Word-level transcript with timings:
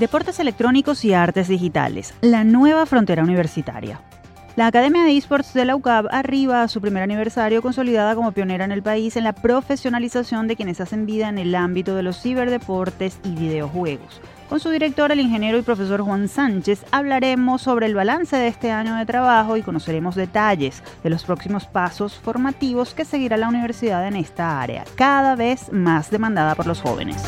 Deportes 0.00 0.40
electrónicos 0.40 1.04
y 1.04 1.12
artes 1.12 1.48
digitales, 1.48 2.14
la 2.22 2.42
nueva 2.42 2.86
frontera 2.86 3.22
universitaria. 3.22 4.00
La 4.56 4.66
Academia 4.66 5.04
de 5.04 5.14
Esports 5.14 5.52
de 5.52 5.66
la 5.66 5.76
UCAB 5.76 6.08
arriba 6.10 6.62
a 6.62 6.68
su 6.68 6.80
primer 6.80 7.02
aniversario 7.02 7.60
consolidada 7.60 8.14
como 8.14 8.32
pionera 8.32 8.64
en 8.64 8.72
el 8.72 8.82
país 8.82 9.16
en 9.16 9.24
la 9.24 9.34
profesionalización 9.34 10.48
de 10.48 10.56
quienes 10.56 10.80
hacen 10.80 11.04
vida 11.04 11.28
en 11.28 11.36
el 11.36 11.54
ámbito 11.54 11.94
de 11.94 12.02
los 12.02 12.20
ciberdeportes 12.20 13.20
y 13.24 13.34
videojuegos. 13.34 14.22
Con 14.50 14.58
su 14.58 14.70
director, 14.70 15.12
el 15.12 15.20
ingeniero 15.20 15.58
y 15.58 15.62
profesor 15.62 16.00
Juan 16.00 16.26
Sánchez, 16.26 16.84
hablaremos 16.90 17.62
sobre 17.62 17.86
el 17.86 17.94
balance 17.94 18.34
de 18.34 18.48
este 18.48 18.72
año 18.72 18.96
de 18.96 19.06
trabajo 19.06 19.56
y 19.56 19.62
conoceremos 19.62 20.16
detalles 20.16 20.82
de 21.04 21.10
los 21.10 21.22
próximos 21.22 21.66
pasos 21.66 22.14
formativos 22.14 22.92
que 22.92 23.04
seguirá 23.04 23.36
la 23.36 23.46
universidad 23.46 24.08
en 24.08 24.16
esta 24.16 24.60
área, 24.60 24.84
cada 24.96 25.36
vez 25.36 25.72
más 25.72 26.10
demandada 26.10 26.56
por 26.56 26.66
los 26.66 26.80
jóvenes. 26.80 27.22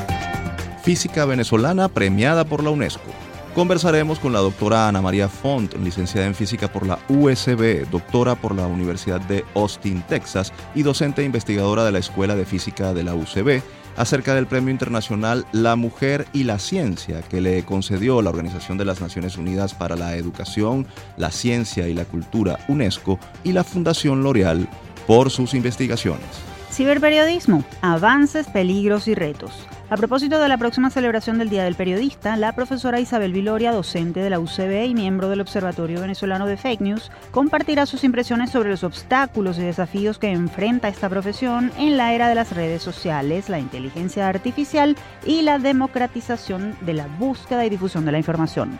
Física 0.82 1.24
venezolana 1.24 1.88
premiada 1.88 2.44
por 2.44 2.64
la 2.64 2.70
UNESCO. 2.70 3.12
Conversaremos 3.54 4.18
con 4.18 4.32
la 4.32 4.40
doctora 4.40 4.88
Ana 4.88 5.00
María 5.00 5.28
Font, 5.28 5.74
licenciada 5.74 6.26
en 6.26 6.34
física 6.34 6.72
por 6.72 6.84
la 6.84 6.98
USB, 7.08 7.88
doctora 7.88 8.34
por 8.34 8.52
la 8.56 8.66
Universidad 8.66 9.20
de 9.20 9.44
Austin, 9.54 10.02
Texas 10.08 10.52
y 10.74 10.82
docente 10.82 11.22
e 11.22 11.26
investigadora 11.26 11.84
de 11.84 11.92
la 11.92 12.00
Escuela 12.00 12.34
de 12.34 12.46
Física 12.46 12.92
de 12.92 13.04
la 13.04 13.14
UCB, 13.14 13.62
acerca 13.96 14.34
del 14.34 14.46
Premio 14.46 14.70
Internacional 14.70 15.46
La 15.52 15.76
Mujer 15.76 16.26
y 16.32 16.44
la 16.44 16.58
Ciencia 16.58 17.22
que 17.22 17.40
le 17.40 17.64
concedió 17.64 18.22
la 18.22 18.30
Organización 18.30 18.78
de 18.78 18.84
las 18.84 19.00
Naciones 19.00 19.36
Unidas 19.36 19.74
para 19.74 19.96
la 19.96 20.16
Educación, 20.16 20.86
la 21.16 21.30
Ciencia 21.30 21.88
y 21.88 21.94
la 21.94 22.04
Cultura 22.04 22.58
UNESCO 22.68 23.18
y 23.44 23.52
la 23.52 23.64
Fundación 23.64 24.22
L'Oreal 24.22 24.68
por 25.06 25.30
sus 25.30 25.54
investigaciones. 25.54 26.26
Ciberperiodismo, 26.70 27.64
avances, 27.82 28.46
peligros 28.46 29.06
y 29.08 29.14
retos. 29.14 29.52
A 29.92 29.96
propósito 29.98 30.38
de 30.40 30.48
la 30.48 30.56
próxima 30.56 30.88
celebración 30.88 31.38
del 31.38 31.50
Día 31.50 31.64
del 31.64 31.74
Periodista, 31.74 32.38
la 32.38 32.54
profesora 32.54 32.98
Isabel 32.98 33.34
Viloria, 33.34 33.72
docente 33.72 34.20
de 34.20 34.30
la 34.30 34.40
UCB 34.40 34.86
y 34.86 34.94
miembro 34.94 35.28
del 35.28 35.42
Observatorio 35.42 36.00
Venezolano 36.00 36.46
de 36.46 36.56
Fake 36.56 36.80
News, 36.80 37.10
compartirá 37.30 37.84
sus 37.84 38.02
impresiones 38.02 38.48
sobre 38.48 38.70
los 38.70 38.84
obstáculos 38.84 39.58
y 39.58 39.60
desafíos 39.60 40.18
que 40.18 40.30
enfrenta 40.30 40.88
esta 40.88 41.10
profesión 41.10 41.70
en 41.76 41.98
la 41.98 42.14
era 42.14 42.30
de 42.30 42.34
las 42.34 42.56
redes 42.56 42.82
sociales, 42.82 43.50
la 43.50 43.58
inteligencia 43.58 44.30
artificial 44.30 44.96
y 45.26 45.42
la 45.42 45.58
democratización 45.58 46.74
de 46.80 46.94
la 46.94 47.06
búsqueda 47.18 47.66
y 47.66 47.68
difusión 47.68 48.06
de 48.06 48.12
la 48.12 48.18
información. 48.18 48.78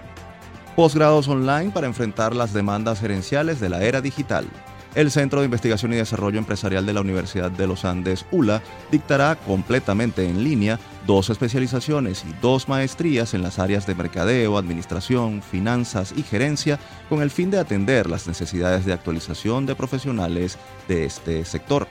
Posgrados 0.77 1.29
online 1.29 1.73
para 1.73 1.89
enfrentar 1.89 2.35
las 2.35 2.55
demandas 2.55 3.01
gerenciales 3.01 3.61
de 3.61 3.69
la 3.69 3.83
era 3.83 4.01
digital. 4.01 4.47
El 4.95 5.11
Centro 5.11 5.41
de 5.41 5.47
Investigación 5.47 5.95
y 5.95 5.97
Desarrollo 5.97 6.39
Empresarial 6.39 6.85
de 6.85 6.93
la 6.93 7.01
Universidad 7.01 7.51
de 7.51 7.67
los 7.67 7.87
Andes, 7.87 8.27
ULA, 8.31 8.63
dictará 8.91 9.37
completamente 9.37 10.29
en 10.29 10.45
línea 10.45 10.79
dos 11.07 11.31
especializaciones 11.31 12.25
y 12.29 12.35
dos 12.43 12.69
maestrías 12.69 13.33
en 13.33 13.43
las 13.43 13.59
áreas 13.59 13.87
de 13.87 13.95
mercadeo, 13.95 14.59
administración, 14.59 15.41
finanzas 15.41 16.13
y 16.15 16.23
gerencia 16.23 16.79
con 17.09 17.23
el 17.23 17.31
fin 17.31 17.51
de 17.51 17.59
atender 17.59 18.11
las 18.11 18.29
necesidades 18.29 18.85
de 18.85 18.93
actualización 18.93 19.65
de 19.65 19.75
profesionales 19.75 20.59
de 20.89 21.07
este 21.07 21.47
sector. 21.47 21.89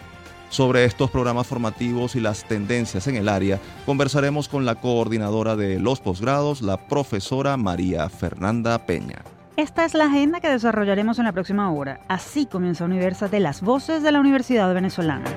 Sobre 0.49 0.85
estos 0.85 1.09
programas 1.09 1.47
formativos 1.47 2.15
y 2.15 2.19
las 2.19 2.47
tendencias 2.47 3.07
en 3.07 3.15
el 3.15 3.29
área, 3.29 3.59
conversaremos 3.85 4.47
con 4.47 4.63
la 4.63 4.75
coordinadora 4.75 5.55
de 5.55 5.79
los 5.79 6.01
posgrados, 6.01 6.61
la 6.61 6.77
profesora 6.87 7.57
María 7.57 8.09
Fernanda 8.09 8.85
Peña. 8.85 9.23
Esta 9.61 9.85
es 9.85 9.93
la 9.93 10.05
agenda 10.05 10.39
que 10.39 10.49
desarrollaremos 10.49 11.19
en 11.19 11.25
la 11.25 11.33
próxima 11.33 11.71
hora. 11.71 11.99
Así 12.07 12.47
comienza 12.47 12.83
de 13.29 13.39
las 13.39 13.61
voces 13.61 14.01
de 14.01 14.11
la 14.11 14.19
Universidad 14.19 14.73
Venezolana. 14.73 15.29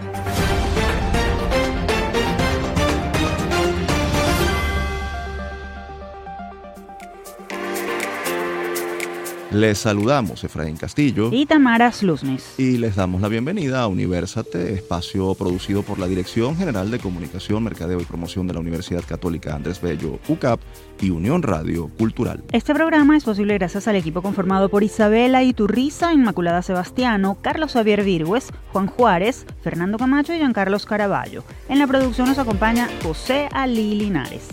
Les 9.55 9.79
saludamos 9.79 10.42
Efraín 10.42 10.77
Castillo 10.77 11.29
y 11.31 11.47
Tamara 11.47 11.92
Sluznis. 11.92 12.59
Y 12.59 12.77
les 12.77 12.97
damos 12.97 13.20
la 13.20 13.29
bienvenida 13.29 13.83
a 13.83 13.87
Universate, 13.87 14.75
espacio 14.75 15.33
producido 15.37 15.85
por 15.85 16.01
la 16.01 16.09
Dirección 16.09 16.57
General 16.57 16.91
de 16.91 16.98
Comunicación, 16.98 17.63
Mercadeo 17.63 18.01
y 18.01 18.05
Promoción 18.05 18.48
de 18.48 18.55
la 18.55 18.59
Universidad 18.59 19.05
Católica 19.07 19.55
Andrés 19.55 19.81
Bello, 19.81 20.19
UCAP 20.27 20.59
y 21.01 21.11
Unión 21.11 21.45
Radio 21.45 21.89
Cultural. 21.97 22.42
Este 22.51 22.75
programa 22.75 23.17
es 23.17 23.23
posible 23.23 23.55
gracias 23.55 23.87
al 23.87 23.95
equipo 23.95 24.23
conformado 24.23 24.69
por 24.70 24.83
Isabela 24.83 25.45
Iturriza, 25.45 26.13
Inmaculada 26.13 26.61
Sebastiano, 26.63 27.39
Carlos 27.41 27.75
Javier 27.75 28.03
Virgües, 28.03 28.48
Juan 28.73 28.89
Juárez, 28.89 29.47
Fernando 29.63 29.98
Camacho 29.98 30.35
y 30.35 30.39
Giancarlos 30.39 30.85
Caraballo. 30.85 31.45
En 31.69 31.79
la 31.79 31.86
producción 31.86 32.27
nos 32.27 32.39
acompaña 32.39 32.89
José 33.05 33.48
Ali 33.53 33.95
Linares. 33.95 34.48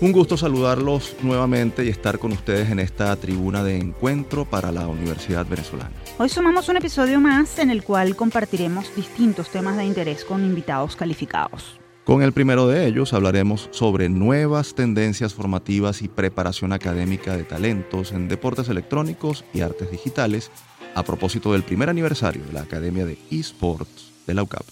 Un 0.00 0.12
gusto 0.12 0.36
saludarlos 0.36 1.14
nuevamente 1.22 1.84
y 1.84 1.88
estar 1.88 2.18
con 2.18 2.32
ustedes 2.32 2.68
en 2.70 2.80
esta 2.80 3.14
tribuna 3.16 3.62
de 3.62 3.78
encuentro 3.78 4.44
para 4.44 4.72
la 4.72 4.88
Universidad 4.88 5.46
Venezolana. 5.46 5.92
Hoy 6.18 6.28
sumamos 6.28 6.68
un 6.68 6.76
episodio 6.76 7.20
más 7.20 7.58
en 7.58 7.70
el 7.70 7.84
cual 7.84 8.16
compartiremos 8.16 8.94
distintos 8.96 9.48
temas 9.50 9.76
de 9.76 9.84
interés 9.84 10.24
con 10.24 10.44
invitados 10.44 10.96
calificados. 10.96 11.78
Con 12.02 12.22
el 12.22 12.32
primero 12.32 12.66
de 12.66 12.86
ellos 12.86 13.14
hablaremos 13.14 13.68
sobre 13.70 14.08
nuevas 14.08 14.74
tendencias 14.74 15.32
formativas 15.32 16.02
y 16.02 16.08
preparación 16.08 16.72
académica 16.72 17.36
de 17.36 17.44
talentos 17.44 18.12
en 18.12 18.28
deportes 18.28 18.68
electrónicos 18.68 19.44
y 19.54 19.60
artes 19.60 19.90
digitales 19.90 20.50
a 20.94 21.02
propósito 21.04 21.52
del 21.52 21.62
primer 21.62 21.88
aniversario 21.88 22.44
de 22.44 22.52
la 22.52 22.62
Academia 22.62 23.06
de 23.06 23.16
eSports 23.30 24.12
de 24.26 24.34
la 24.34 24.42
UCAP. 24.42 24.64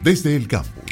Desde 0.00 0.36
el 0.36 0.46
campus 0.46 0.83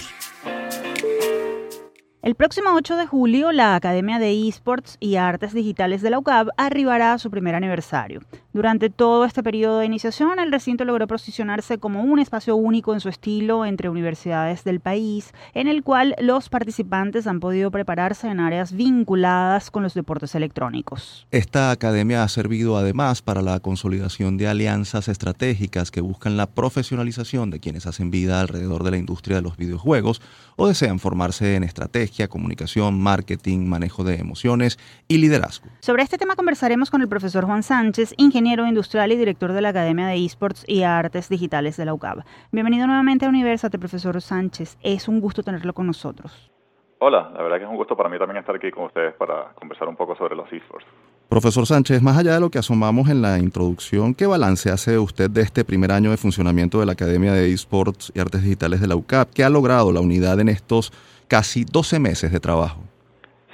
el 2.23 2.37
próximo 2.37 2.71
8 2.73 2.97
de 2.99 3.07
julio, 3.09 3.51
la 3.51 3.75
Academia 3.75 4.21
de 4.21 4.47
Esports 4.49 4.97
y 5.01 5.17
Artes 5.17 5.53
Digitales 5.55 6.03
de 6.03 6.11
la 6.11 6.21
UCAB 6.21 6.51
arribará 6.57 7.15
a 7.15 7.19
su 7.19 7.33
primer 7.33 7.57
aniversario. 7.57 8.21
Durante 8.53 8.91
todo 8.91 9.25
este 9.25 9.43
periodo 9.43 9.81
de 9.81 9.87
iniciación, 9.87 10.39
el 10.39 10.53
recinto 10.53 10.85
logró 10.85 11.09
posicionarse 11.09 11.79
como 11.79 12.05
un 12.05 12.21
espacio 12.21 12.55
único 12.55 12.95
en 12.95 13.01
su 13.01 13.09
estilo 13.09 13.67
entre 13.67 13.89
universidades 13.89 14.63
del 14.63 14.79
país, 14.79 15.33
en 15.53 15.67
el 15.67 15.83
cual 15.83 16.15
los 16.21 16.49
participantes 16.49 17.27
han 17.27 17.41
podido 17.41 17.73
prepararse 17.73 18.29
en 18.29 18.39
áreas 18.39 18.73
vinculadas 18.73 19.73
con 19.73 19.83
los 19.83 19.95
deportes 19.95 20.37
electrónicos. 20.37 21.27
Esta 21.33 21.73
academia 21.73 22.23
ha 22.23 22.29
servido 22.29 22.77
además 22.77 23.21
para 23.21 23.43
la 23.43 23.59
consolidación 23.59 24.37
de 24.37 24.47
alianzas 24.47 25.09
estratégicas 25.09 25.91
que 25.91 26.01
buscan 26.01 26.37
la 26.37 26.47
profesionalización 26.47 27.51
de 27.51 27.59
quienes 27.59 27.87
hacen 27.87 28.13
vida 28.13 28.41
alrededor 28.41 28.85
de 28.85 28.93
la 28.93 28.99
industria 28.99 29.37
de 29.39 29.43
los 29.43 29.57
videojuegos 29.57 30.23
o 30.55 30.69
desean 30.69 31.01
formarse 31.01 31.57
en 31.57 31.65
estrategia, 32.13 32.29
comunicación, 32.29 33.01
marketing, 33.01 33.67
manejo 33.67 34.05
de 34.05 34.17
emociones 34.17 34.79
y 35.09 35.19
liderazgo. 35.19 35.69
Sobre 35.81 36.03
este 36.03 36.19
tema 36.19 36.37
conversaremos 36.37 36.91
con 36.91 37.01
el 37.01 37.09
profesor 37.09 37.45
Juan 37.45 37.63
Sánchez, 37.63 38.15
ingeniero 38.19 38.43
ingeniero 38.43 38.67
industrial 38.67 39.13
y 39.13 39.17
director 39.17 39.53
de 39.53 39.61
la 39.61 39.69
Academia 39.69 40.07
de 40.07 40.25
Esports 40.25 40.65
y 40.67 40.83
Artes 40.83 41.29
Digitales 41.29 41.77
de 41.77 41.85
la 41.85 41.95
UCAB. 41.95 42.25
Bienvenido 42.51 42.87
nuevamente 42.87 43.25
a 43.25 43.29
Universate, 43.29 43.79
profesor 43.79 44.21
Sánchez. 44.21 44.79
Es 44.83 45.07
un 45.07 45.21
gusto 45.21 45.43
tenerlo 45.43 45.73
con 45.73 45.87
nosotros. 45.87 46.51
Hola, 46.99 47.31
la 47.35 47.43
verdad 47.43 47.59
que 47.59 47.65
es 47.65 47.71
un 47.71 47.77
gusto 47.77 47.97
para 47.97 48.09
mí 48.09 48.19
también 48.19 48.39
estar 48.39 48.57
aquí 48.57 48.71
con 48.71 48.85
ustedes 48.85 49.15
para 49.15 49.53
conversar 49.55 49.89
un 49.89 49.97
poco 49.97 50.17
sobre 50.17 50.35
los 50.35 50.53
esports. 50.53 50.87
Profesor 51.29 51.67
Sánchez, 51.67 52.03
más 52.03 52.19
allá 52.19 52.35
de 52.35 52.41
lo 52.41 52.51
que 52.51 52.59
asomamos 52.59 53.09
en 53.09 53.23
la 53.23 53.39
introducción, 53.39 54.15
¿qué 54.15 54.27
balance 54.27 54.71
hace 54.71 54.99
usted 54.99 55.31
de 55.31 55.43
este 55.43 55.65
primer 55.65 55.93
año 55.93 56.11
de 56.11 56.17
funcionamiento 56.17 56.81
de 56.81 56.87
la 56.87 56.93
Academia 56.93 57.33
de 57.33 57.53
Esports 57.53 58.13
y 58.15 58.21
Artes 58.21 58.43
Digitales 58.43 58.81
de 58.81 58.89
la 58.89 58.97
UCAP? 58.97 59.31
¿Qué 59.33 59.45
ha 59.45 59.49
logrado 59.49 59.93
la 59.93 60.01
unidad 60.01 60.41
en 60.41 60.49
estos 60.49 60.93
casi 61.33 61.65
12 61.65 61.99
meses 61.99 62.31
de 62.31 62.41
trabajo? 62.41 62.83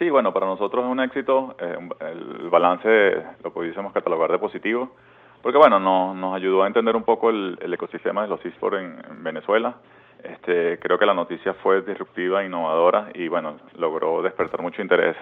Sí, 0.00 0.10
bueno, 0.10 0.32
para 0.34 0.46
nosotros 0.46 0.84
es 0.84 0.90
un 0.90 0.98
éxito. 0.98 1.54
Eh, 1.60 1.78
el 2.10 2.50
balance 2.50 2.88
lo 3.44 3.52
pudiésemos 3.52 3.92
catalogar 3.92 4.32
de 4.32 4.38
positivo, 4.38 4.96
porque 5.42 5.58
bueno, 5.58 5.78
nos, 5.78 6.34
ayudó 6.34 6.64
a 6.64 6.66
entender 6.66 6.96
un 6.96 7.04
poco 7.04 7.30
el, 7.30 7.56
ecosistema 7.72 8.22
de 8.22 8.28
los 8.28 8.44
esports 8.44 8.80
en, 8.80 9.22
Venezuela. 9.22 9.76
Este, 10.24 10.80
creo 10.80 10.98
que 10.98 11.06
la 11.06 11.14
noticia 11.14 11.54
fue 11.54 11.82
disruptiva, 11.82 12.44
innovadora 12.44 13.10
y 13.14 13.28
bueno, 13.28 13.58
logró 13.76 14.22
despertar 14.22 14.60
mucho 14.60 14.82
interés 14.82 15.14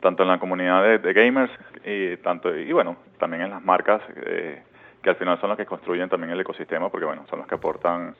tanto 0.00 0.22
en 0.22 0.30
la 0.30 0.40
comunidad 0.40 0.98
de, 1.00 1.12
gamers 1.12 1.52
y 1.84 2.16
tanto 2.22 2.56
y 2.56 2.72
bueno, 2.72 2.96
también 3.18 3.42
en 3.42 3.50
las 3.50 3.62
marcas 3.62 4.00
eh, 4.24 4.62
que 5.02 5.10
al 5.10 5.16
final 5.16 5.38
son 5.38 5.50
las 5.50 5.58
que 5.58 5.66
construyen 5.66 6.08
también 6.08 6.32
el 6.32 6.40
ecosistema, 6.40 6.88
porque 6.88 7.04
bueno, 7.04 7.26
son 7.28 7.40
los 7.40 7.46
que 7.46 7.56
aportan 7.56 8.14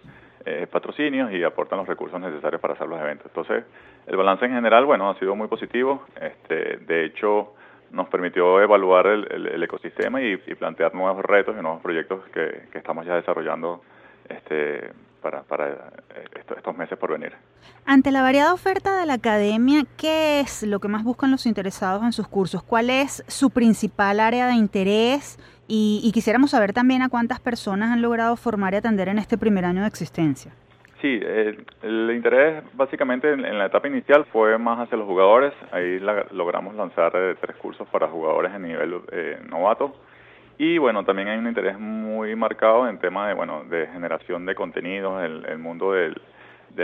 eh, 0.45 0.67
patrocinios 0.71 1.33
y 1.33 1.43
aportan 1.43 1.79
los 1.79 1.89
recursos 1.89 2.21
necesarios 2.21 2.61
para 2.61 2.75
hacer 2.75 2.89
los 2.89 3.01
eventos. 3.01 3.27
Entonces, 3.27 3.65
el 4.07 4.17
balance 4.17 4.45
en 4.45 4.53
general, 4.53 4.87
bueno, 4.87 5.11
ha 5.11 5.19
sido 5.19 5.37
muy 5.37 5.49
positivo. 5.49 6.05
Este, 6.21 6.79
de 6.79 7.05
hecho, 7.05 7.55
nos 7.91 8.09
permitió 8.09 8.61
evaluar 8.61 9.07
el, 9.07 9.63
ecosistema 9.63 10.23
y, 10.23 10.37
plantear 10.37 10.95
nuevos 10.95 11.23
retos 11.25 11.55
y 11.59 11.63
nuevos 11.63 11.83
proyectos 11.83 12.25
que, 12.33 12.69
estamos 12.73 13.05
ya 13.05 13.17
desarrollando 13.17 13.83
este, 14.29 14.93
para, 15.21 15.43
eh, 16.15 16.25
estos 16.57 16.77
meses 16.77 16.97
por 16.99 17.13
venir. 17.13 17.33
Ante 17.85 18.11
la 18.11 18.23
variada 18.23 18.55
oferta 18.55 18.99
de 18.99 19.07
la 19.07 19.15
academia, 19.15 19.85
¿qué 19.97 20.41
es 20.41 20.63
lo 20.63 20.81
que 20.81 20.89
más 20.89 21.03
buscan 21.03 21.31
los 21.31 21.47
interesados 21.47 22.03
en 22.03 22.13
sus 22.13 22.29
cursos? 22.29 22.63
¿Cuál 22.63 22.91
es 22.91 23.25
su 23.27 23.51
principal 23.51 24.21
área 24.21 24.47
de 24.47 24.55
interés? 24.55 25.39
Y, 25.73 26.11
quisiéramos 26.13 26.51
saber 26.51 26.73
también 26.73 27.03
a 27.03 27.09
cuántas 27.09 27.39
personas 27.39 27.91
han 27.93 28.03
logrado 28.03 28.35
formar 28.37 28.75
y 28.75 28.79
atender 28.79 29.09
en 29.09 29.19
este 29.19 29.39
primer 29.39 29.65
año 29.65 29.83
de 29.83 29.87
existencia. 29.87 30.53
Sí, 31.01 31.21
el 31.83 32.11
interés 32.11 32.65
básicamente 32.75 33.33
en, 33.33 33.57
la 33.57 33.67
etapa 33.67 33.87
inicial 33.87 34.27
fue 34.33 34.59
más 34.59 34.81
hacia 34.81 34.99
los 34.99 35.07
jugadores. 35.07 35.55
Ahí 35.71 36.01
logramos 36.33 36.75
lanzar 36.75 37.13
eh, 37.15 37.37
tres 37.41 37.57
cursos 37.57 37.87
para 37.89 38.09
jugadores 38.09 38.53
en 38.53 38.63
nivel 38.63 39.01
eh, 39.13 39.39
novato 39.49 39.95
y 40.63 40.77
bueno, 40.77 41.07
también 41.07 41.27
hay 41.29 41.39
un 41.39 41.47
interés 41.47 41.79
muy 41.79 42.37
marcado 42.37 42.87
en 42.87 42.99
tema 42.99 43.27
de, 43.27 43.33
bueno, 43.33 43.65
de 43.65 43.87
generación 43.87 44.45
de 44.45 44.55
contenidos, 44.55 45.23
el, 45.23 45.47
el 45.47 45.57
mundo 45.57 45.93
del, 45.93 46.21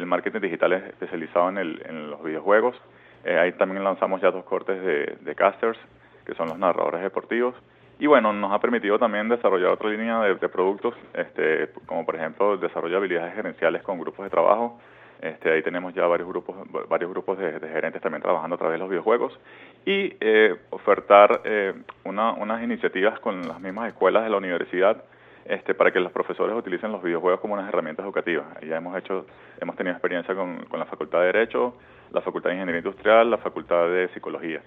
marketing 0.07 0.41
digital 0.41 0.73
especializado 0.73 1.51
en, 1.51 2.11
los 2.11 2.25
videojuegos. 2.25 2.75
Eh, 3.23 3.39
ahí 3.39 3.53
también 3.53 3.85
lanzamos 3.85 4.23
ya 4.23 4.31
dos 4.31 4.47
cortes 4.47 4.81
de, 4.83 5.35
casters, 5.35 5.79
que 6.25 6.35
son 6.37 6.49
los 6.49 6.59
narradores 6.59 7.03
deportivos. 7.03 7.55
Y 7.99 8.07
bueno, 8.07 8.33
nos 8.33 8.53
ha 8.53 8.59
permitido 8.61 8.99
también 8.99 9.29
desarrollar 9.29 9.71
otra 9.71 9.89
línea 9.89 10.21
de, 10.21 10.49
productos, 10.49 10.95
este, 11.15 11.71
como 11.87 12.05
por 12.05 12.17
ejemplo 12.17 12.55
el 12.55 12.61
desarrollo 12.61 12.93
de 12.93 12.99
habilidades 12.99 13.35
gerenciales 13.35 13.83
con 13.83 13.99
grupos 13.99 14.25
de 14.25 14.31
trabajo, 14.31 14.79
este, 15.21 15.51
ahí 15.51 15.63
tenemos 15.63 15.95
ya 15.95 16.07
varios 16.07 16.29
grupos, 16.29 16.57
varios 16.89 17.11
grupos 17.11 17.39
de, 17.39 17.59
gerentes 17.59 18.03
también 18.03 18.23
trabajando 18.23 18.57
a 18.57 18.59
través 18.59 18.75
de 18.75 18.79
los 18.79 18.91
videojuegos 18.91 19.39
y 19.87 20.15
eh, 20.21 20.55
ofertar 20.71 21.41
eh, 21.45 21.73
unas 22.05 22.63
iniciativas 22.63 23.19
con 23.21 23.49
las 23.49 23.59
mismas 23.61 23.89
escuelas 23.89 24.25
de 24.25 24.31
la 24.31 24.37
universidad 24.37 25.03
este, 25.47 25.75
para 25.75 25.93
que 25.93 26.01
los 26.01 26.13
profesores 26.13 26.57
utilicen 26.57 26.91
los 26.93 27.03
videojuegos 27.03 27.41
como 27.41 27.55
unas 27.55 27.69
herramientas 27.69 28.05
educativas. 28.05 28.47
Ya 28.67 28.77
hemos 28.77 28.97
hecho, 28.99 29.27
hemos 29.61 29.77
tenido 29.77 29.93
experiencia 29.93 30.35
con, 30.35 30.67
la 30.73 30.87
Facultad 30.87 31.21
de 31.21 31.27
Derecho, 31.27 31.77
la 32.13 32.21
Facultad 32.21 32.51
de 32.51 32.57
Ingeniería 32.57 32.81
Industrial, 32.81 33.31
la 33.31 33.39
Facultad 33.39 33.89
de 33.89 34.09
Psicología. 34.09 34.61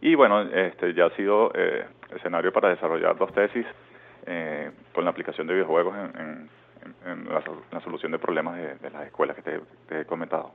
Y 0.00 0.14
bueno, 0.14 0.42
este, 0.42 0.94
ya 0.94 1.06
ha 1.06 1.10
sido 1.16 1.52
eh, 1.54 1.84
escenario 2.14 2.52
para 2.52 2.70
desarrollar 2.70 3.16
dos 3.16 3.32
tesis 3.32 3.66
con 4.92 5.04
la 5.04 5.10
aplicación 5.10 5.46
de 5.46 5.54
videojuegos 5.54 5.96
en 5.96 6.50
la, 7.72 7.80
solución 7.80 8.12
de 8.12 8.18
problemas 8.18 8.56
de, 8.56 8.90
las 8.90 9.06
escuelas 9.06 9.36
que 9.36 9.42
te, 9.42 10.00
he 10.00 10.04
comentado. 10.04 10.52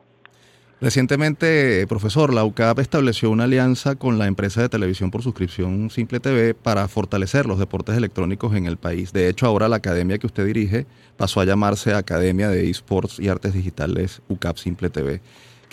Recientemente, 0.82 1.86
profesor, 1.88 2.34
la 2.34 2.44
UCAP 2.44 2.80
estableció 2.80 3.30
una 3.30 3.46
alianza 3.46 3.96
con 3.96 4.20
la 4.20 4.28
empresa 4.28 4.62
de 4.62 4.70
televisión 4.70 5.12
por 5.12 5.22
suscripción 5.22 5.90
Simple 5.90 6.20
TV 6.20 6.54
para 6.56 6.88
fortalecer 6.90 7.46
los 7.46 7.58
deportes 7.58 7.96
electrónicos 7.96 8.54
en 8.56 8.66
el 8.66 8.76
país. 8.76 9.14
De 9.14 9.30
hecho, 9.30 9.46
ahora 9.46 9.70
la 9.70 9.78
academia 9.78 10.18
que 10.18 10.28
usted 10.28 10.46
dirige 10.46 10.86
pasó 11.16 11.40
a 11.40 11.46
llamarse 11.46 11.94
Academia 11.94 12.50
de 12.50 12.70
Esports 12.70 13.20
y 13.20 13.30
Artes 13.30 13.54
Digitales 13.54 14.22
UCAP 14.28 14.58
Simple 14.58 14.90
TV. 14.90 15.22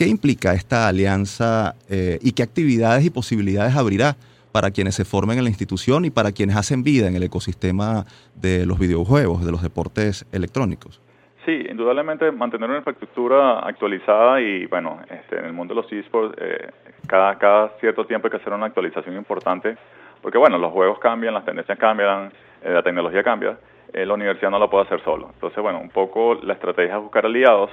¿Qué 0.00 0.06
implica 0.06 0.55
esta 0.55 0.88
alianza 0.88 1.75
eh, 1.91 2.19
y 2.23 2.32
qué 2.32 2.43
actividades 2.43 3.05
y 3.05 3.11
posibilidades 3.11 3.76
abrirá 3.76 4.17
para 4.50 4.70
quienes 4.70 4.94
se 4.94 5.05
formen 5.05 5.37
en 5.37 5.44
la 5.44 5.50
institución 5.50 6.06
y 6.06 6.11
para 6.11 6.32
quienes 6.32 6.56
hacen 6.56 6.82
vida 6.82 7.06
en 7.06 7.17
el 7.17 7.23
ecosistema 7.25 8.06
de 8.35 8.64
los 8.64 8.79
videojuegos, 8.79 9.44
de 9.44 9.52
los 9.52 9.61
deportes 9.61 10.25
electrónicos. 10.32 11.02
Sí, 11.44 11.67
indudablemente 11.69 12.32
mantener 12.32 12.70
una 12.70 12.79
infraestructura 12.79 13.58
actualizada 13.58 14.41
y 14.41 14.64
bueno, 14.64 15.00
este, 15.11 15.38
en 15.38 15.44
el 15.44 15.52
mundo 15.52 15.75
de 15.75 15.82
los 15.82 15.93
esports 15.93 16.35
eh, 16.41 16.70
cada, 17.06 17.37
cada 17.37 17.69
cierto 17.79 18.06
tiempo 18.06 18.29
hay 18.29 18.31
que 18.31 18.38
hacer 18.38 18.55
una 18.55 18.69
actualización 18.69 19.14
importante 19.17 19.76
porque 20.23 20.38
bueno, 20.38 20.56
los 20.56 20.73
juegos 20.73 20.99
cambian, 20.99 21.35
las 21.35 21.44
tendencias 21.44 21.79
cambian, 21.79 22.32
eh, 22.62 22.70
la 22.70 22.82
tecnología 22.82 23.23
cambia, 23.23 23.58
eh, 23.93 24.06
la 24.06 24.14
universidad 24.14 24.50
no 24.50 24.58
lo 24.58 24.70
puede 24.70 24.87
hacer 24.87 25.05
solo. 25.05 25.29
Entonces 25.35 25.62
bueno, 25.62 25.79
un 25.79 25.91
poco 25.91 26.37
la 26.37 26.55
estrategia 26.55 26.96
es 26.96 27.03
buscar 27.03 27.26
aliados 27.26 27.70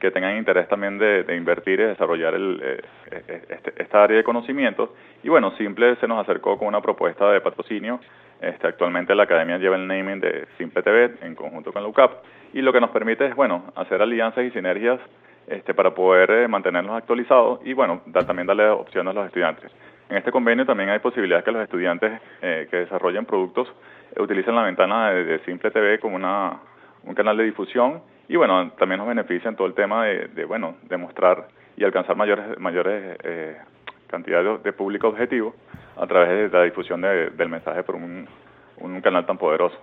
que 0.00 0.10
tengan 0.10 0.36
interés 0.36 0.68
también 0.68 0.98
de, 0.98 1.24
invertir 1.36 1.80
y 1.80 1.84
desarrollar 1.84 2.34
el, 2.34 2.60
eh, 2.62 2.80
eh, 3.10 3.42
este, 3.48 3.82
esta 3.82 4.02
área 4.04 4.16
de 4.16 4.24
conocimiento. 4.24 4.94
Y 5.22 5.28
bueno, 5.28 5.52
Simple 5.56 5.96
se 5.96 6.08
nos 6.08 6.20
acercó 6.20 6.58
con 6.58 6.68
una 6.68 6.80
propuesta 6.80 7.30
de 7.30 7.40
patrocinio. 7.40 8.00
Este, 8.40 8.66
actualmente 8.66 9.14
la 9.14 9.22
academia 9.22 9.58
lleva 9.58 9.76
el 9.76 9.86
naming 9.86 10.20
de 10.20 10.46
Simple 10.58 10.82
TV 10.82 11.14
en 11.22 11.34
conjunto 11.34 11.72
con 11.72 11.82
la 11.82 11.88
UCAP 11.88 12.12
y 12.52 12.60
lo 12.60 12.72
que 12.72 12.80
nos 12.80 12.90
permite 12.90 13.26
es, 13.26 13.34
bueno, 13.34 13.72
hacer 13.76 14.02
alianzas 14.02 14.44
y 14.44 14.50
sinergias 14.50 15.00
este, 15.46 15.72
para 15.72 15.94
poder 15.94 16.30
eh, 16.30 16.48
mantenernos 16.48 16.96
actualizados 16.96 17.60
y, 17.64 17.72
bueno, 17.72 18.02
también 18.26 18.46
darle 18.46 18.68
opciones 18.68 19.12
a 19.12 19.14
los 19.14 19.26
estudiantes. 19.26 19.70
En 20.10 20.18
este 20.18 20.30
convenio 20.30 20.66
también 20.66 20.90
hay 20.90 20.98
posibilidades 20.98 21.44
que 21.44 21.52
los 21.52 21.62
estudiantes 21.62 22.20
que 22.40 22.76
desarrollen 22.76 23.24
productos 23.24 23.72
utilicen 24.18 24.54
la 24.54 24.62
ventana 24.62 25.10
de, 25.10 25.38
Simple 25.40 25.70
TV 25.70 25.98
como 25.98 26.16
una, 26.16 26.58
un 27.04 27.14
canal 27.14 27.38
de 27.38 27.44
difusión 27.44 28.02
y 28.28 28.36
bueno, 28.36 28.70
también 28.72 28.98
nos 28.98 29.08
beneficia 29.08 29.48
en 29.48 29.56
todo 29.56 29.66
el 29.66 29.74
tema 29.74 30.04
de, 30.06 30.28
de 30.28 30.44
bueno, 30.44 30.76
demostrar 30.88 31.48
y 31.76 31.84
alcanzar 31.84 32.16
mayores, 32.16 32.58
mayores 32.58 33.18
eh, 33.24 33.56
cantidades 34.06 34.62
de, 34.62 34.72
público 34.72 35.08
objetivo 35.08 35.54
a 35.96 36.06
través 36.06 36.50
de 36.50 36.58
la 36.58 36.64
difusión 36.64 37.00
del 37.00 37.48
mensaje 37.48 37.82
por 37.82 37.96
un, 37.96 38.26
un 38.78 39.00
canal 39.00 39.26
tan 39.26 39.38
poderoso. 39.38 39.76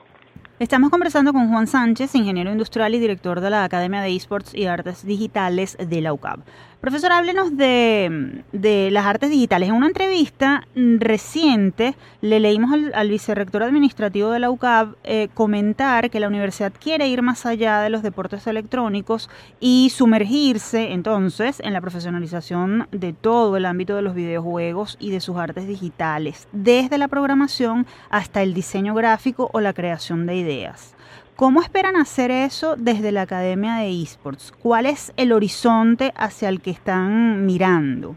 Estamos 0.59 0.91
conversando 0.91 1.33
con 1.33 1.49
Juan 1.49 1.65
Sánchez, 1.65 2.13
ingeniero 2.13 2.51
industrial 2.51 2.93
y 2.93 2.99
director 2.99 3.41
de 3.41 3.49
la 3.49 3.63
Academia 3.63 4.01
de 4.01 4.15
Esports 4.15 4.53
y 4.53 4.67
Artes 4.67 5.05
Digitales 5.05 5.77
de 5.77 6.01
la 6.01 6.13
UCAP. 6.13 6.41
Profesor, 6.81 7.11
háblenos 7.11 7.55
de, 7.57 8.89
las 8.91 9.05
artes 9.05 9.29
digitales. 9.29 9.69
En 9.69 9.75
una 9.75 9.85
entrevista 9.85 10.67
reciente 10.73 11.93
le 12.21 12.39
leímos 12.39 12.71
al, 12.95 13.09
vicerrector 13.09 13.61
administrativo 13.61 14.31
de 14.31 14.39
la 14.39 14.49
UCAP 14.49 14.95
eh, 15.03 15.29
comentar 15.35 16.09
que 16.09 16.19
la 16.19 16.27
universidad 16.27 16.73
quiere 16.73 17.07
ir 17.07 17.21
más 17.21 17.45
allá 17.45 17.81
de 17.81 17.91
los 17.91 18.01
deportes 18.01 18.47
electrónicos 18.47 19.29
y 19.59 19.91
sumergirse 19.91 20.91
entonces 20.91 21.59
en 21.59 21.73
la 21.73 21.81
profesionalización 21.81 22.87
de 22.91 23.13
todo 23.13 23.57
el 23.57 23.67
ámbito 23.67 23.95
de 23.95 24.01
los 24.01 24.15
videojuegos 24.15 24.97
y 24.99 25.11
de 25.11 25.21
sus 25.21 25.37
artes 25.37 25.67
digitales, 25.67 26.47
desde 26.51 26.97
la 26.97 27.09
programación 27.09 27.85
hasta 28.09 28.41
el 28.41 28.55
diseño 28.55 28.95
gráfico 28.95 29.51
o 29.53 29.59
la 29.59 29.73
creación 29.73 30.25
de 30.25 30.35
ideas. 30.35 30.95
¿Cómo 31.35 31.61
esperan 31.61 31.95
hacer 31.95 32.29
eso 32.29 32.75
desde 32.77 33.11
la 33.11 33.23
Academia 33.23 33.75
de 33.77 33.89
Esports? 34.01 34.51
¿Cuál 34.51 34.85
es 34.85 35.11
el 35.17 35.31
horizonte 35.31 36.11
hacia 36.15 36.49
el 36.49 36.61
que 36.61 36.69
están 36.69 37.45
mirando? 37.45 38.15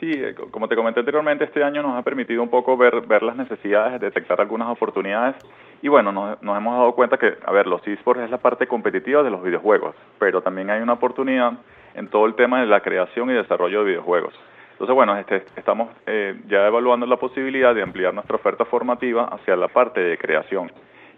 Sí, 0.00 0.12
eh, 0.12 0.34
como 0.50 0.68
te 0.68 0.76
comenté 0.76 1.00
anteriormente, 1.00 1.44
este 1.44 1.62
año 1.62 1.82
nos 1.82 1.98
ha 1.98 2.02
permitido 2.02 2.42
un 2.42 2.48
poco 2.48 2.76
ver, 2.76 3.04
las 3.22 3.36
necesidades, 3.36 4.00
detectar 4.00 4.40
algunas 4.40 4.68
oportunidades 4.68 5.36
y 5.82 5.88
bueno, 5.88 6.12
nos, 6.12 6.38
hemos 6.40 6.78
dado 6.78 6.94
cuenta 6.94 7.18
que, 7.18 7.34
a 7.44 7.52
ver, 7.52 7.66
los 7.66 7.86
esports 7.86 8.22
es 8.22 8.30
la 8.30 8.38
parte 8.38 8.66
competitiva 8.66 9.22
de 9.22 9.30
los 9.30 9.42
videojuegos, 9.42 9.94
pero 10.18 10.40
también 10.40 10.70
hay 10.70 10.80
una 10.80 10.94
oportunidad 10.94 11.52
en 11.94 12.08
todo 12.08 12.26
el 12.26 12.34
tema 12.34 12.60
de 12.60 12.66
la 12.66 12.80
creación 12.80 13.30
y 13.30 13.34
desarrollo 13.34 13.80
de 13.80 13.90
videojuegos. 13.90 14.34
Entonces, 14.72 14.94
bueno, 14.94 15.16
este, 15.16 15.44
estamos 15.56 15.90
eh, 16.06 16.40
ya 16.48 16.66
evaluando 16.66 17.04
la 17.04 17.16
posibilidad 17.16 17.74
de 17.74 17.82
ampliar 17.82 18.14
nuestra 18.14 18.36
oferta 18.36 18.64
formativa 18.64 19.24
hacia 19.24 19.56
la 19.56 19.68
parte 19.68 20.00
de 20.00 20.16
creación 20.16 20.70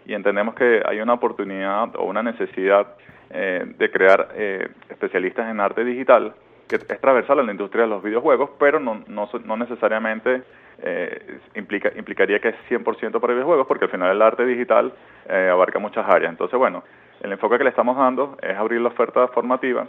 y 0.05 0.13
entendemos 0.13 0.55
que 0.55 0.81
hay 0.85 0.99
una 0.99 1.13
oportunidad 1.13 1.95
o 1.95 2.03
una 2.03 2.23
necesidad 2.23 2.87
eh, 3.29 3.63
de 3.77 3.91
crear 3.91 4.29
eh, 4.35 4.67
especialistas 4.89 5.49
en 5.49 5.59
arte 5.59 5.83
digital 5.83 6.33
que 6.67 6.77
es 6.77 6.87
transversal 7.01 7.39
a 7.39 7.43
la 7.43 7.51
industria 7.51 7.83
de 7.83 7.89
los 7.89 8.01
videojuegos, 8.01 8.51
pero 8.57 8.79
no, 8.79 9.03
no, 9.07 9.29
no 9.43 9.57
necesariamente 9.57 10.43
eh, 10.81 11.39
implica, 11.55 11.91
implicaría 11.97 12.39
que 12.39 12.49
es 12.49 12.55
100% 12.69 13.19
para 13.19 13.33
videojuegos, 13.33 13.67
porque 13.67 13.85
al 13.85 13.91
final 13.91 14.09
el 14.09 14.21
arte 14.21 14.45
digital 14.45 14.93
abarca 15.27 15.79
muchas 15.79 16.07
áreas. 16.07 16.31
Entonces, 16.31 16.57
bueno, 16.57 16.83
el 17.21 17.33
enfoque 17.33 17.57
que 17.57 17.65
le 17.65 17.71
estamos 17.71 17.97
dando 17.97 18.37
es 18.41 18.55
abrir 18.57 18.79
la 18.79 18.87
oferta 18.87 19.27
formativa 19.27 19.85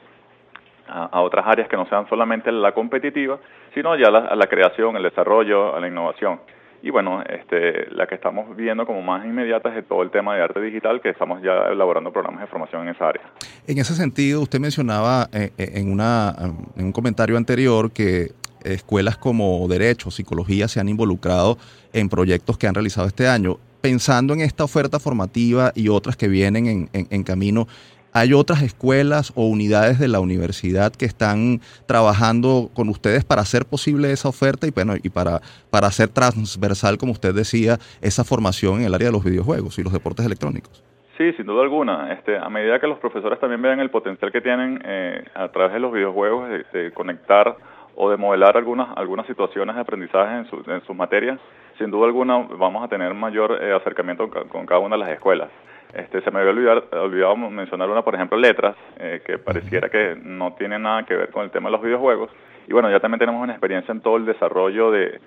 a, 0.89 1.21
otras 1.21 1.47
áreas 1.47 1.69
que 1.69 1.77
no 1.77 1.87
sean 1.87 2.09
solamente 2.09 2.51
la 2.51 2.73
competitiva, 2.73 3.39
sino 3.75 3.95
ya 3.95 4.09
a 4.09 4.35
la 4.35 4.47
creación, 4.49 4.97
el 4.97 5.05
desarrollo, 5.05 5.77
a 5.77 5.81
la 5.81 5.87
innovación 5.87 6.41
y 6.83 6.91
bueno, 6.91 7.23
este, 7.23 7.89
la 7.93 8.07
que 8.09 8.17
estamos 8.17 8.57
viendo 8.57 8.85
como 8.85 9.03
más 9.03 9.25
inmediata 9.25 9.77
es 9.77 9.87
todo 9.87 10.03
el 10.03 10.11
tema 10.11 10.35
de 10.35 10.43
arte 10.43 10.61
digital, 10.61 11.01
que 11.01 11.11
estamos 11.11 11.41
ya 11.41 11.69
elaborando 11.71 12.13
programas 12.13 12.41
de 12.41 12.49
formación 12.49 12.83
en 12.83 12.95
esa 12.95 13.09
área. 13.09 13.23
En 13.69 13.79
ese 13.79 13.95
sentido, 13.95 14.41
usted 14.43 14.59
mencionaba 14.59 15.29
eh, 15.33 15.53
eh, 15.57 15.73
en, 15.75 15.93
una, 15.93 16.35
en 16.77 16.87
un 16.87 16.93
comentario 16.93 17.37
anterior 17.37 17.93
que 17.93 18.33
escuelas 18.65 19.17
como 19.17 19.67
Derecho, 19.69 20.11
Psicología 20.11 20.67
se 20.67 20.81
han 20.81 20.89
involucrado 20.89 21.57
en 21.93 22.09
proyectos 22.09 22.59
que 22.59 22.67
han 22.67 22.75
realizado 22.75 23.07
este 23.07 23.29
año. 23.29 23.59
Pensando 23.81 24.35
en 24.35 24.41
esta 24.41 24.65
oferta 24.65 24.99
formativa 24.99 25.73
y 25.75 25.89
otras 25.89 26.17
que 26.17 26.29
vienen 26.29 26.67
en, 26.67 26.89
en 26.93 27.23
camino, 27.25 27.67
¿Hay 28.15 28.35
otras 28.35 28.63
escuelas 28.63 29.33
o 29.37 29.47
unidades 29.47 29.99
de 29.99 30.07
la 30.07 30.21
universidad 30.21 30.93
que 30.93 31.07
están 31.07 31.61
trabajando 31.87 32.69
con 32.75 32.91
ustedes 32.91 33.25
para 33.25 33.41
hacer 33.41 33.65
posible 33.65 34.13
esa 34.13 34.29
oferta 34.29 34.67
y, 34.67 34.71
bueno, 34.71 34.93
y 35.03 35.09
para, 35.09 35.41
para 35.71 35.87
hacer 35.87 36.11
transversal, 36.11 36.99
como 36.99 37.13
usted 37.13 37.35
decía, 37.35 37.79
esa 38.03 38.23
formación 38.23 38.81
en 38.81 38.85
el 38.85 38.95
área 38.95 39.09
de 39.09 39.13
los 39.13 39.25
videojuegos 39.25 39.79
y 39.79 39.83
los 39.83 39.95
deportes 39.95 40.27
electrónicos? 40.27 40.85
Sí, 41.17 41.33
sin 41.39 41.47
duda 41.47 41.63
alguna. 41.63 42.13
Este, 42.13 42.37
a 42.37 42.51
medida 42.51 42.79
que 42.79 42.87
los 42.87 42.99
profesores 42.99 43.41
también 43.41 43.63
vean 43.63 43.81
el 43.81 43.91
potencial 43.91 44.31
que 44.31 44.43
tienen 44.43 44.83
eh, 44.85 45.25
a 45.35 45.49
través 45.49 45.73
de 45.73 45.81
los 45.81 45.91
videojuegos 45.91 46.51
de, 46.71 46.93
conectar 46.93 47.57
o 47.97 48.11
de 48.11 48.19
modelar 48.19 48.59
algunas 48.59 48.95
algunas 48.97 49.27
situaciones 49.27 49.75
de 49.75 49.81
aprendizaje 49.81 50.35
en, 50.35 50.71
en 50.71 50.81
sus 50.83 50.97
materias, 50.97 51.39
sin 51.79 51.91
duda 51.91 52.07
alguna 52.07 52.47
vamos 52.59 52.85
a 52.85 52.89
tener 52.89 53.15
mayor 53.15 53.59
eh, 53.63 53.73
acercamiento 53.73 54.29
con 54.29 54.67
cada 54.67 54.81
una 54.81 54.97
de 54.97 55.01
las 55.01 55.11
escuelas. 55.13 55.49
Este, 55.95 56.23
se 56.23 56.31
me 56.31 56.41
había 56.41 56.53
olvidado, 56.93 57.37
mencionar 57.37 57.91
una, 57.91 58.03
por 58.03 58.15
ejemplo, 58.15 58.39
letras, 58.39 58.77
eh, 58.99 59.21
que 59.27 59.39
pareciera 59.39 59.91
que 59.91 60.17
no 60.23 60.55
tiene 60.55 60.79
nada 60.79 61.05
que 61.05 61.15
ver 61.15 61.31
con 61.31 61.45
el 61.45 61.51
tema 61.51 61.69
de 61.69 61.73
los 61.73 61.83
videojuegos. 61.83 62.31
Y 62.67 62.73
bueno, 62.73 62.91
ya 62.91 63.01
también 63.01 63.19
tenemos 63.19 63.43
una 63.43 63.53
experiencia 63.53 63.93
en 63.93 64.01
todo 64.01 64.17
el 64.17 64.25
desarrollo 64.25 64.91
de, 64.91 65.21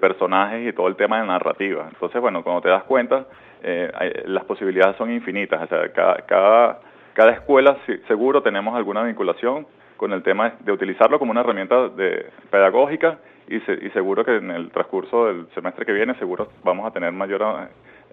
personajes 0.00 0.66
y 0.66 0.72
todo 0.72 0.88
el 0.88 0.96
tema 0.96 1.20
de 1.20 1.26
narrativa. 1.26 1.86
Entonces, 1.92 2.20
bueno, 2.20 2.42
cuando 2.42 2.62
te 2.62 2.68
das 2.68 2.84
cuenta, 2.84 3.26
eh, 3.62 4.22
las 4.26 4.44
posibilidades 4.44 4.96
son 4.96 5.12
infinitas. 5.12 5.62
O 5.62 5.66
sea, 5.66 5.92
cada, 5.92 6.16
cada, 6.22 6.80
cada 7.12 7.32
escuela 7.32 7.76
seguro 8.06 8.42
tenemos 8.42 8.74
alguna 8.76 9.02
vinculación 9.02 9.66
con 9.96 10.12
el 10.12 10.22
tema 10.22 10.54
de 10.60 10.72
utilizarlo 10.72 11.18
como 11.18 11.30
una 11.30 11.40
herramienta 11.40 11.88
de, 11.88 12.26
pedagógica 12.50 13.18
y, 13.48 13.56
y 13.56 13.90
seguro 13.90 14.24
que 14.24 14.36
en 14.36 14.50
el 14.50 14.70
transcurso 14.70 15.26
del 15.26 15.46
semestre 15.54 15.84
que 15.84 15.92
viene 15.92 16.14
seguro 16.14 16.48
vamos 16.64 16.86
a 16.86 16.90
tener 16.92 17.12
mayor 17.12 17.42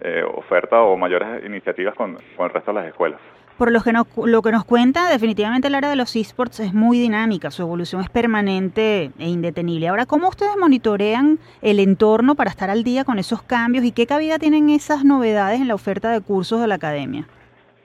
eh, 0.02 0.22
oferta 0.22 0.82
o 0.82 0.96
mayores 0.96 1.44
iniciativas 1.44 1.94
con, 1.94 2.18
con, 2.36 2.46
el 2.46 2.52
resto 2.52 2.72
de 2.72 2.80
las 2.80 2.88
escuelas. 2.88 3.20
Por 3.58 3.70
lo 3.72 3.82
que, 3.82 3.92
nos, 3.92 4.06
lo 4.16 4.40
que 4.40 4.52
nos 4.52 4.64
cuenta, 4.64 5.10
definitivamente 5.10 5.68
el 5.68 5.74
área 5.74 5.90
de 5.90 5.96
los 5.96 6.16
esports 6.16 6.60
es 6.60 6.72
muy 6.72 6.98
dinámica, 6.98 7.50
su 7.50 7.60
evolución 7.60 8.00
es 8.00 8.08
permanente 8.08 9.10
e 9.18 9.28
indetenible. 9.28 9.88
Ahora, 9.88 10.06
¿cómo 10.06 10.28
ustedes 10.28 10.56
monitorean 10.58 11.38
el 11.60 11.78
entorno 11.78 12.34
para 12.36 12.48
estar 12.48 12.70
al 12.70 12.84
día 12.84 13.04
con 13.04 13.18
esos 13.18 13.42
cambios 13.42 13.84
y 13.84 13.92
qué 13.92 14.06
cabida 14.06 14.38
tienen 14.38 14.70
esas 14.70 15.04
novedades 15.04 15.60
en 15.60 15.68
la 15.68 15.74
oferta 15.74 16.10
de 16.10 16.22
cursos 16.22 16.62
de 16.62 16.68
la 16.68 16.76
academia? 16.76 17.26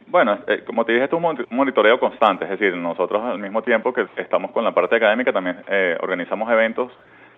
Bueno, 0.07 0.37
eh, 0.47 0.63
como 0.65 0.85
te 0.85 0.93
dije, 0.93 1.05
es 1.05 1.11
un 1.11 1.45
monitoreo 1.49 1.99
constante, 1.99 2.45
es 2.45 2.51
decir, 2.51 2.73
nosotros 2.77 3.21
al 3.25 3.39
mismo 3.39 3.61
tiempo 3.61 3.91
que 3.91 4.07
estamos 4.15 4.51
con 4.51 4.63
la 4.63 4.73
parte 4.73 4.95
académica 4.95 5.33
también 5.33 5.57
eh, 5.67 5.97
organizamos 5.99 6.49
eventos. 6.49 6.89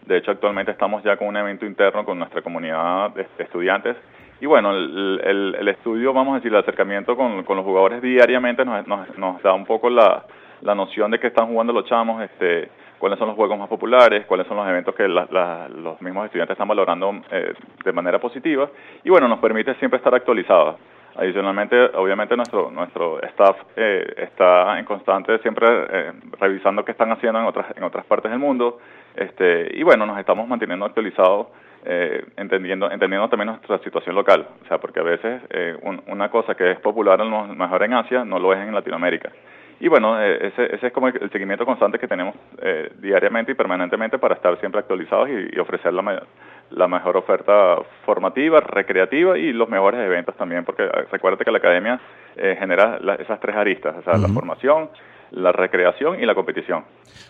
De 0.05 0.17
hecho, 0.17 0.29
actualmente 0.29 0.71
estamos 0.71 1.03
ya 1.03 1.17
con 1.17 1.27
un 1.27 1.37
evento 1.37 1.65
interno 1.65 2.05
con 2.05 2.19
nuestra 2.19 2.43
comunidad 2.43 3.09
de 3.15 3.25
estudiantes 3.39 3.97
y 4.39 4.45
bueno, 4.45 4.71
el, 4.71 5.55
el, 5.59 5.67
estudio, 5.67 6.13
vamos 6.13 6.33
a 6.33 6.35
decir, 6.35 6.51
el 6.51 6.59
acercamiento 6.59 7.15
con, 7.15 7.43
con 7.43 7.57
los 7.57 7.65
jugadores 7.65 8.01
diariamente 8.01 8.63
nos, 8.63 8.87
nos, 8.87 9.41
da 9.41 9.53
un 9.53 9.65
poco 9.65 9.89
la, 9.89 10.25
la 10.61 10.75
noción 10.75 11.09
de 11.09 11.19
que 11.19 11.27
están 11.27 11.47
jugando 11.47 11.73
los 11.73 11.85
chamos, 11.85 12.21
este, 12.21 12.69
cuáles 12.99 13.17
son 13.17 13.29
los 13.29 13.35
juegos 13.35 13.57
más 13.57 13.67
populares, 13.67 14.25
cuáles 14.27 14.45
son 14.47 14.57
los 14.57 14.67
eventos 14.67 14.93
que 14.93 15.07
los 15.07 16.01
mismos 16.01 16.25
estudiantes 16.25 16.53
están 16.53 16.67
valorando 16.67 17.21
eh, 17.31 17.53
de 17.83 17.91
manera 17.91 18.19
positiva 18.19 18.69
y 19.03 19.09
bueno, 19.09 19.27
nos 19.27 19.39
permite 19.39 19.73
siempre 19.75 19.97
estar 19.97 20.13
actualizados. 20.13 20.75
Adicionalmente, 21.15 21.75
obviamente 21.95 22.35
nuestro 22.35 22.69
nuestro 22.69 23.19
staff 23.23 23.57
eh, 23.75 24.05
está 24.17 24.77
en 24.77 24.85
constante 24.85 25.39
siempre 25.39 25.67
eh, 25.67 26.13
revisando 26.39 26.85
qué 26.85 26.91
están 26.91 27.11
haciendo 27.11 27.39
en 27.39 27.45
otras 27.45 27.75
en 27.75 27.83
otras 27.83 28.05
partes 28.05 28.29
del 28.29 28.39
mundo, 28.39 28.77
este 29.15 29.75
y 29.75 29.81
bueno, 29.81 30.05
nos 30.05 30.19
estamos 30.19 30.47
manteniendo 30.47 30.85
actualizados 30.85 31.47
eh, 31.85 32.25
entendiendo, 32.37 32.91
entendiendo 32.91 33.29
también 33.29 33.47
nuestra 33.47 33.77
situación 33.79 34.15
local, 34.15 34.47
o 34.63 34.67
sea, 34.67 34.77
porque 34.77 34.99
a 34.99 35.03
veces 35.03 35.41
eh, 35.49 35.77
una 36.07 36.29
cosa 36.29 36.55
que 36.55 36.71
es 36.71 36.79
popular 36.79 37.21
a 37.21 37.25
lo 37.25 37.47
mejor 37.47 37.83
en 37.83 37.93
Asia 37.93 38.25
no 38.25 38.39
lo 38.39 38.53
es 38.53 38.59
en 38.59 38.73
Latinoamérica. 38.73 39.31
Y 39.79 39.87
bueno, 39.89 40.19
eh, 40.19 40.47
ese, 40.47 40.75
ese, 40.75 40.87
es 40.87 40.93
como 40.93 41.07
el, 41.07 41.29
seguimiento 41.29 41.65
constante 41.65 41.99
que 41.99 42.07
tenemos 42.07 42.35
eh, 42.61 42.91
diariamente 42.99 43.51
y 43.51 43.55
permanentemente 43.55 44.17
para 44.17 44.35
estar 44.35 44.59
siempre 44.59 44.79
actualizados 44.79 45.29
y, 45.29 45.59
ofrecer 45.59 45.93
la, 45.93 46.23
la, 46.71 46.87
mejor 46.87 47.15
oferta 47.15 47.77
formativa, 48.03 48.59
recreativa 48.59 49.37
y 49.37 49.53
los 49.53 49.69
mejores 49.69 49.99
eventos 49.99 50.35
también, 50.35 50.65
porque 50.65 50.87
recuerda 51.11 51.43
que 51.45 51.51
la 51.51 51.59
academia 51.59 51.99
genera 52.35 52.99
esas 53.19 53.39
tres 53.39 53.55
aristas, 53.55 53.95
o 53.97 54.01
sea, 54.03 54.13
la 54.17 54.27
formación, 54.27 54.89
la 55.31 55.51
recreación 55.51 56.21
y 56.21 56.25
la 56.25 56.35
competición. 56.35 56.83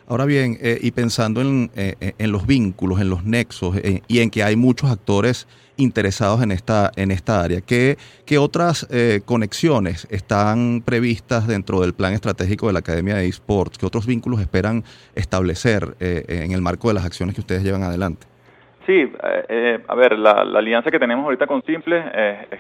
Ahora 0.08 0.26
bien, 0.26 0.58
eh, 0.62 0.78
y 0.82 0.92
pensando 0.92 1.42
en, 1.42 1.70
eh, 1.76 1.96
eh, 2.00 2.14
en, 2.18 2.32
los 2.32 2.48
vínculos, 2.48 3.02
en 3.02 3.10
los 3.10 3.26
nexos 3.26 3.76
y 4.08 4.20
en 4.20 4.30
que 4.30 4.44
hay 4.44 4.56
muchos 4.56 4.90
actores 4.90 5.48
interesados 5.76 6.42
en 6.42 6.52
esta, 6.52 6.92
en 6.96 7.12
esta 7.12 7.44
área, 7.44 7.62
¿qué, 7.62 7.98
qué 8.26 8.38
otras 8.38 8.88
conexiones 9.26 10.08
están 10.10 10.82
previstas 10.84 11.46
dentro 11.46 11.82
del 11.82 11.94
plan 11.94 12.14
estratégico 12.14 12.66
de 12.66 12.74
la 12.74 12.80
Academia 12.80 13.16
de 13.16 13.28
eSports? 13.28 13.78
¿Qué 13.78 13.86
otros 13.86 14.08
vínculos 14.08 14.40
esperan 14.42 14.84
establecer 15.14 15.96
en 16.00 16.52
el 16.52 16.62
marco 16.62 16.88
de 16.88 16.96
las 16.96 17.06
acciones 17.06 17.36
que 17.36 17.42
ustedes 17.42 17.64
llevan 17.64 17.84
adelante? 17.84 18.26
Sí, 18.88 19.12
a 19.88 19.96
ver, 19.96 20.18
la, 20.18 20.32
alianza 20.32 20.90
que 20.90 20.98
tenemos 20.98 21.26
ahorita 21.26 21.46
con 21.46 21.62
Simple 21.62 22.04
es, 22.16 22.60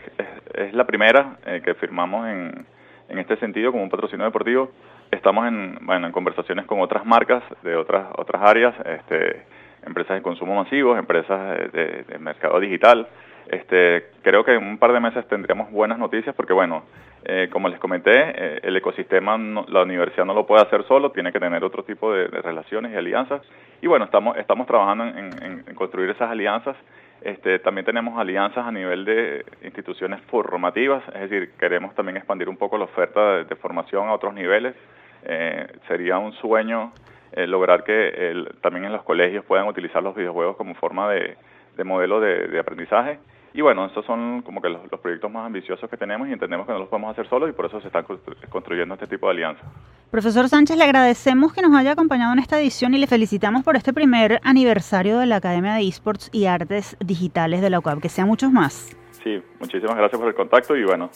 es, 0.53 0.73
la 0.75 0.85
primera 0.85 1.39
que 1.65 1.73
firmamos 1.73 2.27
en, 2.27 2.67
en 3.09 3.17
este 3.17 3.37
sentido 3.37 3.71
como 3.71 3.83
un 3.83 3.89
patrocinio 3.89 4.25
deportivo 4.25 4.71
estamos 5.11 5.47
en, 5.47 5.77
bueno, 5.81 6.07
en 6.07 6.13
conversaciones 6.13 6.65
con 6.65 6.81
otras 6.81 7.05
marcas 7.05 7.43
de 7.63 7.75
otras, 7.75 8.07
otras 8.17 8.41
áreas, 8.41 8.75
este, 8.85 9.45
empresas 9.85 10.17
de 10.17 10.21
consumo 10.21 10.55
masivos, 10.55 10.97
empresas 10.97 11.71
de, 11.71 12.05
mercado 12.19 12.59
digital. 12.59 13.07
Este, 13.49 14.07
creo 14.23 14.43
que 14.43 14.53
en 14.53 14.63
un 14.63 14.77
par 14.77 14.91
de 14.91 14.99
meses 14.99 15.25
tendríamos 15.27 15.71
buenas 15.71 15.97
noticias 15.97 16.35
porque, 16.35 16.53
bueno, 16.53 16.83
eh, 17.23 17.49
como 17.51 17.69
les 17.69 17.79
comenté, 17.79 18.11
eh, 18.13 18.59
el 18.63 18.75
ecosistema, 18.75 19.37
la 19.67 19.83
universidad 19.83 20.25
no 20.25 20.33
lo 20.33 20.45
puede 20.45 20.63
hacer 20.63 20.83
solo, 20.87 21.11
tiene 21.11 21.31
que 21.31 21.39
tener 21.39 21.63
otro 21.63 21.83
tipo 21.83 22.13
de, 22.13 22.27
relaciones 22.27 22.91
y 22.91 22.95
alianzas. 22.95 23.41
Y 23.81 23.87
bueno, 23.87 24.05
estamos, 24.05 24.37
estamos 24.37 24.67
trabajando 24.67 25.05
en 25.05 25.63
construir 25.75 26.09
esas 26.09 26.29
alianzas 26.29 26.75
este, 27.21 27.59
también 27.59 27.85
tenemos 27.85 28.19
alianzas 28.19 28.65
a 28.65 28.71
nivel 28.71 29.05
de 29.05 29.45
instituciones 29.63 30.21
formativas, 30.23 31.03
es 31.15 31.29
decir, 31.29 31.51
queremos 31.59 31.95
también 31.95 32.17
expandir 32.17 32.49
un 32.49 32.57
poco 32.57 32.77
la 32.77 32.85
oferta 32.85 33.43
de, 33.43 33.55
formación 33.55 34.07
a 34.07 34.13
otros 34.13 34.33
niveles. 34.33 34.75
Eh, 35.23 35.67
sería 35.87 36.17
un 36.17 36.33
sueño 36.33 36.93
eh, 37.33 37.47
lograr 37.47 37.83
que 37.83 38.45
también 38.61 38.85
en 38.85 38.93
los 38.93 39.03
colegios 39.03 39.43
puedan 39.45 39.67
utilizar 39.67 40.01
los 40.03 40.15
videojuegos 40.15 40.55
como 40.57 40.75
forma 40.75 41.11
de, 41.11 41.35
modelo 41.83 42.19
de 42.19 42.59
aprendizaje 42.59 43.19
y 43.57 43.61
bueno, 43.61 43.87
estos 43.87 44.05
son 44.05 44.43
como 44.43 44.61
que 44.61 44.69
los, 44.69 44.81
proyectos 45.01 45.31
más 45.31 45.47
ambiciosos 45.47 45.89
que 45.89 45.97
tenemos 45.97 46.27
y 46.27 46.31
entendemos 46.31 46.67
que 46.67 46.73
no 46.73 46.77
los 46.77 46.89
podemos 46.89 47.09
hacer 47.09 47.27
solos 47.27 47.49
y 47.49 47.53
por 47.53 47.65
eso 47.65 47.81
se 47.81 47.87
están 47.87 48.05
construyendo 48.51 48.93
este 48.93 49.07
tipo 49.07 49.25
de 49.25 49.31
alianzas. 49.31 49.65
Profesor 50.11 50.47
Sánchez, 50.47 50.77
le 50.77 50.83
agradecemos 50.83 51.55
que 51.55 51.63
nos 51.63 51.75
haya 51.75 51.93
acompañado 51.93 52.33
en 52.33 52.37
esta 52.37 52.59
edición 52.59 52.93
y 52.93 52.99
le 52.99 53.07
felicitamos 53.07 53.63
por 53.63 53.75
este 53.75 53.93
primer 53.93 54.39
aniversario 54.43 55.17
de 55.17 55.25
la 55.25 55.37
Academia 55.37 55.73
de 55.73 55.87
Esports 55.87 56.29
y 56.31 56.45
Artes 56.45 56.97
Digitales 56.99 57.61
de 57.61 57.71
la 57.71 57.79
UCAP. 57.79 57.99
Que 57.99 58.09
sean 58.09 58.27
muchos 58.27 58.51
más. 58.51 58.95
Sí, 59.23 59.41
muchísimas 59.59 59.97
gracias 59.97 60.19
por 60.19 60.29
el 60.29 60.35
contacto 60.35 60.75
y 60.75 60.83
bueno, 60.83 61.09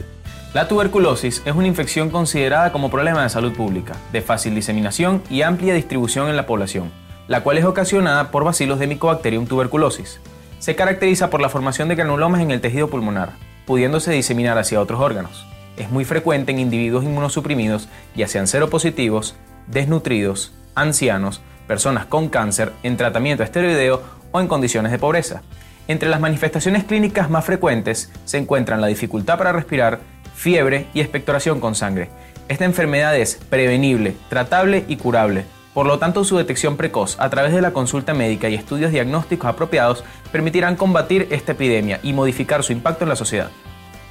La 0.55 0.69
tuberculosis 0.69 1.41
es 1.47 1.55
una 1.55 1.67
infección 1.67 2.11
considerada 2.11 2.73
como 2.73 2.91
problema 2.91 3.23
de 3.23 3.31
salud 3.31 3.55
pública, 3.55 3.95
de 4.13 4.21
fácil 4.21 4.55
diseminación 4.55 5.23
y 5.31 5.41
amplia 5.41 5.73
distribución 5.73 6.29
en 6.29 6.37
la 6.37 6.45
población, 6.45 6.91
la 7.27 7.43
cual 7.43 7.57
es 7.57 7.65
ocasionada 7.65 8.31
por 8.31 8.45
bacilos 8.45 8.79
de 8.79 8.87
Mycobacterium 8.87 9.47
tuberculosis. 9.47 10.21
Se 10.59 10.77
caracteriza 10.77 11.31
por 11.31 11.41
la 11.41 11.49
formación 11.49 11.89
de 11.89 11.95
granulomas 11.95 12.43
en 12.43 12.51
el 12.51 12.61
tejido 12.61 12.91
pulmonar, 12.91 13.31
pudiéndose 13.65 14.13
diseminar 14.13 14.59
hacia 14.59 14.79
otros 14.79 15.01
órganos. 15.01 15.47
Es 15.79 15.91
muy 15.91 16.05
frecuente 16.05 16.53
en 16.53 16.59
individuos 16.59 17.05
inmunosuprimidos, 17.05 17.89
ya 18.15 18.29
sean 18.29 18.47
seropositivos, 18.47 19.37
desnutridos, 19.69 20.53
ancianos, 20.75 21.41
personas 21.67 22.05
con 22.05 22.29
cáncer, 22.29 22.73
en 22.83 22.99
tratamiento 22.99 23.43
esteroideo 23.43 24.03
o 24.33 24.41
en 24.43 24.49
condiciones 24.49 24.93
de 24.93 24.99
pobreza. 24.99 25.41
Entre 25.89 26.11
las 26.11 26.21
manifestaciones 26.21 26.85
clínicas 26.85 27.31
más 27.31 27.47
frecuentes 27.47 28.13
se 28.27 28.37
encuentran 28.37 28.83
la 28.83 28.89
dificultad 28.89 29.39
para 29.39 29.53
respirar, 29.53 30.01
fiebre 30.35 30.87
y 30.95 31.01
expectoración 31.01 31.61
con 31.61 31.75
sangre. 31.75 32.11
Esta 32.49 32.65
enfermedad 32.65 33.17
es 33.17 33.39
prevenible, 33.49 34.17
tratable 34.29 34.85
y 34.89 34.97
curable. 34.97 35.45
Por 35.75 35.87
lo 35.87 35.99
tanto, 35.99 36.25
su 36.25 36.37
detección 36.37 36.77
precoz 36.77 37.19
a 37.19 37.31
través 37.31 37.53
de 37.53 37.63
la 37.63 37.73
consulta 37.73 38.15
médica 38.15 38.49
y 38.49 38.55
estudios 38.55 38.93
diagnósticos 38.93 39.49
apropiados 39.49 40.05
permitirán 40.31 40.77
combatir 40.77 41.29
esta 41.31 41.53
epidemia 41.53 42.01
y 42.03 42.13
modificar 42.13 42.63
su 42.63 42.73
impacto 42.73 43.05
en 43.05 43.09
la 43.09 43.17
sociedad. 43.17 43.51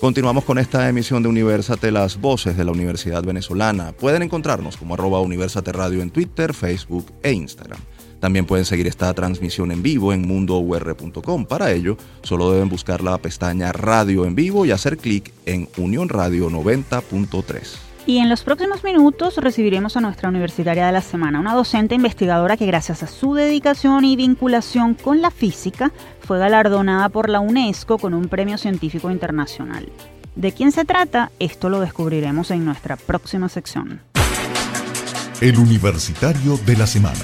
Continuamos 0.03 0.43
con 0.43 0.57
esta 0.57 0.89
emisión 0.89 1.23
de 1.23 1.29
Universate, 1.29 1.89
las 1.89 2.19
voces 2.19 2.57
de 2.57 2.65
la 2.65 2.73
Universidad 2.73 3.23
Venezolana. 3.23 3.93
Pueden 3.93 4.21
encontrarnos 4.21 4.75
como 4.75 4.95
arroba 4.95 5.21
Universate 5.21 5.71
Radio 5.71 6.01
en 6.01 6.09
Twitter, 6.09 6.53
Facebook 6.53 7.05
e 7.23 7.31
Instagram. 7.31 7.79
También 8.19 8.45
pueden 8.45 8.65
seguir 8.65 8.85
esta 8.87 9.13
transmisión 9.13 9.71
en 9.71 9.81
vivo 9.81 10.11
en 10.11 10.27
mundour.com. 10.27 11.45
Para 11.45 11.71
ello, 11.71 11.95
solo 12.21 12.51
deben 12.51 12.67
buscar 12.67 13.01
la 13.01 13.17
pestaña 13.17 13.71
Radio 13.71 14.25
en 14.25 14.35
vivo 14.35 14.65
y 14.65 14.71
hacer 14.71 14.97
clic 14.97 15.31
en 15.45 15.69
Unión 15.77 16.09
Radio 16.09 16.49
90.3. 16.49 17.82
Y 18.05 18.17
en 18.17 18.27
los 18.27 18.43
próximos 18.43 18.83
minutos 18.83 19.37
recibiremos 19.37 19.95
a 19.95 20.01
nuestra 20.01 20.27
universitaria 20.27 20.85
de 20.85 20.91
la 20.91 21.01
semana, 21.01 21.39
una 21.39 21.53
docente 21.53 21.95
investigadora 21.95 22.57
que 22.57 22.65
gracias 22.65 23.01
a 23.01 23.07
su 23.07 23.33
dedicación 23.33 24.03
y 24.03 24.17
vinculación 24.17 24.93
con 24.93 25.21
la 25.21 25.31
física 25.31 25.93
fue 26.19 26.37
galardonada 26.37 27.07
por 27.07 27.29
la 27.29 27.39
UNESCO 27.39 27.97
con 27.97 28.13
un 28.13 28.27
premio 28.27 28.57
científico 28.57 29.09
internacional. 29.09 29.89
¿De 30.35 30.51
quién 30.51 30.73
se 30.73 30.83
trata? 30.83 31.31
Esto 31.39 31.69
lo 31.69 31.79
descubriremos 31.79 32.51
en 32.51 32.65
nuestra 32.65 32.97
próxima 32.97 33.47
sección. 33.47 34.01
El 35.39 35.57
Universitario 35.57 36.59
de 36.65 36.75
la 36.75 36.87
Semana. 36.87 37.19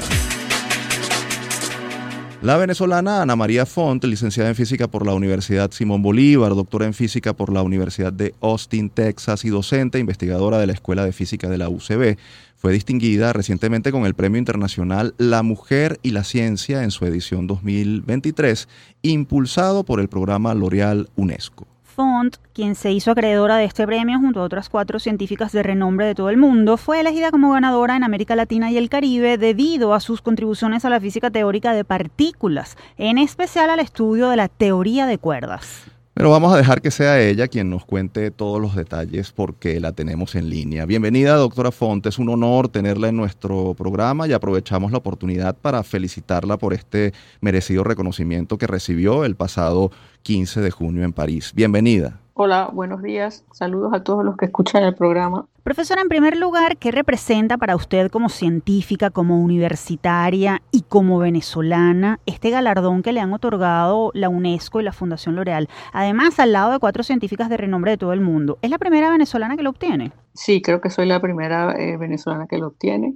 La 2.42 2.56
venezolana 2.56 3.22
Ana 3.22 3.36
María 3.36 3.66
Font, 3.66 4.02
licenciada 4.06 4.48
en 4.48 4.56
física 4.56 4.88
por 4.88 5.06
la 5.06 5.14
Universidad 5.14 5.72
Simón 5.72 6.02
Bolívar, 6.02 6.56
doctora 6.56 6.86
en 6.86 6.94
física 6.94 7.34
por 7.34 7.52
la 7.52 7.64
Universidad 7.64 8.14
de 8.14 8.34
Austin, 8.40 8.90
Texas 8.90 9.44
y 9.44 9.50
docente 9.50 10.00
investigadora 10.00 10.58
de 10.58 10.68
la 10.68 10.72
Escuela 10.72 11.04
de 11.04 11.12
Física 11.12 11.50
de 11.50 11.58
la 11.58 11.68
UCB, 11.68 12.18
fue 12.56 12.72
distinguida 12.72 13.34
recientemente 13.34 13.92
con 13.92 14.06
el 14.06 14.14
Premio 14.14 14.40
Internacional 14.40 15.16
La 15.18 15.44
Mujer 15.44 16.00
y 16.02 16.12
la 16.12 16.24
Ciencia 16.24 16.84
en 16.84 16.92
su 16.92 17.06
edición 17.06 17.46
2023, 17.46 18.70
impulsado 19.02 19.84
por 19.84 20.00
el 20.00 20.08
programa 20.08 20.54
L'Oreal 20.54 21.10
UNESCO. 21.18 21.69
Font, 22.00 22.38
quien 22.54 22.76
se 22.76 22.94
hizo 22.94 23.12
acreedora 23.12 23.58
de 23.58 23.66
este 23.66 23.86
premio 23.86 24.20
junto 24.20 24.40
a 24.40 24.44
otras 24.44 24.70
cuatro 24.70 25.00
científicas 25.00 25.52
de 25.52 25.64
renombre 25.64 26.06
de 26.06 26.16
todo 26.16 26.30
el 26.30 26.38
mundo, 26.38 26.78
fue 26.78 27.02
elegida 27.02 27.30
como 27.30 27.52
ganadora 27.52 27.98
en 27.98 28.06
América 28.06 28.38
Latina 28.38 28.72
y 28.72 28.78
el 28.78 28.88
Caribe 28.88 29.38
debido 29.38 29.94
a 29.94 30.00
sus 30.00 30.22
contribuciones 30.22 30.86
a 30.86 30.90
la 30.90 31.02
física 31.02 31.30
teórica 31.30 31.74
de 31.74 31.84
partículas, 31.84 32.78
en 32.98 33.18
especial 33.18 33.70
al 33.70 33.82
estudio 33.82 34.30
de 34.30 34.38
la 34.38 34.48
teoría 34.48 35.08
de 35.08 35.18
cuerdas. 35.18 35.89
Pero 36.20 36.32
vamos 36.32 36.54
a 36.54 36.58
dejar 36.58 36.82
que 36.82 36.92
sea 36.92 37.22
ella 37.22 37.48
quien 37.48 37.70
nos 37.70 37.86
cuente 37.86 38.30
todos 38.30 38.60
los 38.60 38.76
detalles 38.76 39.32
porque 39.32 39.80
la 39.80 39.94
tenemos 39.94 40.36
en 40.36 40.50
línea. 40.50 40.86
Bienvenida, 40.86 41.36
doctora 41.36 41.72
Font. 41.72 42.06
Es 42.08 42.20
un 42.20 42.28
honor 42.28 42.68
tenerla 42.68 43.08
en 43.08 43.16
nuestro 43.16 43.74
programa 43.74 44.28
y 44.28 44.34
aprovechamos 44.34 44.92
la 44.92 44.98
oportunidad 44.98 45.56
para 45.56 45.82
felicitarla 45.82 46.58
por 46.58 46.74
este 46.74 47.14
merecido 47.40 47.86
reconocimiento 47.86 48.58
que 48.58 48.68
recibió 48.68 49.24
el 49.24 49.38
pasado 49.38 49.92
15 50.24 50.60
de 50.60 50.72
junio 50.72 51.06
en 51.06 51.14
París. 51.14 51.54
Bienvenida. 51.56 52.20
Hola, 52.42 52.70
buenos 52.72 53.02
días. 53.02 53.44
Saludos 53.52 53.92
a 53.94 54.02
todos 54.02 54.24
los 54.24 54.38
que 54.38 54.46
escuchan 54.46 54.82
el 54.86 54.96
programa. 54.96 55.46
Profesora, 55.64 56.02
en 56.02 56.08
primer 56.08 56.38
lugar, 56.38 56.78
¿qué 56.78 56.90
representa 56.90 57.58
para 57.58 57.76
usted 57.76 58.10
como 58.10 58.30
científica, 58.30 59.10
como 59.10 59.42
universitaria 59.42 60.62
y 60.72 60.84
como 60.84 61.20
venezolana 61.20 62.22
este 62.26 62.50
galardón 62.50 63.04
que 63.04 63.12
le 63.12 63.20
han 63.20 63.34
otorgado 63.34 64.12
la 64.14 64.30
UNESCO 64.30 64.80
y 64.80 64.86
la 64.86 64.94
Fundación 64.94 65.36
L'Oreal? 65.36 65.68
Además, 65.92 66.40
al 66.40 66.54
lado 66.54 66.72
de 66.72 66.80
cuatro 66.80 67.04
científicas 67.04 67.50
de 67.50 67.58
renombre 67.58 67.92
de 67.92 67.98
todo 67.98 68.14
el 68.14 68.22
mundo. 68.22 68.58
¿Es 68.62 68.70
la 68.70 68.78
primera 68.78 69.12
venezolana 69.12 69.58
que 69.58 69.64
lo 69.64 69.72
obtiene? 69.72 70.14
Sí, 70.34 70.62
creo 70.62 70.80
que 70.80 70.90
soy 70.90 71.08
la 71.08 71.20
primera 71.20 71.74
eh, 71.78 71.98
venezolana 71.98 72.48
que 72.48 72.58
lo 72.58 72.68
obtiene. 72.68 73.16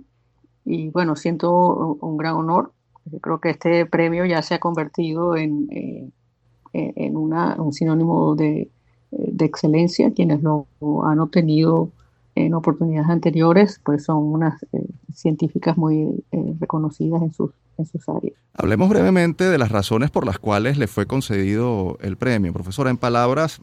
Y 0.65 0.89
bueno, 0.89 1.15
siento 1.15 1.97
un, 2.01 2.17
gran 2.17 2.35
honor. 2.35 2.73
Creo 3.21 3.39
que 3.39 3.51
este 3.51 3.85
premio 3.85 4.25
ya 4.25 4.41
se 4.41 4.55
ha 4.55 4.59
convertido 4.59 5.37
en, 5.37 5.69
eh, 5.71 6.11
en 6.73 7.15
un 7.15 7.71
sinónimo 7.71 8.35
de 8.35 8.69
de 9.17 9.45
excelencia, 9.45 10.11
quienes 10.13 10.41
lo 10.41 10.67
han 11.03 11.19
obtenido 11.19 11.89
en 12.35 12.53
oportunidades 12.53 13.09
anteriores, 13.09 13.79
pues 13.83 14.05
son 14.05 14.17
unas 14.17 14.63
eh, 14.71 14.85
científicas 15.13 15.77
muy 15.77 16.23
eh, 16.31 16.55
reconocidas 16.59 17.21
en 17.21 17.31
sus, 17.31 17.51
en 17.77 17.85
sus 17.85 18.07
áreas. 18.09 18.33
Hablemos 18.55 18.89
brevemente 18.89 19.43
de 19.45 19.57
las 19.57 19.71
razones 19.71 20.09
por 20.09 20.25
las 20.25 20.39
cuales 20.39 20.77
le 20.77 20.87
fue 20.87 21.05
concedido 21.05 21.97
el 22.01 22.17
premio. 22.17 22.53
Profesora, 22.53 22.89
en 22.89 22.97
palabras 22.97 23.61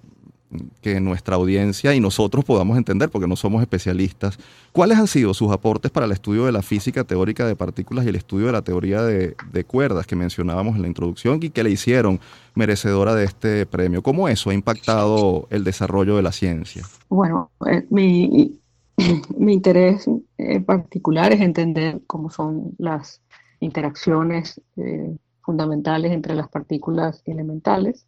que 0.83 1.01
nuestra 1.01 1.37
audiencia 1.37 1.95
y 1.95 2.01
nosotros 2.01 2.45
podamos 2.45 2.77
entender, 2.77 3.09
porque 3.09 3.29
no 3.29 3.37
somos 3.37 3.63
especialistas, 3.63 4.39
¿cuáles 4.73 4.99
han 4.99 5.07
sido 5.07 5.33
sus 5.35 5.53
aportes 5.53 5.91
para 5.91 6.07
el 6.07 6.13
estudio 6.13 6.47
de 6.47 6.53
la 6.53 6.63
física 6.63 7.05
teórica 7.05 7.47
de 7.47 7.55
partículas 7.55 8.05
y 8.05 8.09
el 8.09 8.17
estudio 8.17 8.47
de 8.47 8.53
la 8.53 8.63
teoría 8.63 9.03
de, 9.03 9.35
cuerdas 9.67 10.07
que 10.07 10.17
mencionábamos 10.17 10.77
en 10.77 10.83
la 10.83 10.89
introducción 10.89 11.39
y 11.43 11.51
que 11.51 11.63
le 11.63 11.71
hicieron 11.71 12.19
merecedora 12.55 13.15
de 13.15 13.25
este 13.25 13.67
premio? 13.67 14.03
¿Cómo 14.03 14.29
eso 14.29 14.51
ha 14.51 14.55
impactado 14.55 15.47
el 15.51 15.63
desarrollo 15.63 16.17
de 16.17 16.23
la 16.23 16.33
ciencia? 16.33 16.85
Bueno, 17.09 17.51
eh, 17.71 17.87
mi, 17.91 18.59
interés 19.39 20.07
en 20.39 20.65
particular 20.65 21.33
es 21.33 21.41
entender 21.41 22.01
cómo 22.07 22.31
son 22.31 22.73
las 22.79 23.21
interacciones 23.61 24.61
eh, 24.77 25.15
fundamentales 25.43 26.11
entre 26.13 26.35
las 26.35 26.49
partículas 26.49 27.23
elementales 27.27 28.07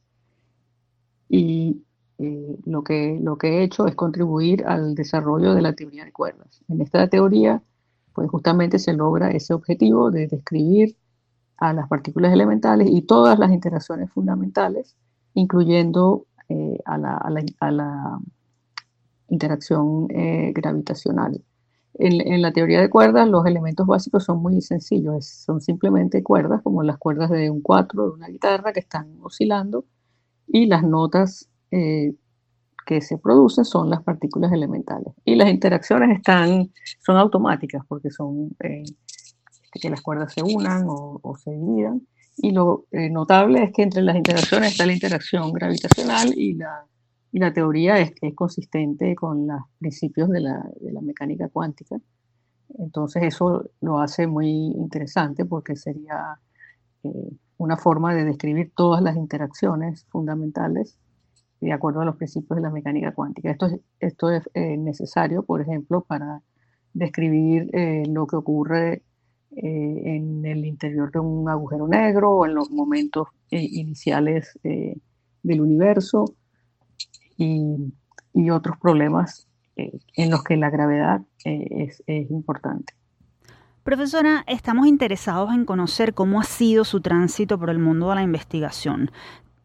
y 1.28 1.82
eh, 2.22 2.56
lo, 2.66 2.84
que, 2.84 3.18
lo 3.20 3.36
que 3.36 3.48
he 3.48 3.62
hecho 3.64 3.88
es 3.88 3.96
contribuir 3.96 4.64
al 4.64 4.94
desarrollo 4.94 5.54
de 5.54 5.62
la 5.62 5.72
teoría 5.72 6.04
de 6.04 6.12
cuerdas. 6.12 6.62
En 6.68 6.80
esta 6.80 7.08
teoría, 7.08 7.64
pues 8.12 8.30
justamente 8.30 8.78
se 8.78 8.92
logra 8.92 9.32
ese 9.32 9.54
objetivo 9.54 10.12
de 10.12 10.28
describir 10.28 10.96
a 11.56 11.72
las 11.72 11.88
partículas 11.88 12.32
elementales 12.32 12.88
y 12.88 13.02
todas 13.02 13.40
las 13.40 13.50
interacciones 13.50 14.08
fundamentales, 14.12 14.96
incluyendo 15.34 16.26
eh, 16.48 16.78
a, 16.84 16.96
la, 16.96 18.20
interacción 19.28 20.06
eh, 20.10 20.52
gravitacional. 20.54 21.42
En, 21.94 22.20
en, 22.20 22.40
la 22.40 22.52
teoría 22.52 22.80
de 22.80 22.88
cuerdas, 22.88 23.28
los 23.28 23.44
elementos 23.46 23.86
básicos 23.88 24.22
son 24.24 24.40
muy 24.40 24.60
sencillos, 24.60 25.26
son 25.26 25.60
simplemente 25.60 26.22
cuerdas, 26.22 26.62
como 26.62 26.84
las 26.84 26.98
cuerdas 26.98 27.30
de 27.30 27.50
un 27.50 27.62
cuatro 27.62 28.04
de 28.04 28.10
una 28.12 28.28
guitarra 28.28 28.72
que 28.72 28.80
están 28.80 29.16
oscilando, 29.22 29.84
y 30.46 30.66
las 30.66 30.84
notas 30.84 31.48
eh, 31.72 32.14
que 32.84 33.00
se 33.00 33.16
producen 33.16 33.64
son 33.64 33.88
las 33.88 34.02
partículas 34.02 34.52
elementales. 34.52 35.14
Y 35.24 35.36
las 35.36 35.48
interacciones 35.48 36.18
están, 36.18 36.70
son 37.00 37.16
automáticas 37.16 37.82
porque 37.88 38.10
son 38.10 38.54
eh, 38.60 38.84
que 39.72 39.88
las 39.88 40.02
cuerdas 40.02 40.34
se 40.34 40.42
unan 40.42 40.84
o, 40.86 41.34
se 41.42 41.50
dividan. 41.50 42.06
Y 42.36 42.50
lo 42.50 42.86
eh, 42.92 43.08
notable 43.08 43.62
es 43.64 43.72
que 43.72 43.82
entre 43.82 44.02
las 44.02 44.16
interacciones 44.16 44.72
está 44.72 44.84
la 44.84 44.92
interacción 44.92 45.52
gravitacional 45.52 46.32
y 46.36 46.54
la, 46.54 46.84
y 47.30 47.38
la 47.38 47.52
teoría 47.52 47.98
es, 47.98 48.12
es 48.20 48.34
consistente 48.34 49.14
con 49.14 49.46
los 49.46 49.62
principios 49.78 50.28
de 50.28 50.40
la, 50.40 50.68
de 50.80 50.92
la 50.92 51.00
mecánica 51.00 51.48
cuántica. 51.48 51.96
Entonces 52.78 53.22
eso 53.22 53.70
lo 53.80 53.98
hace 54.00 54.26
muy 54.26 54.48
interesante 54.48 55.44
porque 55.44 55.76
sería 55.76 56.38
una 57.56 57.76
forma 57.76 58.14
de 58.14 58.24
describir 58.24 58.72
todas 58.74 59.02
las 59.02 59.16
interacciones 59.16 60.04
fundamentales 60.10 60.98
de 61.62 61.72
acuerdo 61.72 62.00
a 62.00 62.04
los 62.04 62.16
principios 62.16 62.56
de 62.56 62.62
la 62.62 62.70
mecánica 62.70 63.12
cuántica. 63.12 63.50
Esto 64.00 64.30
es, 64.30 64.50
eh, 64.54 64.76
necesario, 64.76 65.44
por 65.44 65.60
ejemplo, 65.60 66.02
para 66.02 66.42
describir 66.92 67.70
eh, 67.72 68.02
lo 68.08 68.26
que 68.26 68.36
ocurre 68.36 69.02
eh, 69.52 70.02
en 70.04 70.44
el 70.44 70.66
interior 70.66 71.12
de 71.12 71.20
un 71.20 71.48
agujero 71.48 71.86
negro 71.86 72.32
o 72.32 72.46
en 72.46 72.54
los 72.54 72.70
momentos 72.70 73.28
iniciales 73.50 74.58
del 74.62 75.60
universo 75.60 76.24
y, 77.36 77.92
y, 78.32 78.50
otros 78.50 78.78
problemas 78.78 79.46
en 79.76 80.30
los 80.30 80.42
que 80.42 80.56
la 80.56 80.70
gravedad 80.70 81.20
es, 81.44 82.02
es 82.06 82.30
importante. 82.30 82.94
Profesora, 83.82 84.44
estamos 84.46 84.86
interesados 84.86 85.52
en 85.52 85.66
conocer 85.66 86.14
cómo 86.14 86.40
ha 86.40 86.44
sido 86.44 86.84
su 86.84 87.00
tránsito 87.02 87.58
por 87.58 87.68
el 87.68 87.78
mundo 87.78 88.08
de 88.08 88.14
la 88.14 88.22
investigación 88.22 89.10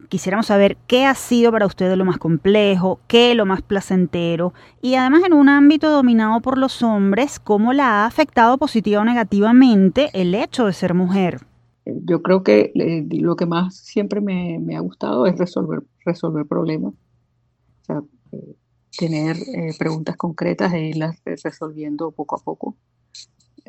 quisiéramos 0.08 0.46
saber 0.46 0.76
qué 0.86 1.04
ha 1.04 1.14
sido 1.14 1.52
para 1.52 1.66
usted 1.66 1.94
lo 1.94 2.04
más 2.04 2.18
complejo, 2.18 3.00
qué 3.06 3.34
lo 3.34 3.46
más 3.46 3.62
placentero 3.62 4.52
y 4.82 4.94
además 4.94 5.22
en 5.24 5.34
un 5.34 5.48
ámbito 5.48 5.90
dominado 5.90 6.40
por 6.40 6.58
los 6.58 6.82
hombres, 6.82 7.38
cómo 7.38 7.72
la 7.72 8.02
ha 8.02 8.06
afectado 8.06 8.58
positiva 8.58 9.00
o 9.00 9.04
negativamente 9.04 10.10
el 10.14 10.34
hecho 10.34 10.66
de 10.66 10.72
ser 10.72 10.94
mujer. 10.94 11.40
Yo 11.84 12.22
creo 12.22 12.42
que 12.42 12.72
eh, 12.74 13.06
lo 13.10 13.36
que 13.36 13.46
más 13.46 13.76
siempre 13.76 14.20
me, 14.20 14.76
ha 14.76 14.80
gustado 14.80 15.26
es 15.26 15.38
resolver, 15.38 15.82
resolver 16.04 16.44
problemas, 16.46 16.92
o 16.94 17.84
sea, 17.84 18.02
eh, 18.32 18.56
tener 18.98 19.36
eh, 19.36 19.74
preguntas 19.78 20.16
concretas 20.16 20.72
e 20.74 20.88
irlas 20.88 21.16
resolviendo 21.24 22.10
poco 22.10 22.36
a 22.36 22.42
poco, 22.42 22.76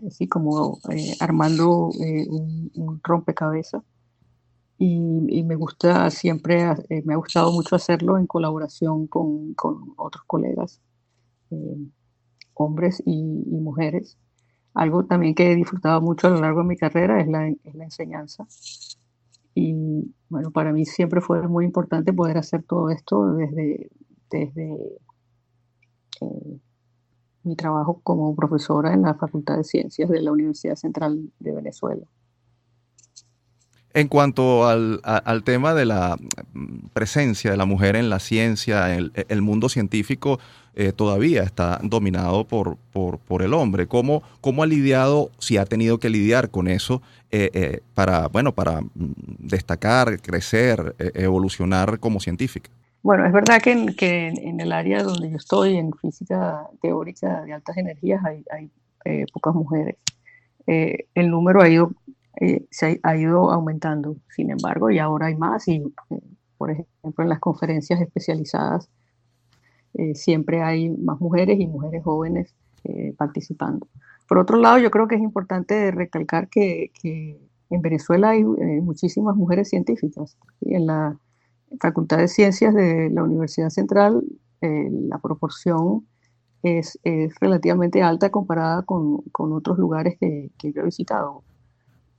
así 0.05 0.27
como 0.27 0.79
armando 1.19 1.89
un 1.89 2.99
rompecabezas 3.03 3.83
y, 4.81 5.43
me 5.43 5.55
gusta 5.55 6.09
siempre, 6.09 6.61
eh, 6.89 7.03
me 7.03 7.13
ha 7.13 7.17
gustado 7.17 7.51
mucho 7.51 7.75
hacerlo 7.75 8.17
en 8.17 8.25
colaboración 8.27 9.07
con, 9.07 9.53
con 9.53 9.93
otros 9.97 10.23
colegas, 10.25 10.81
eh, 11.51 11.77
hombres 12.53 13.03
y, 13.05 13.21
mujeres. 13.21 14.17
Algo 14.73 15.05
también 15.05 15.35
que 15.35 15.51
he 15.51 15.55
disfrutado 15.55 15.99
mucho 16.01 16.27
a 16.27 16.29
lo 16.29 16.39
largo 16.39 16.61
de 16.61 16.67
mi 16.67 16.77
carrera 16.77 17.19
es 17.19 17.27
la, 17.27 17.49
es 17.49 17.75
la 17.75 17.83
enseñanza. 17.83 18.47
Y 19.53 19.73
bueno, 20.29 20.51
para 20.51 20.71
mí 20.71 20.85
siempre 20.85 21.19
fue 21.19 21.45
muy 21.47 21.65
importante 21.65 22.13
poder 22.13 22.37
hacer 22.37 22.63
todo 22.63 22.89
esto 22.89 23.33
desde, 23.33 23.89
desde 24.31 24.99
eh, 26.21 26.59
mi 27.43 27.55
trabajo 27.57 27.99
como 28.01 28.33
profesora 28.33 28.93
en 28.93 29.01
la 29.01 29.15
Facultad 29.15 29.57
de 29.57 29.65
Ciencias 29.65 30.09
de 30.09 30.21
la 30.21 30.31
Universidad 30.31 30.75
Central 30.75 31.31
de 31.39 31.51
Venezuela. 31.53 32.05
En 33.93 34.07
cuanto 34.07 34.67
al, 34.67 35.01
tema 35.43 35.73
de 35.73 35.85
la 35.85 36.15
presencia 36.93 37.49
de 37.49 37.57
la 37.57 37.65
mujer 37.65 37.95
en 37.95 38.09
la 38.09 38.19
ciencia, 38.19 38.95
en 38.95 39.11
el, 39.27 39.41
mundo 39.41 39.67
científico, 39.67 40.39
eh, 40.75 40.91
todavía 40.91 41.41
está 41.41 41.79
dominado 41.81 42.45
por, 42.45 42.77
por, 42.93 43.41
el 43.41 43.51
hombre. 43.51 43.87
¿Cómo, 43.87 44.21
¿Cómo, 44.41 44.61
ha 44.61 44.67
lidiado, 44.67 45.31
si 45.39 45.57
ha 45.57 45.65
tenido 45.65 45.97
que 45.97 46.11
lidiar 46.11 46.51
con 46.51 46.67
eso 46.67 47.01
eh, 47.31 47.79
para, 47.95 48.27
bueno, 48.27 48.53
para 48.53 48.81
mm, 48.81 48.87
destacar, 49.39 50.21
crecer, 50.21 50.95
evolucionar 51.15 51.99
como 51.99 52.19
científica? 52.19 52.69
Bueno, 53.01 53.25
es 53.25 53.33
verdad 53.33 53.59
que 53.59 53.71
en, 53.71 53.95
que 53.95 54.27
en, 54.27 54.59
el 54.59 54.71
área 54.71 55.01
donde 55.01 55.31
yo 55.31 55.37
estoy, 55.37 55.77
en 55.77 55.93
física 55.93 56.67
teórica 56.79 57.41
de 57.41 57.53
altas 57.53 57.75
energías, 57.77 58.23
hay, 58.23 58.43
hay 58.51 59.25
pocas 59.33 59.55
mujeres. 59.55 59.95
el 60.67 61.29
número 61.31 61.63
ha 61.63 61.69
ido, 61.69 61.91
se 62.71 62.99
ha, 63.03 63.17
ido 63.17 63.51
aumentando, 63.51 64.15
sin 64.35 64.49
embargo, 64.49 64.89
y 64.89 64.99
ahora 64.99 65.27
hay 65.27 65.35
más 65.35 65.67
y 65.67 65.83
por 66.59 66.71
ejemplo, 66.71 67.23
en 67.23 67.29
las 67.29 67.39
conferencias 67.39 68.01
especializadas 68.01 68.89
eh, 69.93 70.13
siempre 70.13 70.61
hay 70.61 70.89
más 70.89 71.19
mujeres 71.19 71.59
y 71.59 71.65
mujeres 71.65 72.03
jóvenes 72.03 72.53
eh, 72.83 73.13
participando. 73.17 73.87
Por 74.27 74.37
otro 74.37 74.57
lado, 74.57 74.77
yo 74.77 74.91
creo 74.91 75.07
que 75.07 75.15
es 75.15 75.21
importante 75.21 75.89
recalcar 75.91 76.49
que, 76.49 76.91
en 77.71 77.81
Venezuela 77.81 78.31
hay 78.31 78.41
eh, 78.41 78.81
muchísimas 78.81 79.35
mujeres 79.35 79.69
científicas. 79.69 80.37
Y 80.59 80.75
en 80.75 80.87
la 80.87 81.17
Facultad 81.79 82.17
de 82.17 82.27
Ciencias 82.27 82.73
de 82.73 83.09
la 83.09 83.23
Universidad 83.23 83.69
Central, 83.69 84.23
la 84.61 85.19
proporción 85.19 86.05
es, 86.63 86.99
relativamente 87.39 88.01
alta 88.01 88.31
comparada 88.31 88.81
con, 88.83 89.23
otros 89.33 89.77
lugares 89.77 90.17
que, 90.19 90.51
que 90.57 90.73
yo 90.73 90.81
he 90.81 90.85
visitado. 90.85 91.43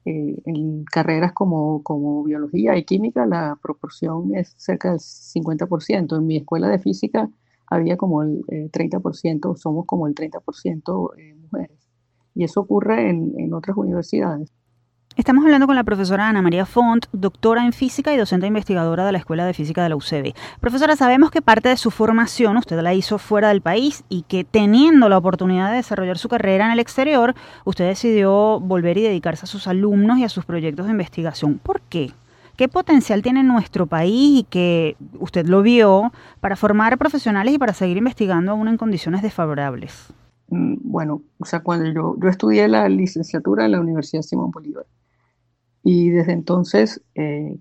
Eh, 0.07 0.43
en 0.47 0.85
carreras 0.85 1.33
como, 1.33 1.83
como 1.83 2.25
biología 2.25 2.77
y 2.79 2.85
química 2.85 3.27
la 3.27 3.59
proporción 3.63 4.35
es 4.35 4.55
cerca 4.57 4.91
del 4.91 5.01
50%. 5.01 6.17
En 6.17 6.27
mi 6.27 6.37
escuela 6.39 6.69
de 6.69 6.79
física 6.79 7.31
había 7.67 7.97
como 7.97 8.23
el 8.23 8.43
30%, 8.73 9.57
somos 9.57 9.87
como 9.87 10.07
el 10.07 10.15
30% 10.15 11.11
eh, 11.19 11.35
mujeres. 11.35 11.79
Y 12.35 12.45
eso 12.45 12.61
ocurre 12.61 13.11
en, 13.11 13.35
en 13.39 13.55
otras 13.55 13.77
universidades. 13.77 14.53
Estamos 15.16 15.44
hablando 15.44 15.66
con 15.66 15.75
la 15.75 15.83
profesora 15.83 16.29
Ana 16.29 16.40
María 16.40 16.64
Font, 16.64 17.07
doctora 17.12 17.66
en 17.66 17.73
física 17.73 18.14
y 18.14 18.16
docente 18.16 18.46
investigadora 18.46 19.05
de 19.05 19.11
la 19.11 19.18
Escuela 19.18 19.44
de 19.44 19.53
Física 19.53 19.83
de 19.83 19.88
la 19.88 19.96
UCB. 19.96 20.35
Profesora, 20.61 20.94
sabemos 20.94 21.33
que 21.33 21.42
parte 21.42 21.68
de 21.68 21.77
su 21.77 21.90
formación 21.90 22.57
usted 22.57 22.81
la 22.81 22.94
hizo 22.94 23.18
fuera 23.18 23.49
del 23.49 23.61
país 23.61 24.05
y 24.09 24.23
que 24.23 24.44
teniendo 24.44 25.09
la 25.09 25.18
oportunidad 25.18 25.70
de 25.70 25.79
desarrollar 25.79 26.16
su 26.16 26.29
carrera 26.29 26.66
en 26.66 26.70
el 26.70 26.79
exterior, 26.79 27.35
usted 27.64 27.88
decidió 27.88 28.61
volver 28.61 28.99
y 28.99 29.03
dedicarse 29.03 29.46
a 29.46 29.49
sus 29.49 29.66
alumnos 29.66 30.18
y 30.18 30.25
a 30.25 30.29
sus 30.29 30.44
proyectos 30.44 30.87
de 30.87 30.92
investigación. 30.92 31.59
¿Por 31.59 31.81
qué? 31.81 32.12
¿Qué 32.57 32.68
potencial 32.68 33.20
tiene 33.20 33.42
nuestro 33.42 33.87
país 33.87 34.40
y 34.40 34.44
que 34.44 34.96
usted 35.18 35.46
lo 35.46 35.62
vio 35.62 36.12
para 36.40 36.55
formar 36.55 36.99
profesionales 36.99 37.53
y 37.55 37.59
para 37.59 37.75
seguir 37.75 37.96
investigando 37.96 38.53
aún 38.53 38.68
en 38.68 38.77
condiciones 38.77 39.23
desfavorables? 39.23 40.12
Mm, 40.51 40.77
bueno, 40.83 41.23
o 41.38 41.44
sea, 41.44 41.61
cuando 41.61 41.90
yo, 41.90 42.16
yo 42.20 42.29
estudié 42.29 42.68
la 42.68 42.88
licenciatura 42.88 43.64
en 43.64 43.73
la 43.73 43.81
Universidad 43.81 44.23
Simón 44.23 44.51
Bolívar, 44.51 44.85
y 45.83 46.11
desde 46.11 46.33
entonces, 46.33 47.03
eh, 47.14 47.57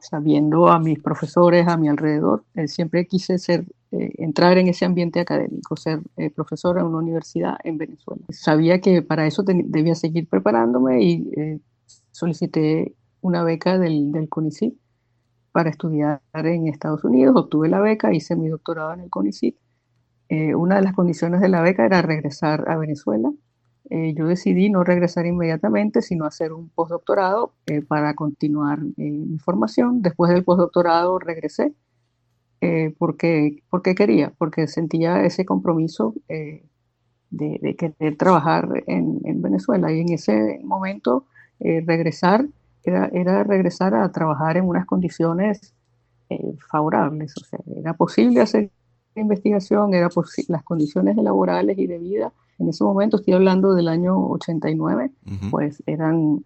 sabiendo 0.00 0.68
a 0.68 0.78
mis 0.78 0.98
profesores 1.00 1.66
a 1.68 1.76
mi 1.76 1.88
alrededor, 1.88 2.44
eh, 2.54 2.68
siempre 2.68 3.06
quise 3.06 3.38
ser, 3.38 3.64
eh, 3.92 4.12
entrar 4.18 4.58
en 4.58 4.68
ese 4.68 4.84
ambiente 4.84 5.20
académico, 5.20 5.76
ser 5.76 6.00
profesora 6.34 6.80
en 6.80 6.88
una 6.88 6.98
universidad 6.98 7.56
en 7.64 7.78
Venezuela. 7.78 8.22
Sabía 8.30 8.80
que 8.80 9.02
para 9.02 9.26
eso 9.26 9.42
debía 9.44 9.94
seguir 9.94 10.28
preparándome 10.28 11.02
y 11.02 11.60
solicité 12.10 12.94
una 13.20 13.44
beca 13.44 13.78
del, 13.78 14.12
del 14.12 14.28
CONICIT 14.28 14.74
para 15.52 15.70
estudiar 15.70 16.22
en 16.34 16.68
Estados 16.68 17.04
Unidos. 17.04 17.36
Obtuve 17.36 17.68
la 17.68 17.80
beca, 17.80 18.12
hice 18.14 18.36
mi 18.36 18.48
doctorado 18.48 18.94
en 18.94 19.00
el 19.00 19.10
CONICIT. 19.10 19.56
una 20.56 20.76
de 20.76 20.82
las 20.82 20.94
condiciones 20.94 21.40
de 21.40 21.48
la 21.48 21.60
beca 21.62 21.84
era 21.86 22.02
regresar 22.02 22.68
a 22.68 22.76
Venezuela 22.78 23.30
eh, 23.90 24.14
yo 24.14 24.26
decidí 24.26 24.70
no 24.70 24.84
regresar 24.84 25.26
inmediatamente, 25.26 26.02
sino 26.02 26.24
hacer 26.24 26.52
un 26.52 26.68
postdoctorado 26.70 27.52
eh, 27.66 27.82
para 27.82 28.14
continuar 28.14 28.78
eh, 28.96 29.10
mi 29.10 29.38
formación. 29.38 30.02
Después 30.02 30.30
del 30.32 30.44
postdoctorado 30.44 31.18
regresé 31.18 31.74
porque, 32.96 33.60
porque 33.70 33.96
quería, 33.96 34.32
porque 34.38 34.68
sentía 34.68 35.24
ese 35.24 35.44
compromiso 35.44 36.14
de, 36.28 36.62
de, 37.28 37.74
querer 37.76 38.16
trabajar 38.16 38.84
en, 38.86 39.20
en, 39.24 39.42
Venezuela. 39.42 39.90
Y 39.90 39.98
en 39.98 40.12
ese 40.12 40.60
momento 40.62 41.26
regresar 41.58 42.46
era, 42.84 43.10
era, 43.12 43.42
regresar 43.42 43.96
a 43.96 44.12
trabajar 44.12 44.58
en 44.58 44.68
unas 44.68 44.86
condiciones 44.86 45.74
favorables. 46.70 47.34
O 47.36 47.44
sea, 47.44 47.58
era 47.76 47.94
posible 47.94 48.40
hacer 48.40 48.70
investigación, 49.16 49.92
era 49.94 50.08
las 50.46 50.62
condiciones 50.62 51.16
laborales 51.16 51.76
y 51.78 51.88
de 51.88 51.98
vida 51.98 52.32
en 52.62 52.68
ese 52.68 52.84
momento, 52.84 53.16
estoy 53.16 53.34
hablando 53.34 53.74
del 53.74 53.88
año 53.88 54.16
89, 54.28 55.10
pues 55.50 55.82
eran, 55.86 56.44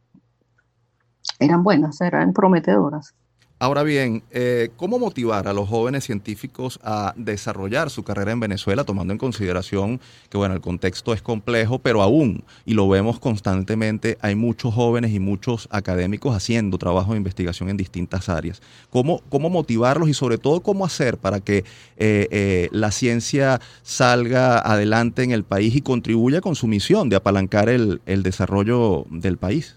eran 1.38 1.62
buenas, 1.62 2.00
eran 2.00 2.33
prometedoras. 2.33 3.14
Ahora 3.59 3.85
bien, 3.85 4.23
eh, 4.33 4.69
¿cómo 4.77 4.99
motivar 4.99 5.49
a 5.49 5.55
los 5.55 5.66
jóvenes 5.66 6.05
científicos 6.05 6.79
a 6.83 7.14
desarrollar 7.16 7.88
su 7.88 8.03
carrera 8.03 8.33
en 8.33 8.40
Venezuela, 8.40 8.85
tomando 8.85 9.14
en 9.14 9.19
consideración 9.19 9.99
que, 10.29 10.37
bueno, 10.37 10.53
el 10.55 10.61
contexto 10.61 11.14
es 11.14 11.23
complejo, 11.23 11.79
pero 11.79 12.03
aún, 12.03 12.45
y 12.66 12.75
lo 12.75 12.87
vemos 12.87 13.19
constantemente, 13.19 14.19
hay 14.21 14.35
muchos 14.35 14.75
jóvenes 14.75 15.12
y 15.12 15.21
muchos 15.21 15.69
académicos 15.71 16.37
haciendo 16.37 16.77
trabajo 16.77 17.12
de 17.12 17.16
investigación 17.16 17.71
en 17.71 17.79
distintas 17.79 18.29
áreas? 18.29 18.61
¿Cómo, 18.90 19.23
cómo 19.31 19.49
motivarlos 19.49 20.11
y 20.11 20.14
sobre 20.14 20.37
todo 20.37 20.61
cómo 20.61 20.85
hacer 20.85 21.16
para 21.16 21.40
que 21.40 21.64
eh, 21.97 22.29
eh, 22.31 22.69
la 22.73 22.90
ciencia 22.90 23.62
salga 23.83 24.59
adelante 24.59 25.23
en 25.23 25.31
el 25.31 25.45
país 25.45 25.75
y 25.75 25.81
contribuya 25.81 26.42
con 26.42 26.57
su 26.57 26.66
misión 26.66 27.09
de 27.09 27.16
apalancar 27.16 27.71
el 27.71 28.03
desarrollo 28.05 29.07
del 29.09 29.38
país? 29.38 29.77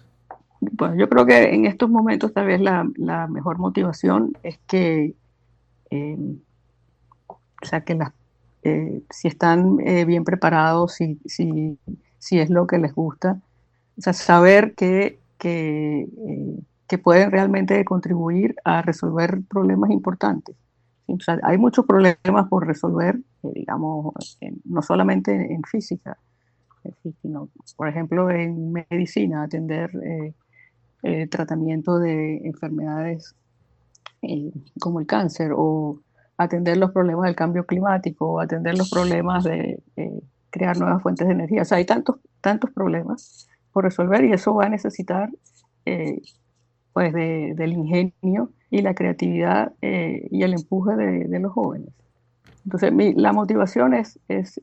Bueno, 0.62 0.96
yo 0.96 1.08
creo 1.10 1.26
que 1.26 1.54
en 1.54 1.66
estos 1.66 1.90
momentos 1.90 2.34
tal 2.34 2.48
vez 2.48 2.60
la, 2.60 3.28
mejor 3.30 3.58
motivación 3.60 4.34
es 4.44 4.60
que, 4.68 5.16
eh, 5.90 6.18
o 7.28 7.66
sea, 7.66 7.82
que 7.82 7.98
eh, 8.64 9.02
si 9.10 9.28
están 9.28 9.78
eh, 9.86 10.06
bien 10.06 10.24
preparados, 10.24 10.94
si, 10.94 11.20
si, 11.26 11.78
si, 12.18 12.40
es 12.40 12.50
lo 12.50 12.68
que 12.68 12.78
les 12.78 12.94
gusta, 12.94 13.40
o 13.98 14.02
sea, 14.02 14.14
saber 14.14 14.76
que, 14.76 15.20
que, 15.38 16.08
que 16.88 16.98
pueden 16.98 17.32
realmente 17.32 17.86
contribuir 17.86 18.56
a 18.66 18.82
resolver 18.82 19.42
problemas 19.50 19.92
importantes. 19.92 20.56
O 21.08 21.20
sea, 21.20 21.40
hay 21.44 21.58
muchos 21.58 21.86
problemas 21.86 22.48
por 22.50 22.68
resolver, 22.68 23.20
digamos, 23.42 24.14
no 24.66 24.82
solamente 24.82 25.32
en, 25.32 25.64
física, 25.64 26.18
sino, 27.22 27.50
por 27.76 27.88
ejemplo, 27.88 28.30
en 28.30 28.72
medicina, 28.72 29.44
atender 29.44 29.92
eh, 30.04 30.34
tratamiento 31.30 32.00
de 32.00 32.38
enfermedades 32.46 33.36
eh, 34.22 34.52
como 34.80 35.00
el 35.00 35.08
cáncer 35.08 35.52
o 35.56 36.00
atender 36.38 36.78
los 36.78 36.92
problemas 36.92 37.26
del 37.26 37.36
cambio 37.36 37.66
climático 37.66 38.34
o 38.34 38.40
atender 38.40 38.78
los 38.78 38.90
problemas 38.90 39.44
de 39.44 39.82
crear 40.50 40.78
nuevas 40.78 41.02
fuentes 41.02 41.28
de 41.28 41.34
energía. 41.34 41.62
O 41.62 41.66
sea, 41.66 41.78
hay 41.78 41.86
tantos, 41.86 42.18
tantos 42.42 42.72
problemas 42.72 43.48
por 43.72 43.84
resolver 43.84 44.24
y 44.26 44.34
eso 44.34 44.54
va 44.54 44.66
a 44.66 44.70
necesitar 44.70 45.30
eh, 45.86 46.22
pues 46.94 47.14
del 47.14 47.74
ingenio 47.74 48.52
y 48.70 48.82
la 48.82 48.94
creatividad 48.94 49.74
y 49.82 50.44
el 50.44 50.54
empuje 50.54 50.96
de, 50.96 51.40
los 51.40 51.52
jóvenes. 51.54 51.90
Entonces, 52.66 52.92
la 53.16 53.32
motivación 53.32 53.94
es, 53.94 54.20
es 54.28 54.60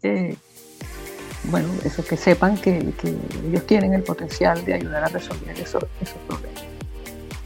bueno, 1.45 1.69
eso 1.85 2.05
que 2.05 2.17
sepan 2.17 2.57
que, 2.57 2.79
ellos 2.79 3.67
tienen 3.67 3.95
el 3.95 4.03
potencial 4.03 4.65
de 4.65 4.75
ayudar 4.75 5.05
a 5.05 5.09
resolver 5.09 5.59
esos, 5.59 5.85
esos 6.01 6.19
problemas. 6.27 6.65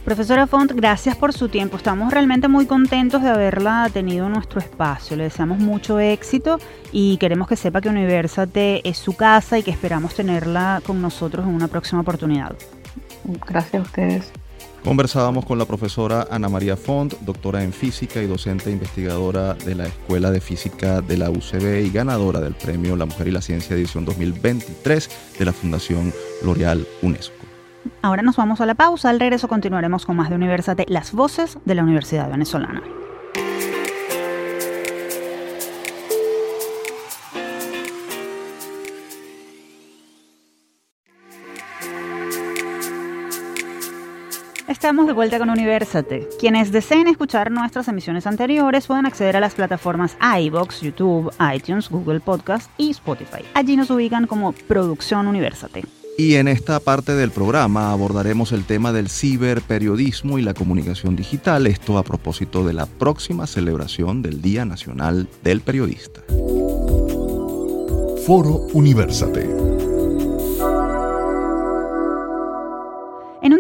Profesora 0.05 0.47
Font, 0.47 0.73
gracias 0.73 1.15
por 1.15 1.33
su 1.33 1.49
tiempo. 1.49 1.77
Estamos 1.77 2.13
realmente 2.13 2.49
muy 2.49 2.67
contentos 2.67 3.23
de 3.23 3.29
haberla 3.29 3.89
tenido 3.93 4.27
en 4.27 4.33
nuestro 4.33 4.59
espacio. 4.59 5.17
Le 5.17 5.25
deseamos 5.25 5.59
mucho 5.59 6.01
éxito 6.01 6.59
y 6.91 7.19
queremos 7.19 7.47
que 7.47 7.57
sepa 7.57 7.81
que 7.81 7.91
Universate 7.91 8.89
es 8.89 8.97
su 8.97 9.15
casa 9.15 9.59
y 9.59 9.63
que 9.63 9.71
esperamos 9.71 10.15
tenerla 10.15 10.83
con 10.87 11.03
nosotros 11.03 11.47
en 11.47 11.55
una 11.55 11.69
próxima 11.69 12.01
oportunidad. 12.01 12.55
Gracias 13.47 13.75
a 13.75 13.83
ustedes. 13.83 14.33
Conversábamos 14.85 15.45
con 15.45 15.59
la 15.59 15.67
profesora 15.67 16.27
Ana 16.31 16.49
María 16.49 16.77
Font, 16.77 17.13
doctora 17.21 17.63
en 17.63 17.73
física 17.73 18.23
y 18.23 18.27
docente 18.27 18.71
investigadora 18.71 19.55
de 19.55 19.75
la 19.75 19.87
Escuela 19.87 20.31
de 20.31 20.41
Física 20.41 21.03
de 21.03 21.19
la 21.19 21.31
UCB 21.31 21.85
y 21.85 21.91
ganadora 21.91 22.41
del 22.41 22.55
premio 22.55 22.97
La 22.97 23.05
Mujer 23.05 23.29
y 23.29 23.31
la 23.31 23.43
Ciencia 23.43 23.77
edición 23.77 24.07
2023 24.07 25.37
de 25.39 25.45
la 25.45 25.53
Fundación 25.53 26.13
L'Oreal 26.43 26.87
UNESCO. 27.03 27.35
Ahora 28.03 28.23
nos 28.23 28.37
vamos 28.37 28.61
a 28.63 28.67
la 28.67 28.75
pausa, 28.75 29.11
al 29.11 29.21
regreso 29.21 29.49
continuaremos 29.49 30.07
con 30.07 30.17
más 30.17 30.31
de 30.31 30.37
Universate, 30.37 30.87
las 30.89 31.13
voces 31.13 31.59
de 31.65 31.75
la 31.75 31.83
Universidad 31.83 32.31
Venezolana. 32.31 32.83
Estamos 44.81 45.07
de 45.07 45.13
vuelta 45.13 45.39
con 45.39 45.51
Universate. 45.51 46.27
Quienes 46.39 46.73
deseen 46.73 47.07
escuchar 47.07 47.51
nuestras 47.51 47.87
emisiones 47.89 48.27
anteriores 48.27 48.87
pueden 48.87 49.05
acceder 49.05 49.37
a 49.37 49.41
las 49.41 49.53
plataformas 49.53 50.17
iBox, 50.39 50.81
YouTube, 50.81 51.31
iTunes, 51.55 51.91
Google 51.91 52.21
Podcast 52.21 52.71
y 52.79 52.89
Spotify. 52.93 53.45
Allí 53.53 53.77
nos 53.77 53.91
ubican 53.91 54.27
como 54.27 54.53
Producción 54.53 55.27
Universate. 55.27 55.85
Y 56.17 56.37
en 56.37 56.49
esta 56.49 56.81
parte 56.81 57.15
del 57.15 57.31
programa 57.31 57.93
abordaremos 57.93 58.53
el 58.53 58.65
tema 58.65 58.91
del 58.91 59.11
ciberperiodismo 59.11 60.39
y 60.39 60.43
la 60.43 60.55
comunicación 60.55 61.15
digital, 61.15 61.67
esto 61.67 61.99
a 61.99 62.03
propósito 62.03 62.65
de 62.65 62.73
la 62.73 62.87
próxima 62.87 63.47
celebración 63.47 64.23
del 64.23 64.41
Día 64.41 64.65
Nacional 64.65 65.29
del 65.45 65.61
Periodista. 65.61 66.23
Foro 68.27 68.67
Universate. 68.73 69.70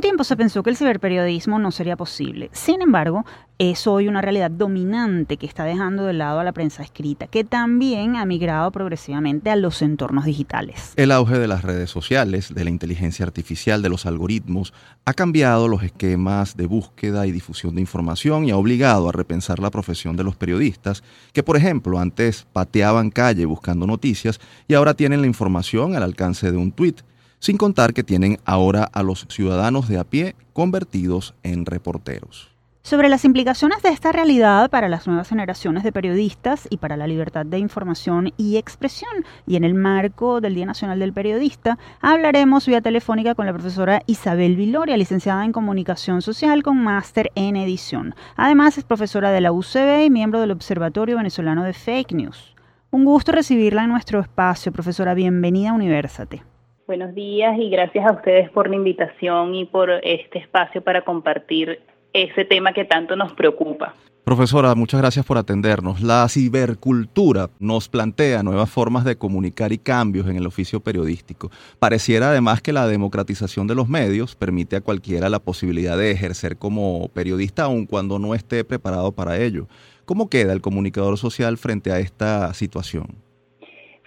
Tiempo 0.01 0.25
se 0.25 0.37
pensó 0.37 0.63
que 0.63 0.71
el 0.71 0.77
ciberperiodismo 0.77 1.59
no 1.59 1.71
sería 1.71 1.97
posible. 1.97 2.51
Sin 2.53 2.83
embargo, 2.83 3.25
es 3.59 3.87
hoy 3.87 4.09
una 4.09 4.23
realidad 4.23 4.51
dominante 4.51 5.37
que 5.37 5.47
está 5.47 5.65
dejando 5.65 6.05
de 6.05 6.15
lado 6.15 6.41
a 6.41 6.45
la 6.45 6.53
prensa 6.53 6.83
escrita, 6.83 7.27
que 7.27 7.45
también 7.45 8.17
ha 8.17 8.25
migrado 8.25 8.71
progresivamente 8.71 9.51
a 9.51 9.57
los 9.57 9.83
entornos 9.83 10.25
digitales. 10.25 10.95
El 10.97 11.13
auge 11.13 11.39
de 11.39 11.47
las 11.47 11.63
redes 11.63 11.91
sociales, 11.91 12.55
de 12.55 12.65
la 12.65 12.71
inteligencia 12.71 13.27
artificial, 13.27 13.83
de 13.83 13.91
los 13.91 14.07
algoritmos, 14.07 14.73
ha 15.05 15.13
cambiado 15.13 15.69
los 15.69 15.83
esquemas 15.83 16.57
de 16.57 16.67
búsqueda 16.67 17.27
y 17.27 17.33
difusión 17.33 17.75
de 17.75 17.83
información 17.83 18.47
y 18.47 18.51
ha 18.51 18.57
obligado 18.57 19.09
a 19.11 19.13
repensar 19.13 19.59
la 19.59 19.71
profesión 19.71 20.17
de 20.17 20.25
los 20.25 20.37
periodistas, 20.37 21.03
que 21.33 21.43
por 21.43 21.57
ejemplo 21.59 21.99
antes 21.99 22.47
pateaban 22.53 23.11
calle 23.11 23.45
buscando 23.45 23.87
noticias 23.87 24.41
y 24.69 24.75
ahora 24.75 24.95
tienen 24.95 25.21
la 25.21 25.27
información 25.27 25.97
al 25.97 26.03
alcance 26.03 26.51
de 26.51 26.57
un 26.57 26.73
tuit 26.73 27.03
sin 27.40 27.57
contar 27.57 27.92
que 27.92 28.05
tienen 28.05 28.38
ahora 28.44 28.85
a 28.85 29.03
los 29.03 29.26
ciudadanos 29.29 29.88
de 29.88 29.98
a 29.98 30.05
pie 30.05 30.37
convertidos 30.53 31.35
en 31.42 31.66
reporteros. 31.66 32.50
Sobre 32.83 33.11
las 33.11 33.26
implicaciones 33.26 33.83
de 33.83 33.90
esta 33.90 34.11
realidad 34.11 34.70
para 34.70 34.88
las 34.88 35.07
nuevas 35.07 35.29
generaciones 35.29 35.85
de 35.85 35.92
periodistas 35.92 36.66
y 36.70 36.79
para 36.79 36.96
la 36.96 37.07
libertad 37.07 37.44
de 37.44 37.59
información 37.59 38.33
y 38.38 38.57
expresión, 38.57 39.11
y 39.46 39.57
en 39.57 39.64
el 39.64 39.74
marco 39.74 40.40
del 40.40 40.55
Día 40.55 40.64
Nacional 40.64 40.98
del 40.98 41.12
Periodista, 41.12 41.79
hablaremos 42.00 42.66
vía 42.66 42.81
telefónica 42.81 43.35
con 43.35 43.44
la 43.44 43.53
profesora 43.53 44.03
Isabel 44.07 44.57
Viloria, 44.57 44.96
licenciada 44.96 45.44
en 45.44 45.53
Comunicación 45.53 46.22
Social 46.22 46.62
con 46.62 46.83
máster 46.83 47.31
en 47.35 47.57
edición. 47.57 48.14
Además 48.35 48.79
es 48.79 48.85
profesora 48.85 49.31
de 49.31 49.42
la 49.42 49.53
UCB 49.53 50.07
y 50.07 50.11
miembro 50.11 50.40
del 50.40 50.50
Observatorio 50.50 51.18
Venezolano 51.18 51.64
de 51.64 51.74
Fake 51.74 52.12
News. 52.12 52.57
Un 52.90 53.05
gusto 53.05 53.31
recibirla 53.31 53.85
en 53.85 53.90
nuestro 53.90 54.20
espacio, 54.20 54.72
profesora. 54.72 55.14
Bienvenida 55.14 55.74
Universate. 55.74 56.50
Buenos 56.90 57.14
días 57.14 57.57
y 57.57 57.70
gracias 57.70 58.05
a 58.05 58.14
ustedes 58.14 58.50
por 58.50 58.68
la 58.68 58.74
invitación 58.74 59.55
y 59.55 59.64
por 59.64 59.92
este 60.03 60.40
espacio 60.40 60.83
para 60.83 61.05
compartir 61.05 61.79
ese 62.12 62.44
tema 62.44 62.72
que 62.72 62.85
tanto 62.85 63.14
nos 63.14 63.33
preocupa. 63.33 63.94
Profesora, 64.24 64.74
muchas 64.74 65.00
gracias 65.00 65.24
por 65.24 65.38
atendernos. 65.38 66.00
La 66.00 66.29
cibercultura 66.29 67.48
nos 67.61 67.88
plantea 67.88 68.42
nuevas 68.42 68.70
formas 68.70 69.05
de 69.05 69.14
comunicar 69.14 69.70
y 69.70 69.79
cambios 69.79 70.26
en 70.26 70.35
el 70.35 70.48
oficio 70.48 70.81
periodístico. 70.81 71.53
Pareciera 71.79 72.31
además 72.31 72.61
que 72.61 72.72
la 72.72 72.88
democratización 72.88 73.68
de 73.68 73.76
los 73.76 73.88
medios 73.88 74.35
permite 74.35 74.74
a 74.74 74.81
cualquiera 74.81 75.29
la 75.29 75.38
posibilidad 75.38 75.96
de 75.96 76.11
ejercer 76.11 76.57
como 76.57 77.07
periodista 77.14 77.66
aun 77.66 77.87
cuando 77.87 78.18
no 78.18 78.35
esté 78.35 78.64
preparado 78.64 79.12
para 79.12 79.38
ello. 79.38 79.68
¿Cómo 80.07 80.29
queda 80.29 80.53
el 80.53 80.61
comunicador 80.61 81.18
social 81.18 81.57
frente 81.57 81.92
a 81.92 82.00
esta 82.00 82.53
situación? 82.53 83.30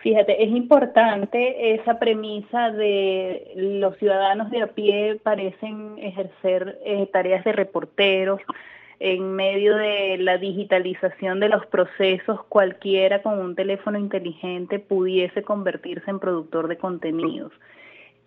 Fíjate, 0.03 0.43
es 0.43 0.49
importante 0.49 1.75
esa 1.75 1.97
premisa 1.97 2.71
de 2.71 3.53
los 3.55 3.95
ciudadanos 3.99 4.51
de 4.51 4.61
a 4.61 4.67
pie 4.67 5.17
parecen 5.23 5.97
ejercer 5.97 6.77
eh, 6.83 7.07
tareas 7.13 7.45
de 7.45 7.53
reporteros 7.53 8.41
en 8.99 9.31
medio 9.31 9.77
de 9.77 10.17
la 10.17 10.37
digitalización 10.37 11.39
de 11.39 11.47
los 11.47 11.65
procesos, 11.67 12.43
cualquiera 12.49 13.21
con 13.21 13.39
un 13.39 13.55
teléfono 13.55 13.97
inteligente 13.97 14.77
pudiese 14.77 15.41
convertirse 15.41 16.11
en 16.11 16.19
productor 16.19 16.67
de 16.67 16.77
contenidos. 16.77 17.53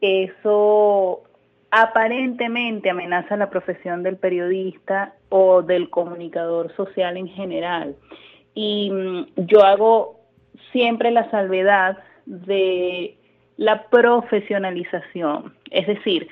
Eso 0.01 1.25
aparentemente 1.71 2.89
amenaza 2.89 3.37
la 3.37 3.51
profesión 3.51 4.03
del 4.03 4.17
periodista 4.17 5.15
o 5.29 5.61
del 5.61 5.91
comunicador 5.91 6.75
social 6.75 7.19
en 7.19 7.29
general. 7.29 7.97
Y 8.55 8.91
mm, 8.91 9.27
yo 9.47 9.62
hago 9.62 10.16
siempre 10.73 11.11
la 11.11 11.31
salvedad 11.31 11.99
de 12.27 13.16
la 13.57 13.85
profesionalización. 13.88 15.55
Es 15.71 15.87
decir, 15.87 16.29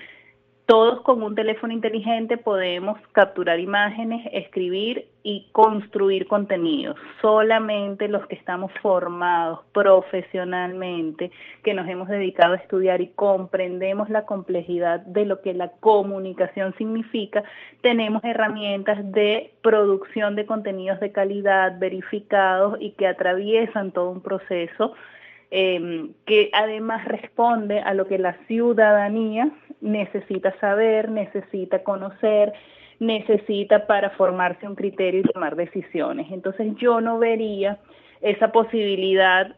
todos 0.67 1.03
con 1.03 1.23
un 1.23 1.35
teléfono 1.35 1.75
inteligente 1.75 2.39
podemos 2.39 2.99
capturar 3.13 3.61
imágenes, 3.61 4.27
escribir 4.33 5.07
y 5.23 5.47
construir 5.53 6.27
contenidos. 6.27 6.97
Solamente 7.21 8.09
los 8.09 8.27
que 8.27 8.35
estamos 8.35 8.73
formados 8.81 9.61
profesionalmente, 9.73 11.31
que 11.63 11.75
nos 11.75 11.87
hemos 11.87 12.09
dedicado 12.09 12.55
a 12.55 12.57
estudiar 12.57 13.03
y 13.03 13.09
comprendemos 13.09 14.09
la 14.09 14.25
complejidad 14.25 15.01
de 15.01 15.27
lo 15.27 15.43
que 15.43 15.53
la 15.53 15.69
comunicación 15.81 16.75
significa, 16.79 17.45
tenemos 17.83 18.25
herramientas 18.25 18.99
de 19.13 19.53
producción 19.63 20.35
de 20.35 20.47
contenidos 20.47 20.99
de 21.01 21.13
calidad 21.13 21.79
verificados 21.79 22.79
y 22.81 22.93
que 22.93 23.07
atraviesan 23.07 23.93
todo 23.93 24.11
un 24.11 24.23
proceso 24.23 24.95
eh, 25.57 26.11
que 26.27 26.51
además 26.53 27.05
responde 27.05 27.79
a 27.79 27.95
lo 27.95 28.09
que 28.09 28.19
la 28.19 28.37
ciudadanía 28.49 29.53
necesita 29.81 30.53
saber, 30.59 31.13
necesita 31.13 31.85
conocer, 31.85 32.53
necesita 32.99 33.87
para 33.87 34.11
formarse 34.11 34.67
un 34.67 34.75
criterio 34.75 35.21
y 35.21 35.33
tomar 35.33 35.55
decisiones. 35.55 36.27
Entonces 36.33 36.75
yo 36.75 37.01
no 37.01 37.21
vería 37.21 37.79
esa 38.21 38.51
posibilidad, 38.51 39.55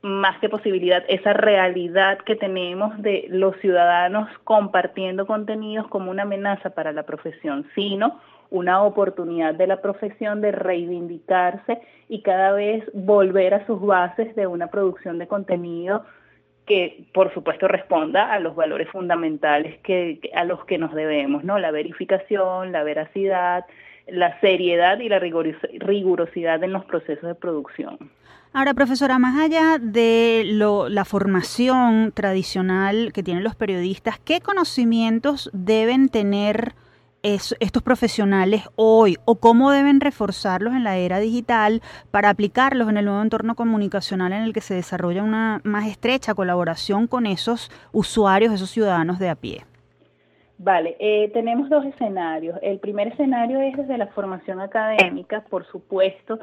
más 0.00 0.38
que 0.38 0.48
posibilidad, 0.48 1.04
esa 1.08 1.34
realidad 1.34 2.20
que 2.24 2.36
tenemos 2.36 2.96
de 3.02 3.26
los 3.28 3.54
ciudadanos 3.58 4.30
compartiendo 4.44 5.26
contenidos 5.26 5.88
como 5.88 6.10
una 6.10 6.22
amenaza 6.22 6.70
para 6.70 6.92
la 6.92 7.02
profesión, 7.02 7.66
sino 7.74 8.18
una 8.54 8.84
oportunidad 8.84 9.54
de 9.54 9.66
la 9.66 9.82
profesión 9.82 10.40
de 10.40 10.52
reivindicarse 10.52 11.80
y 12.08 12.22
cada 12.22 12.52
vez 12.52 12.84
volver 12.94 13.52
a 13.52 13.66
sus 13.66 13.80
bases 13.80 14.36
de 14.36 14.46
una 14.46 14.68
producción 14.68 15.18
de 15.18 15.26
contenido 15.26 16.04
que 16.64 17.04
por 17.12 17.34
supuesto 17.34 17.66
responda 17.66 18.32
a 18.32 18.38
los 18.38 18.54
valores 18.54 18.88
fundamentales 18.90 19.80
que, 19.80 20.20
a 20.36 20.44
los 20.44 20.64
que 20.66 20.78
nos 20.78 20.94
debemos, 20.94 21.42
¿no? 21.42 21.58
La 21.58 21.72
verificación, 21.72 22.70
la 22.70 22.84
veracidad, 22.84 23.64
la 24.06 24.38
seriedad 24.40 25.00
y 25.00 25.08
la 25.08 25.18
rigurosidad 25.18 26.62
en 26.62 26.72
los 26.72 26.84
procesos 26.84 27.26
de 27.26 27.34
producción. 27.34 27.98
Ahora, 28.52 28.72
profesora, 28.72 29.18
más 29.18 29.42
allá 29.42 29.78
de 29.80 30.44
lo, 30.46 30.88
la 30.88 31.04
formación 31.04 32.12
tradicional 32.12 33.12
que 33.12 33.24
tienen 33.24 33.42
los 33.42 33.56
periodistas, 33.56 34.20
¿qué 34.20 34.40
conocimientos 34.40 35.50
deben 35.52 36.08
tener 36.08 36.74
estos 37.24 37.82
profesionales 37.82 38.68
hoy 38.76 39.16
o 39.24 39.36
cómo 39.36 39.70
deben 39.70 40.00
reforzarlos 40.00 40.74
en 40.74 40.84
la 40.84 40.98
era 40.98 41.18
digital 41.20 41.80
para 42.10 42.28
aplicarlos 42.28 42.88
en 42.90 42.98
el 42.98 43.06
nuevo 43.06 43.22
entorno 43.22 43.54
comunicacional 43.54 44.32
en 44.34 44.42
el 44.42 44.52
que 44.52 44.60
se 44.60 44.74
desarrolla 44.74 45.22
una 45.22 45.60
más 45.64 45.88
estrecha 45.88 46.34
colaboración 46.34 47.06
con 47.06 47.26
esos 47.26 47.70
usuarios, 47.92 48.52
esos 48.52 48.70
ciudadanos 48.70 49.18
de 49.18 49.30
a 49.30 49.36
pie? 49.36 49.64
Vale, 50.58 50.96
eh, 51.00 51.30
tenemos 51.32 51.70
dos 51.70 51.84
escenarios. 51.86 52.58
El 52.62 52.78
primer 52.78 53.08
escenario 53.08 53.58
es 53.60 53.76
desde 53.76 53.96
la 53.96 54.08
formación 54.08 54.60
académica, 54.60 55.44
por 55.48 55.66
supuesto 55.66 56.38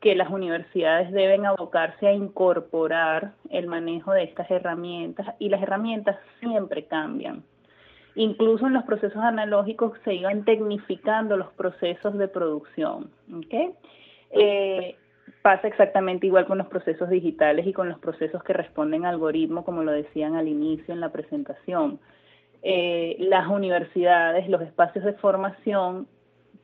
que 0.00 0.14
las 0.14 0.30
universidades 0.30 1.10
deben 1.12 1.46
abocarse 1.46 2.06
a 2.06 2.12
incorporar 2.12 3.32
el 3.48 3.66
manejo 3.66 4.12
de 4.12 4.24
estas 4.24 4.50
herramientas 4.50 5.34
y 5.38 5.48
las 5.48 5.62
herramientas 5.62 6.18
siempre 6.40 6.84
cambian. 6.84 7.42
Incluso 8.16 8.66
en 8.66 8.72
los 8.72 8.84
procesos 8.84 9.22
analógicos 9.22 9.92
se 10.02 10.14
iban 10.14 10.44
tecnificando 10.44 11.36
los 11.36 11.52
procesos 11.52 12.16
de 12.16 12.28
producción. 12.28 13.10
Eh, 14.30 14.96
pasa 15.42 15.68
exactamente 15.68 16.26
igual 16.26 16.46
con 16.46 16.56
los 16.56 16.66
procesos 16.68 17.10
digitales 17.10 17.66
y 17.66 17.74
con 17.74 17.90
los 17.90 17.98
procesos 17.98 18.42
que 18.42 18.54
responden 18.54 19.04
a 19.04 19.10
algoritmo, 19.10 19.66
como 19.66 19.82
lo 19.82 19.92
decían 19.92 20.34
al 20.34 20.48
inicio 20.48 20.94
en 20.94 21.00
la 21.00 21.12
presentación. 21.12 22.00
Eh, 22.62 23.16
las 23.20 23.48
universidades, 23.48 24.48
los 24.48 24.62
espacios 24.62 25.04
de 25.04 25.12
formación 25.12 26.08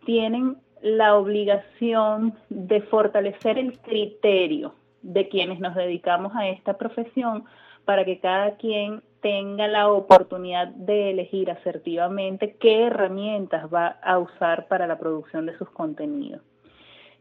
tienen 0.07 0.57
la 0.81 1.17
obligación 1.17 2.35
de 2.49 2.81
fortalecer 2.81 3.59
el 3.59 3.79
criterio 3.79 4.75
de 5.03 5.29
quienes 5.29 5.61
nos 5.61 5.75
dedicamos 5.75 6.35
a 6.35 6.49
esta 6.49 6.79
profesión 6.79 7.45
para 7.85 8.07
que 8.07 8.21
cada 8.21 8.57
quien 8.57 9.03
tenga 9.23 9.69
la 9.69 9.89
oportunidad 9.89 10.69
de 10.69 11.11
elegir 11.11 11.51
asertivamente 11.51 12.57
qué 12.61 12.87
herramientas 12.87 13.73
va 13.73 13.99
a 14.03 14.19
usar 14.19 14.67
para 14.67 14.87
la 14.87 14.99
producción 14.99 15.47
de 15.47 15.57
sus 15.57 15.71
contenidos. 15.71 16.43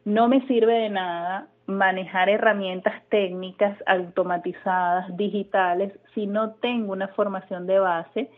No 0.04 0.28
me 0.28 0.44
sirve 0.48 0.74
de 0.74 0.90
nada 0.90 1.46
manejar 1.66 2.28
herramientas 2.28 2.94
técnicas 3.08 3.78
automatizadas, 3.86 5.16
digitales, 5.16 5.92
si 6.12 6.26
no 6.26 6.54
tengo 6.54 6.92
una 6.92 7.08
formación 7.08 7.66
de 7.66 7.78
base 7.78 8.30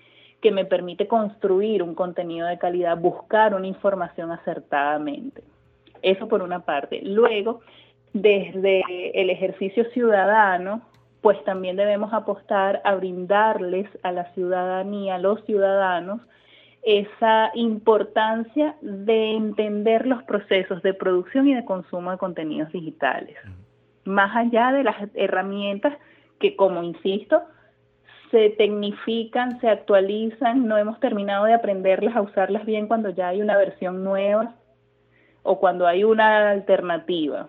que 0.43 0.53
me 0.53 0.67
permite 0.67 1.09
construir 1.09 1.83
un 1.83 1.95
contenido 1.95 2.47
de 2.47 2.59
calidad, 2.59 2.99
buscar 2.99 3.55
una 3.55 3.67
información 3.67 4.31
acertadamente. 4.31 5.43
Eso 6.03 6.29
por 6.29 6.43
una 6.43 6.61
parte. 6.67 7.01
Luego, 7.03 7.61
desde 8.13 8.83
el 9.19 9.31
ejercicio 9.31 9.85
ciudadano, 9.93 10.83
pues 11.25 11.43
también 11.45 11.77
debemos 11.77 12.13
apostar 12.13 12.83
a 12.85 12.97
brindarles 12.97 13.89
a 14.03 14.13
la 14.13 14.31
ciudadanía, 14.35 15.15
a 15.15 15.19
los 15.19 15.43
ciudadanos, 15.47 16.21
esa 16.83 17.51
importancia 17.55 18.77
de 18.83 19.31
entender 19.31 20.07
los 20.07 20.23
procesos 20.25 20.83
de 20.83 20.93
producción 20.93 21.49
y 21.49 21.55
de 21.55 21.65
consumo 21.65 22.11
de 22.11 22.19
contenidos 22.19 22.71
digitales, 22.73 23.39
más 24.05 24.37
allá 24.37 24.71
de 24.73 24.85
las 24.85 24.97
herramientas 25.15 25.97
que, 26.39 26.57
como 26.57 26.83
insisto, 26.83 27.41
se 28.31 28.51
tecnifican, 28.51 29.59
se 29.63 29.71
actualizan, 29.71 30.69
no 30.69 30.77
hemos 30.77 31.01
terminado 31.01 31.47
de 31.47 31.55
aprenderlas 31.55 32.17
a 32.17 32.21
usarlas 32.21 32.67
bien 32.67 32.87
cuando 32.87 33.09
ya 33.09 33.29
hay 33.29 33.41
una 33.41 33.57
versión 33.57 34.05
nueva 34.05 34.57
o 35.43 35.59
cuando 35.59 35.87
hay 35.87 36.05
una 36.05 36.51
alternativa. 36.51 37.49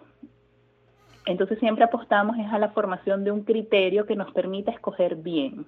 Entonces 1.25 1.59
siempre 1.59 1.83
apostamos 1.83 2.37
es 2.37 2.51
a 2.51 2.59
la 2.59 2.69
formación 2.69 3.23
de 3.23 3.31
un 3.31 3.43
criterio 3.43 4.05
que 4.05 4.15
nos 4.15 4.31
permita 4.33 4.71
escoger 4.71 5.15
bien. 5.15 5.65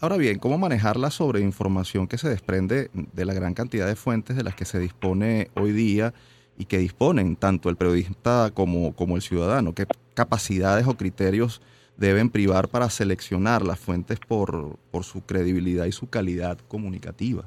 Ahora 0.00 0.16
bien, 0.16 0.38
¿cómo 0.38 0.56
manejar 0.56 0.96
la 0.96 1.10
sobreinformación 1.10 2.06
que 2.06 2.16
se 2.16 2.30
desprende 2.30 2.88
de 2.94 3.24
la 3.26 3.34
gran 3.34 3.52
cantidad 3.52 3.86
de 3.86 3.96
fuentes 3.96 4.34
de 4.34 4.42
las 4.42 4.54
que 4.54 4.64
se 4.64 4.78
dispone 4.78 5.48
hoy 5.54 5.72
día 5.72 6.14
y 6.56 6.64
que 6.64 6.78
disponen 6.78 7.36
tanto 7.36 7.68
el 7.68 7.76
periodista 7.76 8.50
como, 8.54 8.94
como 8.94 9.16
el 9.16 9.22
ciudadano? 9.22 9.74
¿Qué 9.74 9.84
capacidades 10.14 10.86
o 10.86 10.96
criterios 10.96 11.60
deben 11.98 12.30
privar 12.30 12.68
para 12.68 12.88
seleccionar 12.88 13.60
las 13.60 13.78
fuentes 13.78 14.18
por, 14.20 14.78
por 14.90 15.04
su 15.04 15.26
credibilidad 15.26 15.84
y 15.84 15.92
su 15.92 16.08
calidad 16.08 16.56
comunicativa? 16.68 17.44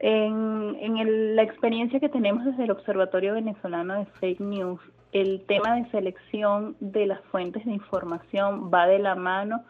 En, 0.00 0.76
en 0.80 1.36
la 1.36 1.42
experiencia 1.42 2.00
que 2.00 2.08
tenemos 2.08 2.46
desde 2.46 2.64
el 2.64 2.70
Observatorio 2.70 3.34
Venezolano 3.34 3.98
de 3.98 4.06
Fake 4.06 4.40
News, 4.40 4.80
el 5.14 5.46
tema 5.46 5.76
de 5.76 5.88
selección 5.90 6.76
de 6.80 7.06
las 7.06 7.20
fuentes 7.26 7.64
de 7.64 7.72
información 7.72 8.68
va 8.74 8.86
de 8.88 8.98
la 8.98 9.14
mano, 9.14 9.64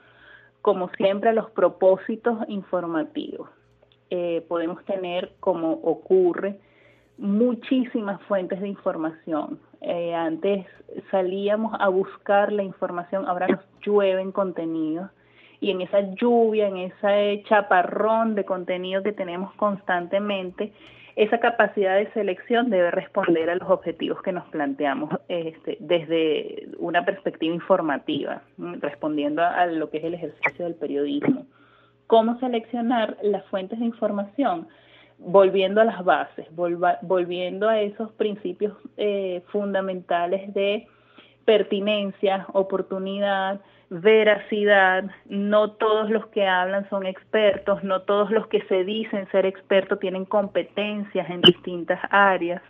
como 0.63 0.89
siempre, 0.97 1.31
a 1.31 1.33
los 1.35 1.51
propósitos 1.51 2.39
informativos. 2.49 3.51
Eh, 4.09 4.45
podemos 4.49 4.83
tener, 4.87 5.33
como 5.41 5.73
ocurre, 5.73 6.59
muchísimas 7.19 8.23
fuentes 8.23 8.59
de 8.63 8.69
información. 8.69 9.61
Eh, 9.83 10.15
antes 10.15 10.67
salíamos 11.11 11.77
a 11.79 11.89
buscar 11.89 12.51
la 12.51 12.63
información, 12.63 13.29
ahora 13.29 13.47
nos 13.47 13.61
llueven 13.85 14.33
contenidos 14.33 15.11
y 15.61 15.71
en 15.71 15.83
esa 15.83 16.01
lluvia, 16.15 16.69
en 16.69 16.79
ese 16.79 17.43
chaparrón 17.47 18.35
de 18.35 18.47
contenido 18.47 19.03
que 19.03 19.13
tenemos 19.13 19.53
constantemente, 19.57 20.73
esa 21.17 21.39
capacidad 21.39 21.97
de 21.97 22.11
selección 22.13 22.71
debe 22.71 22.91
responder 22.91 23.49
a 23.49 23.55
los 23.55 23.71
objetivos 23.71 24.21
que 24.23 24.33
nos 24.33 24.45
planteamos 24.49 25.11
este, 25.29 25.77
desde 25.79 26.69
una 26.79 27.05
perspectiva 27.05 27.55
informativa, 27.55 28.43
respondiendo 28.81 29.43
a, 29.43 29.67
lo 29.67 29.91
que 29.91 29.99
es 29.99 30.05
el 30.05 30.15
ejercicio 30.15 30.65
del 30.65 30.75
periodismo. 30.75 31.47
¿Cómo 32.09 32.39
seleccionar 32.41 33.17
las 33.23 33.45
fuentes 33.47 33.79
de 33.79 33.85
información? 33.85 34.67
Volviendo 35.19 35.81
a 35.81 35.85
las 35.85 36.05
bases, 36.05 36.47
volviendo 36.51 37.69
a 37.69 37.81
esos 37.81 38.11
principios 38.13 38.77
eh, 38.97 39.43
fundamentales 39.53 40.53
de 40.53 40.89
pertinencia, 41.45 42.47
oportunidad, 42.53 43.61
veracidad, 43.91 45.05
no 45.27 45.73
todos 45.73 46.11
los 46.11 46.27
que 46.29 46.47
hablan 46.47 46.89
son 46.91 47.07
expertos, 47.07 47.83
no 47.85 48.03
todos 48.03 48.31
los 48.31 48.47
que 48.49 48.63
se 48.63 48.85
dicen 48.85 49.29
ser 49.31 49.47
expertos 49.47 49.99
tienen 50.01 50.25
competencias 50.25 51.29
en 51.31 51.41
distintas 51.41 52.01
áreas. 52.11 52.63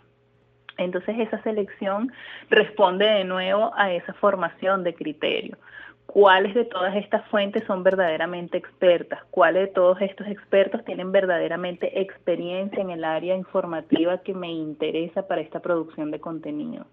Entonces 0.77 1.17
esa 1.19 1.41
selección 1.43 2.11
responde 2.49 3.05
de 3.05 3.23
nuevo 3.23 3.71
a 3.75 3.91
esa 3.91 4.13
formación 4.13 4.83
de 4.83 4.93
criterio. 4.93 5.57
¿Cuáles 6.05 6.53
de 6.53 6.65
todas 6.65 6.95
estas 6.95 7.27
fuentes 7.27 7.63
son 7.65 7.83
verdaderamente 7.83 8.57
expertas? 8.57 9.19
¿Cuáles 9.31 9.63
de 9.63 9.73
todos 9.73 9.99
estos 10.01 10.27
expertos 10.27 10.85
tienen 10.85 11.11
verdaderamente 11.11 11.99
experiencia 11.99 12.81
en 12.81 12.91
el 12.91 13.03
área 13.03 13.35
informativa 13.35 14.19
que 14.19 14.33
me 14.33 14.51
interesa 14.51 15.27
para 15.27 15.41
esta 15.41 15.59
producción 15.59 16.11
de 16.11 16.19
contenido? 16.19 16.85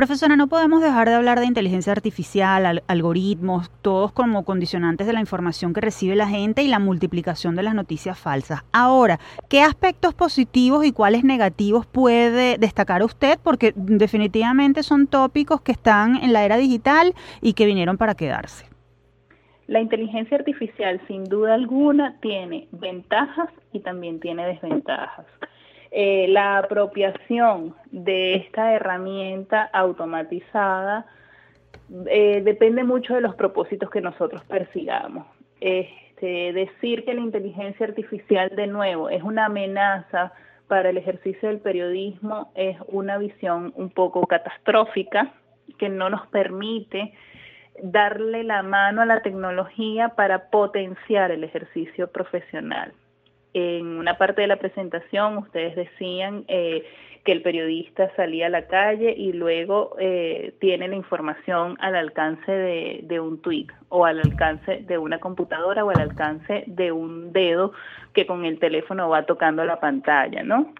Profesora, 0.00 0.34
no 0.34 0.46
podemos 0.46 0.80
dejar 0.80 1.10
de 1.10 1.14
hablar 1.14 1.40
de 1.40 1.44
inteligencia 1.44 1.92
artificial, 1.92 2.82
algoritmos, 2.86 3.70
todos 3.82 4.12
como 4.12 4.46
condicionantes 4.46 5.06
de 5.06 5.12
la 5.12 5.20
información 5.20 5.74
que 5.74 5.82
recibe 5.82 6.16
la 6.16 6.26
gente 6.26 6.62
y 6.62 6.68
la 6.68 6.78
multiplicación 6.78 7.54
de 7.54 7.64
las 7.64 7.74
noticias 7.74 8.18
falsas. 8.18 8.64
Ahora, 8.72 9.18
¿qué 9.50 9.60
aspectos 9.60 10.14
positivos 10.14 10.86
y 10.86 10.92
cuáles 10.92 11.22
negativos 11.22 11.84
puede 11.84 12.56
destacar 12.56 13.02
usted? 13.02 13.38
Porque 13.42 13.74
definitivamente 13.76 14.82
son 14.82 15.06
tópicos 15.06 15.60
que 15.60 15.72
están 15.72 16.16
en 16.16 16.32
la 16.32 16.46
era 16.46 16.56
digital 16.56 17.12
y 17.42 17.52
que 17.52 17.66
vinieron 17.66 17.98
para 17.98 18.14
quedarse. 18.14 18.64
La 19.66 19.82
inteligencia 19.82 20.38
artificial, 20.38 20.98
sin 21.08 21.24
duda 21.24 21.52
alguna, 21.52 22.18
tiene 22.22 22.68
ventajas 22.72 23.50
y 23.74 23.80
también 23.80 24.18
tiene 24.18 24.46
desventajas. 24.46 25.26
Eh, 25.90 26.26
la 26.28 26.58
apropiación 26.58 27.74
de 27.90 28.36
esta 28.36 28.74
herramienta 28.74 29.68
automatizada 29.72 31.06
eh, 32.06 32.42
depende 32.44 32.84
mucho 32.84 33.14
de 33.14 33.20
los 33.20 33.34
propósitos 33.34 33.90
que 33.90 34.00
nosotros 34.00 34.44
persigamos. 34.44 35.26
Este, 35.60 36.52
decir 36.52 37.04
que 37.04 37.14
la 37.14 37.20
inteligencia 37.20 37.86
artificial 37.86 38.54
de 38.54 38.68
nuevo 38.68 39.10
es 39.10 39.22
una 39.22 39.46
amenaza 39.46 40.32
para 40.68 40.90
el 40.90 40.98
ejercicio 40.98 41.48
del 41.48 41.58
periodismo 41.58 42.52
es 42.54 42.76
una 42.86 43.18
visión 43.18 43.72
un 43.74 43.90
poco 43.90 44.24
catastrófica 44.28 45.34
que 45.78 45.88
no 45.88 46.08
nos 46.08 46.28
permite 46.28 47.12
darle 47.82 48.44
la 48.44 48.62
mano 48.62 49.02
a 49.02 49.06
la 49.06 49.20
tecnología 49.22 50.10
para 50.10 50.50
potenciar 50.50 51.32
el 51.32 51.42
ejercicio 51.42 52.12
profesional 52.12 52.92
en 53.54 53.86
una 53.86 54.16
parte 54.18 54.42
de 54.42 54.46
la 54.46 54.56
presentación 54.56 55.38
ustedes 55.38 55.76
decían 55.76 56.44
eh, 56.48 56.84
que 57.24 57.32
el 57.32 57.42
periodista 57.42 58.10
salía 58.16 58.46
a 58.46 58.50
la 58.50 58.66
calle 58.66 59.12
y 59.16 59.32
luego 59.32 59.96
eh, 59.98 60.54
tiene 60.60 60.88
la 60.88 60.96
información 60.96 61.76
al 61.80 61.94
alcance 61.96 62.50
de, 62.50 63.00
de 63.02 63.20
un 63.20 63.42
tweet 63.42 63.66
o 63.88 64.06
al 64.06 64.20
alcance 64.20 64.78
de 64.86 64.98
una 64.98 65.18
computadora 65.18 65.84
o 65.84 65.90
al 65.90 66.00
alcance 66.00 66.64
de 66.66 66.92
un 66.92 67.32
dedo 67.32 67.72
que 68.14 68.26
con 68.26 68.44
el 68.44 68.58
teléfono 68.58 69.08
va 69.08 69.26
tocando 69.26 69.64
la 69.64 69.80
pantalla, 69.80 70.42
¿no? 70.42 70.72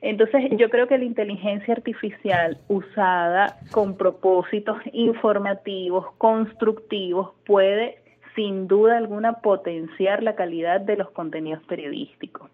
Entonces, 0.00 0.50
yo 0.52 0.70
creo 0.70 0.86
que 0.86 0.96
la 0.96 1.04
inteligencia 1.04 1.74
artificial 1.74 2.58
usada 2.68 3.56
con 3.72 3.96
propósitos 3.96 4.78
informativos, 4.92 6.06
constructivos, 6.18 7.30
puede 7.44 7.98
sin 8.38 8.68
duda 8.68 8.96
alguna 8.96 9.40
potenciar 9.40 10.22
la 10.22 10.36
calidad 10.36 10.80
de 10.80 10.96
los 10.96 11.10
contenidos 11.10 11.60
periodísticos. 11.64 12.48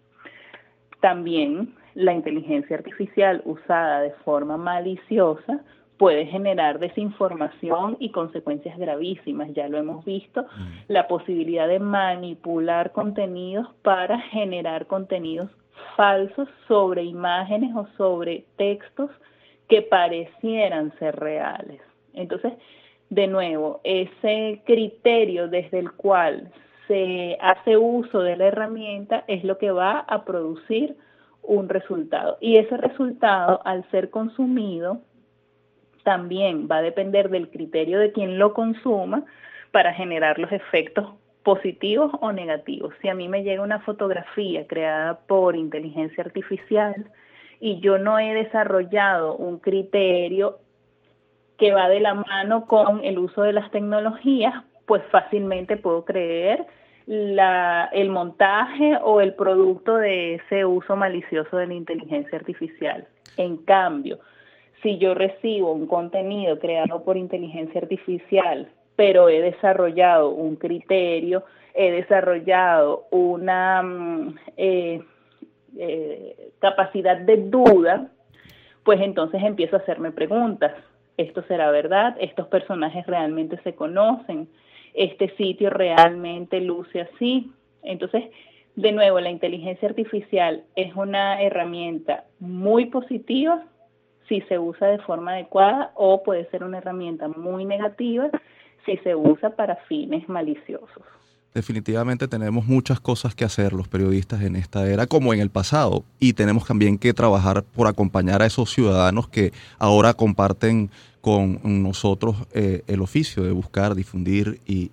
También 0.99 1.75
la 1.93 2.11
inteligencia 2.11 2.75
artificial 2.75 3.43
usada 3.45 4.01
de 4.01 4.09
forma 4.25 4.57
maliciosa 4.57 5.59
puede 5.99 6.25
generar 6.25 6.79
desinformación 6.79 7.97
y 7.99 8.09
consecuencias 8.09 8.79
gravísimas. 8.79 9.53
Ya 9.53 9.67
lo 9.67 9.77
hemos 9.77 10.03
visto, 10.03 10.41
mm. 10.41 10.85
la 10.87 11.07
posibilidad 11.07 11.67
de 11.67 11.77
manipular 11.77 12.91
contenidos 12.91 13.67
para 13.83 14.17
generar 14.17 14.87
contenidos 14.87 15.51
falsos 15.95 16.49
sobre 16.67 17.03
imágenes 17.03 17.75
o 17.75 17.85
sobre 17.95 18.43
textos 18.57 19.11
que 19.69 19.83
parecieran 19.83 20.91
ser 20.97 21.15
reales. 21.15 21.79
Entonces, 22.15 22.53
de 23.09 23.27
nuevo, 23.27 23.81
ese 23.83 24.61
criterio 24.65 25.47
desde 25.47 25.79
el 25.79 25.91
cual 25.91 26.51
se 26.87 27.37
hace 27.41 27.77
uso 27.77 28.19
de 28.21 28.35
la 28.37 28.47
herramienta 28.47 29.23
es 29.27 29.43
lo 29.43 29.57
que 29.57 29.71
va 29.71 29.99
a 29.99 30.25
producir 30.25 30.95
un 31.41 31.69
resultado. 31.69 32.37
Y 32.41 32.57
ese 32.57 32.77
resultado, 32.77 33.61
al 33.65 33.89
ser 33.91 34.09
consumido, 34.09 35.01
también 36.03 36.67
va 36.71 36.77
a 36.77 36.81
depender 36.81 37.29
del 37.29 37.49
criterio 37.49 37.99
de 37.99 38.11
quien 38.11 38.37
lo 38.37 38.53
consuma 38.53 39.25
para 39.71 39.93
generar 39.93 40.39
los 40.39 40.51
efectos 40.51 41.15
positivos 41.43 42.11
o 42.21 42.31
negativos. 42.31 42.93
Si 43.01 43.09
a 43.09 43.15
mí 43.15 43.27
me 43.27 43.43
llega 43.43 43.61
una 43.61 43.79
fotografía 43.79 44.65
creada 44.67 45.19
por 45.27 45.55
inteligencia 45.55 46.23
artificial 46.23 47.09
y 47.59 47.79
yo 47.79 47.97
no 47.97 48.19
he 48.19 48.33
desarrollado 48.33 49.35
un 49.35 49.59
criterio 49.59 50.59
que 51.57 51.71
va 51.71 51.89
de 51.89 51.99
la 51.99 52.13
mano 52.13 52.65
con 52.65 53.03
el 53.03 53.17
uso 53.19 53.43
de 53.43 53.53
las 53.53 53.71
tecnologías, 53.71 54.53
pues 54.85 55.01
fácilmente 55.11 55.77
puedo 55.77 56.05
creer 56.05 56.65
el 57.07 58.09
montaje 58.09 58.97
o 59.03 59.21
el 59.21 59.35
producto 59.35 59.97
de 59.97 60.35
ese 60.35 60.65
uso 60.65 60.95
malicioso 60.95 61.57
de 61.57 61.67
la 61.67 61.73
inteligencia 61.73 62.37
artificial. 62.37 63.07
En 63.37 63.57
cambio, 63.57 64.19
si 64.81 64.97
yo 64.97 65.13
recibo 65.13 65.71
un 65.71 65.87
contenido 65.87 66.57
creado 66.59 67.03
por 67.03 67.17
inteligencia 67.17 67.81
artificial, 67.81 68.69
pero 68.95 69.29
he 69.29 69.41
desarrollado 69.41 70.29
un 70.29 70.55
criterio 70.55 71.43
he 71.75 71.91
desarrollado 71.91 73.05
una 73.11 73.83
mm, 73.83 74.35
eh, 74.57 75.03
eh, 75.77 76.51
capacidad 76.59 77.17
de 77.17 77.37
duda, 77.37 78.09
pues 78.83 79.01
entonces 79.01 79.43
empiezo 79.43 79.75
a 79.75 79.79
hacerme 79.79 80.11
preguntas. 80.11 80.73
¿Esto 81.17 81.43
será 81.43 81.71
verdad? 81.71 82.15
¿Estos 82.19 82.47
personajes 82.47 83.05
realmente 83.07 83.57
se 83.63 83.73
conocen? 83.73 84.49
¿Este 84.93 85.29
sitio 85.35 85.69
realmente 85.69 86.59
luce 86.61 87.01
así? 87.01 87.51
Entonces, 87.83 88.25
de 88.75 88.91
nuevo, 88.91 89.19
la 89.21 89.29
inteligencia 89.29 89.87
artificial 89.87 90.63
es 90.75 90.93
una 90.95 91.41
herramienta 91.41 92.25
muy 92.39 92.87
positiva 92.87 93.63
si 94.27 94.41
se 94.41 94.59
usa 94.59 94.87
de 94.87 94.99
forma 94.99 95.31
adecuada 95.31 95.91
o 95.95 96.23
puede 96.23 96.49
ser 96.49 96.63
una 96.63 96.79
herramienta 96.79 97.27
muy 97.27 97.63
negativa 97.63 98.29
si 98.85 98.97
se 98.97 99.15
usa 99.15 99.51
para 99.55 99.77
fines 99.87 100.27
maliciosos. 100.27 101.03
Definitivamente 101.55 102.27
tenemos 102.27 102.65
muchas 102.65 102.99
cosas 102.99 103.33
que 103.33 103.45
hacer 103.45 103.71
los 103.71 103.87
periodistas 103.87 104.41
en 104.41 104.57
esta 104.57 104.89
era 104.89 105.07
como 105.07 105.33
en 105.33 105.39
el 105.39 105.49
pasado 105.49 106.03
y 106.19 106.33
tenemos 106.33 106.67
también 106.67 106.97
que 106.97 107.13
trabajar 107.13 107.63
por 107.63 107.87
acompañar 107.87 108.41
a 108.41 108.45
esos 108.45 108.69
ciudadanos 108.69 109.29
que 109.29 109.53
ahora 109.79 110.13
comparten 110.15 110.91
con 111.21 111.61
nosotros 111.63 112.35
eh, 112.51 112.83
el 112.87 113.01
oficio 113.01 113.43
de 113.43 113.53
buscar, 113.53 113.95
difundir 113.95 114.59
y, 114.65 114.91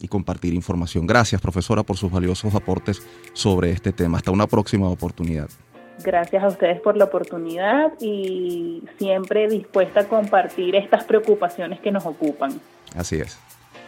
y, 0.00 0.06
compartir 0.06 0.54
información. 0.54 1.04
Gracias, 1.04 1.40
profesora, 1.40 1.82
por 1.82 1.96
sus 1.96 2.12
valiosos 2.12 2.54
aportes 2.54 3.02
sobre 3.32 3.72
este 3.72 3.92
tema. 3.92 4.18
Hasta 4.18 4.30
una 4.30 4.46
próxima 4.46 4.88
oportunidad. 4.88 5.48
Gracias 6.04 6.44
a 6.44 6.46
ustedes 6.46 6.80
por 6.80 6.96
la 6.96 7.06
oportunidad 7.06 7.92
y 8.00 8.84
siempre 8.98 9.48
dispuesta 9.48 10.02
a 10.02 10.04
compartir 10.04 10.76
estas 10.76 11.02
preocupaciones 11.02 11.80
que 11.80 11.90
nos 11.90 12.06
ocupan. 12.06 12.52
Así 12.94 13.16
es. 13.16 13.36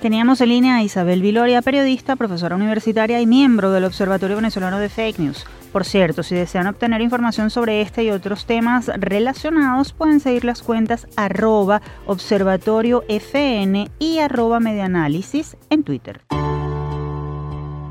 Teníamos 0.01 0.43
en 0.43 0.51
línea 0.51 0.77
a 0.77 0.83
Isabel 0.83 1.23
Viloria, 1.23 1.63
periodista, 1.63 2.17
profesora 2.17 2.55
universitaria 2.55 3.19
y 3.21 3.27
miembro 3.27 3.73
del 3.73 3.85
Observatorio 3.85 4.37
Venezolano 4.37 4.79
de 4.79 4.91
Fake 4.91 5.19
News. 5.19 5.47
Por 5.73 5.85
cierto, 5.85 6.23
si 6.23 6.35
desean 6.35 6.67
obtener 6.67 7.01
información 7.01 7.49
sobre 7.49 7.81
este 7.81 8.05
y 8.05 8.11
otros 8.11 8.45
temas 8.45 8.91
relacionados, 8.99 9.95
pueden 9.95 10.21
seguir 10.21 10.45
las 10.45 10.63
cuentas 10.63 11.09
arroba 11.17 11.81
observatoriofn 12.07 13.91
y 13.99 14.19
arroba 14.19 14.59
en 14.59 15.83
Twitter. 15.83 16.21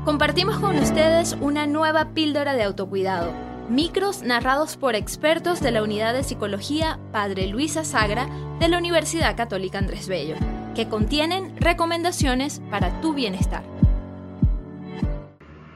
Compartimos 0.04 0.58
con 0.58 0.78
ustedes 0.78 1.36
una 1.40 1.66
nueva 1.66 2.10
píldora 2.14 2.54
de 2.54 2.62
autocuidado 2.62 3.55
Micros 3.68 4.22
narrados 4.22 4.76
por 4.76 4.94
expertos 4.94 5.60
de 5.60 5.72
la 5.72 5.82
Unidad 5.82 6.14
de 6.14 6.22
Psicología 6.22 7.00
Padre 7.10 7.48
Luisa 7.48 7.82
Sagra 7.82 8.28
de 8.60 8.68
la 8.68 8.78
Universidad 8.78 9.36
Católica 9.36 9.78
Andrés 9.78 10.06
Bello, 10.06 10.36
que 10.76 10.88
contienen 10.88 11.56
recomendaciones 11.56 12.62
para 12.70 13.00
tu 13.00 13.12
bienestar. 13.12 13.64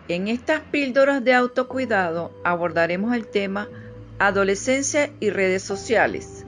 En 0.07 0.29
estas 0.29 0.61
píldoras 0.61 1.25
de 1.25 1.35
autocuidado 1.35 2.31
abordaremos 2.45 3.13
el 3.17 3.27
tema 3.27 3.69
adolescencia 4.21 5.11
y 5.19 5.31
redes 5.31 5.65
sociales, 5.65 6.47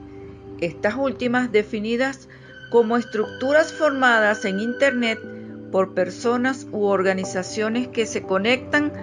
estas 0.61 0.95
últimas 0.95 1.51
definidas 1.51 2.29
como 2.71 2.95
estructuras 2.95 3.73
formadas 3.73 4.45
en 4.45 4.61
Internet 4.61 5.19
por 5.73 5.93
personas 5.93 6.67
u 6.71 6.85
organizaciones 6.85 7.89
que 7.89 8.05
se 8.05 8.23
conectan 8.23 8.93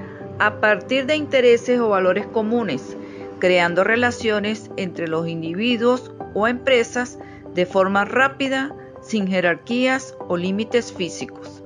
a 0.41 0.59
partir 0.59 1.05
de 1.05 1.17
intereses 1.17 1.79
o 1.79 1.91
valores 1.91 2.27
comunes, 2.27 2.97
creando 3.39 3.85
relaciones 3.85 4.71
entre 4.79 5.07
los 5.07 5.29
individuos 5.29 6.13
o 6.35 6.49
empresas 6.49 7.19
de 7.55 7.67
forma 7.67 8.07
rápida, 8.07 8.75
sin 9.03 9.29
jerarquías 9.29 10.17
o 10.29 10.39
límites 10.39 10.95
físicos. 10.95 11.63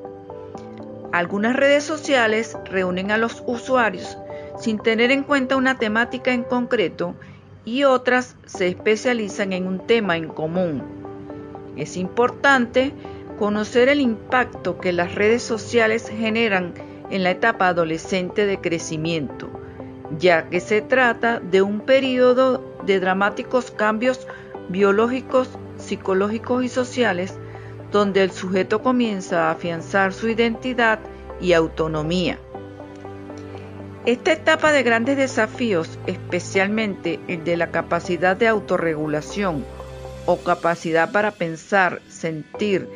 Algunas 1.12 1.54
redes 1.54 1.84
sociales 1.84 2.58
reúnen 2.64 3.12
a 3.12 3.16
los 3.16 3.44
usuarios 3.46 4.18
sin 4.58 4.80
tener 4.80 5.12
en 5.12 5.22
cuenta 5.22 5.56
una 5.56 5.78
temática 5.78 6.32
en 6.32 6.42
concreto 6.42 7.14
y 7.64 7.84
otras 7.84 8.36
se 8.44 8.66
especializan 8.66 9.52
en 9.52 9.68
un 9.68 9.86
tema 9.86 10.16
en 10.16 10.28
común. 10.28 10.82
Es 11.76 11.96
importante 11.96 12.92
conocer 13.38 13.88
el 13.88 14.00
impacto 14.00 14.78
que 14.78 14.92
las 14.92 15.14
redes 15.14 15.42
sociales 15.42 16.08
generan 16.08 16.74
en 17.10 17.22
la 17.22 17.30
etapa 17.30 17.68
adolescente 17.68 18.46
de 18.46 18.60
crecimiento, 18.60 19.50
ya 20.18 20.48
que 20.48 20.60
se 20.60 20.82
trata 20.82 21.40
de 21.40 21.62
un 21.62 21.80
periodo 21.80 22.76
de 22.84 23.00
dramáticos 23.00 23.70
cambios 23.70 24.26
biológicos, 24.68 25.48
psicológicos 25.78 26.64
y 26.64 26.68
sociales, 26.68 27.34
donde 27.90 28.22
el 28.22 28.30
sujeto 28.30 28.82
comienza 28.82 29.48
a 29.48 29.52
afianzar 29.52 30.12
su 30.12 30.28
identidad 30.28 30.98
y 31.40 31.52
autonomía. 31.52 32.38
Esta 34.06 34.32
etapa 34.32 34.72
de 34.72 34.82
grandes 34.82 35.16
desafíos, 35.16 35.98
especialmente 36.06 37.20
el 37.26 37.42
de 37.44 37.56
la 37.56 37.70
capacidad 37.70 38.36
de 38.36 38.48
autorregulación 38.48 39.64
o 40.26 40.36
capacidad 40.38 41.10
para 41.10 41.30
pensar, 41.30 42.02
sentir, 42.08 42.88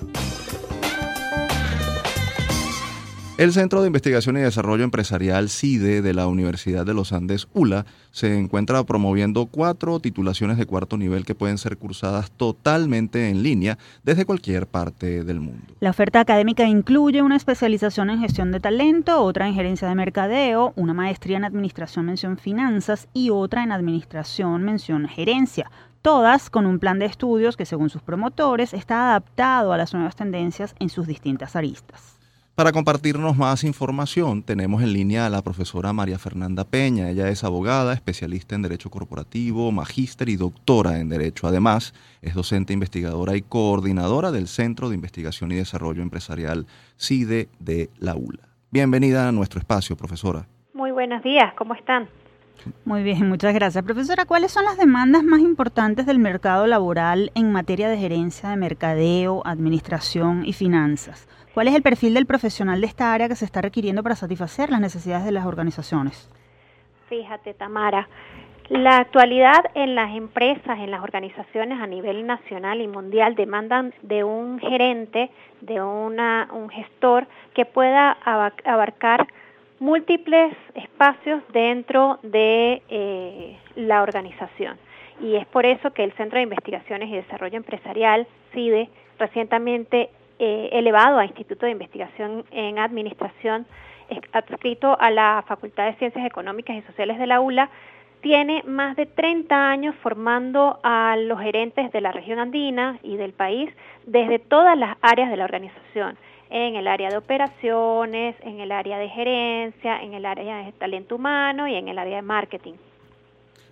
El 3.37 3.51
Centro 3.51 3.81
de 3.81 3.87
Investigación 3.87 4.37
y 4.37 4.39
Desarrollo 4.39 4.85
Empresarial 4.85 5.49
CIDE 5.49 6.01
de 6.01 6.13
la 6.13 6.25
Universidad 6.25 6.85
de 6.85 6.93
los 6.93 7.11
Andes 7.11 7.49
ULA 7.53 7.85
se 8.11 8.33
encuentra 8.33 8.81
promoviendo 8.85 9.47
cuatro 9.47 9.99
titulaciones 9.99 10.57
de 10.57 10.65
cuarto 10.65 10.95
nivel 10.95 11.25
que 11.25 11.35
pueden 11.35 11.57
ser 11.57 11.75
cursadas 11.75 12.31
totalmente 12.31 13.29
en 13.29 13.43
línea 13.43 13.77
desde 14.03 14.23
cualquier 14.23 14.67
parte 14.67 15.25
del 15.25 15.41
mundo. 15.41 15.65
La 15.81 15.89
oferta 15.89 16.21
académica 16.21 16.65
incluye 16.65 17.21
una 17.21 17.35
especialización 17.35 18.09
en 18.09 18.21
gestión 18.21 18.53
de 18.53 18.61
talento, 18.61 19.21
otra 19.21 19.49
en 19.49 19.53
gerencia 19.53 19.89
de 19.89 19.95
mercadeo, 19.95 20.71
una 20.77 20.93
maestría 20.93 21.35
en 21.35 21.43
administración 21.43 22.05
mención 22.05 22.37
finanzas 22.37 23.09
y 23.13 23.31
otra 23.31 23.65
en 23.65 23.73
administración 23.73 24.63
mención 24.63 25.09
gerencia 25.09 25.69
todas 26.01 26.51
con 26.51 26.67
un 26.67 26.79
plan 26.79 26.99
de 26.99 27.07
estudios 27.07 27.57
que 27.57 27.65
según 27.65 27.89
sus 27.89 28.03
promotores 28.03 28.75
está 28.75 29.09
adaptado 29.09 29.73
a 29.73 29.77
las 29.77 29.93
nuevas 29.93 30.15
tendencias 30.15 30.75
en 30.79 30.89
sus 30.89 31.07
distintas 31.07 31.55
aristas. 31.55 32.14
Para 32.55 32.71
compartirnos 32.71 33.35
más 33.35 33.65
información, 33.65 34.41
tenemos 34.41 34.81
en 34.81 34.93
línea 34.93 35.25
a 35.25 35.29
la 35.29 35.41
profesora 35.41 35.91
María 35.91 36.17
Fernanda 36.17 36.63
Peña. 36.63 37.09
Ella 37.09 37.27
es 37.27 37.43
abogada, 37.43 37.91
especialista 37.93 38.55
en 38.55 38.61
Derecho 38.61 38.89
Corporativo, 38.89 39.73
magíster 39.73 40.29
y 40.29 40.37
doctora 40.37 41.01
en 41.01 41.09
Derecho. 41.09 41.47
Además, 41.47 41.93
es 42.21 42.33
docente 42.33 42.71
investigadora 42.71 43.35
y 43.35 43.41
coordinadora 43.41 44.31
del 44.31 44.47
Centro 44.47 44.87
de 44.87 44.95
Investigación 44.95 45.51
y 45.51 45.55
Desarrollo 45.55 46.01
Empresarial 46.01 46.65
CIDE 46.97 47.49
de 47.59 47.89
la 47.99 48.15
ULA. 48.15 48.47
Bienvenida 48.71 49.27
a 49.27 49.33
nuestro 49.33 49.59
espacio, 49.59 49.97
profesora. 49.97 50.47
Muy 50.73 50.91
buenos 50.91 51.23
días, 51.23 51.53
¿cómo 51.57 51.73
están? 51.73 52.07
Muy 52.83 53.03
bien, 53.03 53.27
muchas 53.27 53.53
gracias. 53.53 53.83
Profesora, 53.83 54.25
¿cuáles 54.25 54.51
son 54.51 54.65
las 54.65 54.77
demandas 54.77 55.23
más 55.23 55.39
importantes 55.39 56.05
del 56.05 56.19
mercado 56.19 56.67
laboral 56.67 57.31
en 57.35 57.51
materia 57.51 57.89
de 57.89 57.97
gerencia 57.97 58.49
de 58.49 58.57
mercadeo, 58.57 59.41
administración 59.45 60.45
y 60.45 60.53
finanzas? 60.53 61.27
¿Cuál 61.53 61.67
es 61.67 61.75
el 61.75 61.83
perfil 61.83 62.13
del 62.13 62.25
profesional 62.25 62.81
de 62.81 62.87
esta 62.87 63.13
área 63.13 63.29
que 63.29 63.35
se 63.35 63.45
está 63.45 63.61
requiriendo 63.61 64.03
para 64.03 64.15
satisfacer 64.15 64.69
las 64.69 64.81
necesidades 64.81 65.25
de 65.25 65.31
las 65.31 65.45
organizaciones? 65.45 66.29
Fíjate, 67.07 67.53
Tamara, 67.53 68.09
la 68.69 68.97
actualidad 68.97 69.63
en 69.75 69.93
las 69.93 70.15
empresas, 70.15 70.79
en 70.79 70.89
las 70.89 71.03
organizaciones 71.03 71.79
a 71.79 71.85
nivel 71.85 72.25
nacional 72.25 72.81
y 72.81 72.87
mundial 72.87 73.35
demandan 73.35 73.93
de 74.01 74.23
un 74.23 74.59
gerente, 74.59 75.29
de 75.61 75.83
una, 75.83 76.49
un 76.51 76.69
gestor 76.69 77.27
que 77.53 77.65
pueda 77.65 78.11
abarcar 78.11 79.27
múltiples 79.79 80.55
espacios 80.73 81.41
dentro 81.51 82.19
de 82.23 82.81
eh, 82.89 83.57
la 83.75 84.01
organización. 84.01 84.77
Y 85.21 85.35
es 85.35 85.45
por 85.47 85.65
eso 85.65 85.91
que 85.91 86.03
el 86.03 86.11
Centro 86.13 86.37
de 86.37 86.43
Investigaciones 86.43 87.09
y 87.09 87.15
Desarrollo 87.15 87.57
Empresarial, 87.57 88.27
CIDE, 88.53 88.89
recientemente 89.17 90.09
eh, 90.39 90.69
elevado 90.73 91.19
a 91.19 91.25
Instituto 91.25 91.65
de 91.65 91.71
Investigación 91.71 92.43
en 92.51 92.79
Administración, 92.79 93.65
adscrito 94.33 94.97
a 94.99 95.09
la 95.09 95.43
Facultad 95.47 95.85
de 95.85 95.95
Ciencias 95.95 96.25
Económicas 96.25 96.75
y 96.75 96.81
Sociales 96.83 97.17
de 97.17 97.27
la 97.27 97.39
ULA, 97.39 97.69
tiene 98.21 98.63
más 98.63 98.95
de 98.95 99.05
30 99.05 99.69
años 99.69 99.95
formando 100.01 100.79
a 100.83 101.15
los 101.15 101.39
gerentes 101.39 101.91
de 101.91 102.01
la 102.01 102.11
región 102.11 102.39
andina 102.39 102.97
y 103.03 103.17
del 103.17 103.33
país 103.33 103.69
desde 104.07 104.39
todas 104.39 104.77
las 104.77 104.97
áreas 105.01 105.29
de 105.29 105.37
la 105.37 105.45
organización, 105.45 106.17
en 106.49 106.75
el 106.75 106.87
área 106.87 107.09
de 107.09 107.17
operaciones, 107.17 108.35
en 108.41 108.59
el 108.59 108.71
área 108.71 108.97
de 108.97 109.09
gerencia, 109.09 110.01
en 110.01 110.13
el 110.13 110.25
área 110.25 110.57
de 110.57 110.71
talento 110.73 111.15
humano 111.15 111.67
y 111.67 111.75
en 111.75 111.87
el 111.87 111.97
área 111.97 112.17
de 112.17 112.21
marketing. 112.21 112.73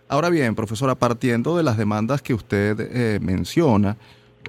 Ahora 0.07 0.29
bien, 0.29 0.53
profesora, 0.55 0.95
partiendo 0.95 1.57
de 1.57 1.63
las 1.63 1.77
demandas 1.77 2.21
que 2.21 2.33
usted 2.33 2.79
eh, 2.79 3.19
menciona, 3.19 3.97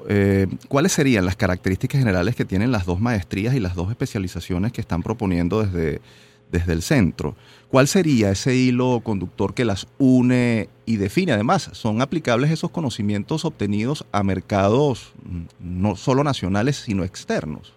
eh, 0.08 0.46
¿cuáles 0.68 0.92
serían 0.92 1.24
las 1.24 1.36
características 1.36 2.00
generales 2.00 2.34
que 2.34 2.44
tienen 2.44 2.72
las 2.72 2.84
dos 2.84 3.00
maestrías 3.00 3.54
y 3.54 3.60
las 3.60 3.74
dos 3.74 3.90
especializaciones 3.90 4.72
que 4.72 4.80
están 4.80 5.02
proponiendo 5.02 5.62
desde, 5.62 6.00
desde 6.50 6.72
el 6.72 6.82
centro? 6.82 7.36
¿Cuál 7.68 7.88
sería 7.88 8.30
ese 8.30 8.54
hilo 8.54 9.00
conductor 9.02 9.54
que 9.54 9.64
las 9.64 9.86
une 9.98 10.68
y 10.86 10.96
define? 10.96 11.32
Además, 11.32 11.70
¿son 11.72 12.02
aplicables 12.02 12.50
esos 12.50 12.70
conocimientos 12.70 13.44
obtenidos 13.44 14.04
a 14.12 14.22
mercados 14.22 15.12
mm, 15.24 15.42
no 15.60 15.96
solo 15.96 16.24
nacionales, 16.24 16.76
sino 16.76 17.04
externos? 17.04 17.74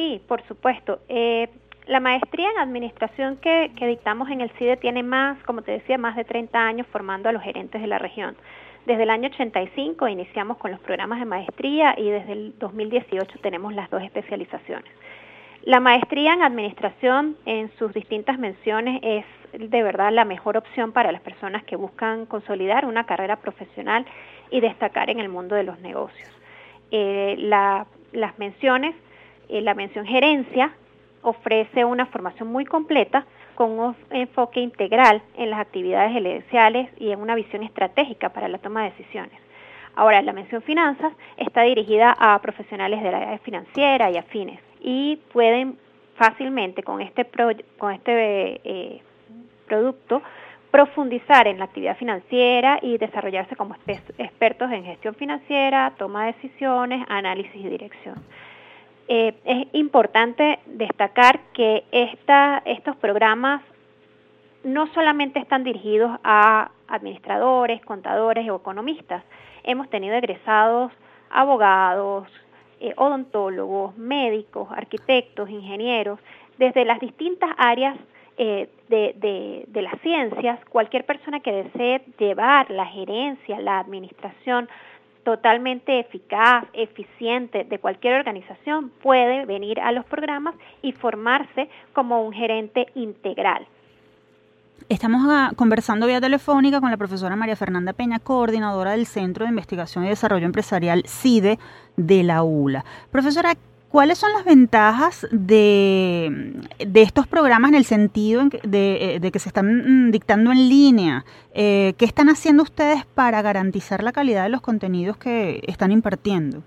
Sí, 0.00 0.22
por 0.26 0.42
supuesto. 0.48 1.00
Eh, 1.10 1.50
la 1.86 2.00
maestría 2.00 2.50
en 2.50 2.58
administración 2.58 3.36
que, 3.36 3.70
dictamos 3.80 4.30
en 4.30 4.40
el 4.40 4.48
CIDE 4.52 4.78
tiene 4.78 5.02
más, 5.02 5.36
como 5.42 5.60
te 5.60 5.72
decía, 5.72 5.98
más 5.98 6.16
de 6.16 6.24
30 6.24 6.58
años 6.58 6.86
formando 6.86 7.28
a 7.28 7.32
los 7.32 7.42
gerentes 7.42 7.82
de 7.82 7.86
la 7.86 7.98
región. 7.98 8.34
Desde 8.86 9.02
el 9.02 9.10
año 9.10 9.28
85 9.28 10.08
iniciamos 10.08 10.56
con 10.56 10.70
los 10.70 10.80
programas 10.80 11.18
de 11.18 11.26
maestría 11.26 11.94
y 11.98 12.08
desde 12.08 12.32
el 12.32 12.58
2018 12.58 13.40
tenemos 13.42 13.74
las 13.74 13.90
dos 13.90 14.02
especializaciones. 14.02 14.90
La 15.64 15.80
maestría 15.80 16.32
en 16.32 16.44
administración 16.44 17.36
en 17.44 17.70
sus 17.78 17.92
distintas 17.92 18.38
menciones 18.38 19.00
es 19.02 19.26
de 19.52 19.82
verdad 19.82 20.12
la 20.12 20.24
mejor 20.24 20.56
opción 20.56 20.92
para 20.92 21.12
las 21.12 21.20
personas 21.20 21.62
que 21.64 21.76
buscan 21.76 22.24
consolidar 22.24 22.86
una 22.86 23.04
carrera 23.04 23.36
profesional 23.36 24.06
y 24.50 24.60
destacar 24.60 25.10
en 25.10 25.20
el 25.20 25.28
mundo 25.28 25.56
de 25.56 25.64
los 25.64 25.78
negocios. 25.80 26.30
Eh, 26.90 27.36
las 27.38 28.38
menciones, 28.38 28.94
la 29.50 29.74
mención 29.74 30.06
gerencia 30.06 30.72
ofrece 31.22 31.84
una 31.84 32.06
formación 32.06 32.50
muy 32.50 32.64
completa 32.64 33.26
con 33.54 33.78
un 33.78 33.96
enfoque 34.10 34.60
integral 34.60 35.22
en 35.36 35.50
las 35.50 35.60
actividades 35.60 36.12
gerenciales 36.12 36.88
y 36.98 37.10
en 37.10 37.20
una 37.20 37.34
visión 37.34 37.62
estratégica 37.62 38.30
para 38.30 38.48
la 38.48 38.58
toma 38.58 38.84
de 38.84 38.90
decisiones. 38.90 39.38
Ahora, 39.96 40.22
la 40.22 40.32
mención 40.32 40.62
finanzas 40.62 41.12
está 41.36 41.62
dirigida 41.62 42.16
a 42.18 42.38
profesionales 42.40 43.02
de 43.02 43.10
la 43.10 43.18
área 43.18 43.38
financiera 43.38 44.10
y 44.10 44.16
afines 44.16 44.60
y 44.80 45.16
pueden 45.32 45.78
fácilmente 46.14 46.82
con 46.82 47.00
este, 47.00 47.26
con 47.78 47.92
este 47.92 48.60
eh, 48.64 49.02
producto 49.66 50.22
profundizar 50.70 51.48
en 51.48 51.58
la 51.58 51.64
actividad 51.64 51.96
financiera 51.96 52.78
y 52.80 52.96
desarrollarse 52.98 53.56
como 53.56 53.74
expertos 54.18 54.70
en 54.70 54.84
gestión 54.84 55.14
financiera, 55.14 55.92
toma 55.98 56.26
de 56.26 56.32
decisiones, 56.34 57.04
análisis 57.08 57.56
y 57.56 57.68
dirección. 57.68 58.14
Eh, 59.12 59.34
es 59.44 59.66
importante 59.72 60.60
destacar 60.66 61.40
que 61.52 61.82
estos 61.90 62.94
programas 62.98 63.60
no 64.62 64.86
solamente 64.94 65.40
están 65.40 65.64
dirigidos 65.64 66.16
a 66.22 66.70
administradores, 66.86 67.84
contadores 67.84 68.48
o 68.48 68.54
economistas. 68.54 69.24
Hemos 69.64 69.90
tenido 69.90 70.14
egresados 70.14 70.92
abogados, 71.28 72.28
eh, 72.78 72.94
odontólogos, 72.96 73.98
médicos, 73.98 74.68
arquitectos, 74.70 75.50
ingenieros, 75.50 76.20
desde 76.56 76.84
las 76.84 77.00
distintas 77.00 77.50
áreas 77.58 77.98
eh, 78.38 78.68
de, 78.88 79.82
las 79.82 80.00
ciencias, 80.02 80.64
cualquier 80.66 81.04
persona 81.04 81.40
que 81.40 81.64
desee 81.64 82.02
llevar 82.16 82.70
la 82.70 82.86
gerencia, 82.86 83.58
la 83.58 83.80
administración 83.80 84.68
totalmente 85.24 86.00
eficaz, 86.00 86.64
eficiente 86.72 87.64
de 87.64 87.78
cualquier 87.78 88.14
organización 88.14 88.90
puede 89.02 89.44
venir 89.46 89.80
a 89.80 89.92
los 89.92 90.04
programas 90.04 90.54
y 90.82 90.92
formarse 90.92 91.68
como 91.92 92.24
un 92.24 92.32
gerente 92.32 92.86
integral. 92.94 93.66
Estamos 94.88 95.22
ah, 95.28 95.52
conversando 95.54 96.06
vía 96.06 96.20
telefónica 96.20 96.80
con 96.80 96.90
la 96.90 96.96
profesora 96.96 97.36
María 97.36 97.54
Fernanda 97.54 97.92
Peña, 97.92 98.18
coordinadora 98.18 98.92
del 98.92 99.06
Centro 99.06 99.44
de 99.44 99.50
Investigación 99.50 100.04
y 100.04 100.08
Desarrollo 100.08 100.46
Empresarial 100.46 101.04
CIDE 101.06 101.58
de 101.96 102.22
la 102.24 102.42
ULA. 102.42 102.84
Profesora, 103.12 103.54
¿Cuáles 103.90 104.18
son 104.18 104.32
las 104.32 104.44
ventajas 104.44 105.26
de, 105.32 106.30
estos 106.94 107.26
programas 107.26 107.70
en 107.70 107.74
el 107.74 107.84
sentido 107.84 108.42
eh, 108.72 109.18
de, 109.20 109.32
que 109.32 109.38
se 109.40 109.48
están 109.48 110.06
mm, 110.06 110.10
dictando 110.12 110.52
en 110.52 110.68
línea? 110.68 111.24
Eh, 111.54 111.94
¿Qué 111.98 112.04
están 112.04 112.28
haciendo 112.28 112.62
ustedes 112.62 113.04
para 113.04 113.42
garantizar 113.42 114.04
la 114.04 114.12
calidad 114.12 114.44
de 114.44 114.50
los 114.50 114.60
contenidos 114.60 115.16
que 115.16 115.60
están 115.66 115.90
impartiendo? 115.90 116.62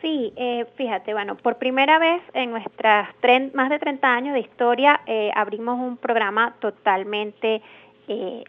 Sí, 0.00 0.32
eh, 0.36 0.66
fíjate, 0.76 1.14
bueno, 1.14 1.36
por 1.36 1.58
primera 1.58 1.98
vez 1.98 2.22
en 2.32 2.52
nuestras 2.52 3.08
más 3.54 3.68
de 3.68 3.80
30 3.80 4.06
años 4.06 4.34
de 4.34 4.40
historia 4.40 5.00
abrimos 5.34 5.80
un 5.80 5.96
programa 5.96 6.54
totalmente 6.60 7.60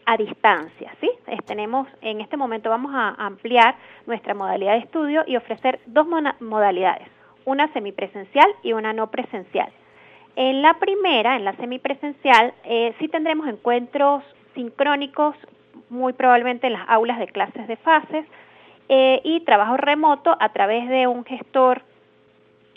a 0.06 0.16
distancia, 0.16 0.94
¿sí? 1.00 1.10
tenemos, 1.46 1.88
en 2.00 2.20
este 2.20 2.36
momento 2.36 2.70
vamos 2.70 2.92
a 2.94 3.08
ampliar 3.18 3.74
nuestra 4.06 4.34
modalidad 4.34 4.74
de 4.74 4.78
estudio 4.78 5.24
y 5.26 5.34
ofrecer 5.34 5.80
dos 5.86 6.06
modalidades 6.38 7.17
una 7.48 7.72
semipresencial 7.72 8.46
y 8.62 8.74
una 8.74 8.92
no 8.92 9.10
presencial. 9.10 9.70
En 10.36 10.60
la 10.60 10.74
primera, 10.74 11.36
en 11.36 11.44
la 11.44 11.56
semipresencial, 11.56 12.52
eh, 12.64 12.94
sí 12.98 13.08
tendremos 13.08 13.48
encuentros 13.48 14.22
sincrónicos, 14.54 15.34
muy 15.88 16.12
probablemente 16.12 16.66
en 16.66 16.74
las 16.74 16.86
aulas 16.88 17.18
de 17.18 17.26
clases 17.26 17.66
de 17.66 17.76
fases, 17.76 18.26
eh, 18.90 19.20
y 19.24 19.40
trabajo 19.40 19.78
remoto 19.78 20.36
a 20.38 20.50
través 20.50 20.88
de 20.90 21.06
un 21.06 21.24
gestor 21.24 21.82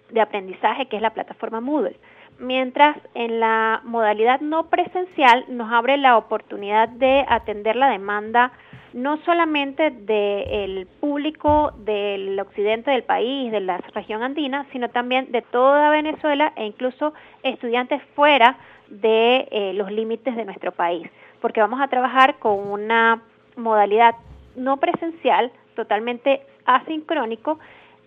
de 0.09 0.21
aprendizaje 0.21 0.85
que 0.85 0.95
es 0.95 1.01
la 1.01 1.13
plataforma 1.13 1.59
Moodle. 1.59 1.97
Mientras 2.39 2.97
en 3.13 3.41
la 3.41 3.81
modalidad 3.83 4.39
no 4.39 4.69
presencial 4.69 5.43
nos 5.49 5.71
abre 5.71 5.97
la 5.97 6.17
oportunidad 6.17 6.87
de 6.87 7.25
atender 7.27 7.75
la 7.75 7.89
demanda 7.89 8.53
no 8.93 9.17
solamente 9.23 9.91
del 9.91 10.87
público 10.99 11.71
del 11.77 12.39
occidente 12.39 12.91
del 12.91 13.03
país, 13.03 13.51
de 13.51 13.61
la 13.61 13.77
región 13.77 14.23
andina, 14.23 14.65
sino 14.71 14.89
también 14.89 15.31
de 15.31 15.41
toda 15.41 15.89
Venezuela 15.89 16.51
e 16.55 16.65
incluso 16.65 17.13
estudiantes 17.43 18.01
fuera 18.15 18.57
de 18.89 19.47
eh, 19.51 19.73
los 19.73 19.91
límites 19.91 20.35
de 20.35 20.45
nuestro 20.45 20.71
país, 20.73 21.09
porque 21.39 21.61
vamos 21.61 21.79
a 21.79 21.87
trabajar 21.87 22.37
con 22.39 22.67
una 22.67 23.21
modalidad 23.55 24.15
no 24.55 24.77
presencial, 24.77 25.51
totalmente 25.75 26.41
asincrónico, 26.65 27.59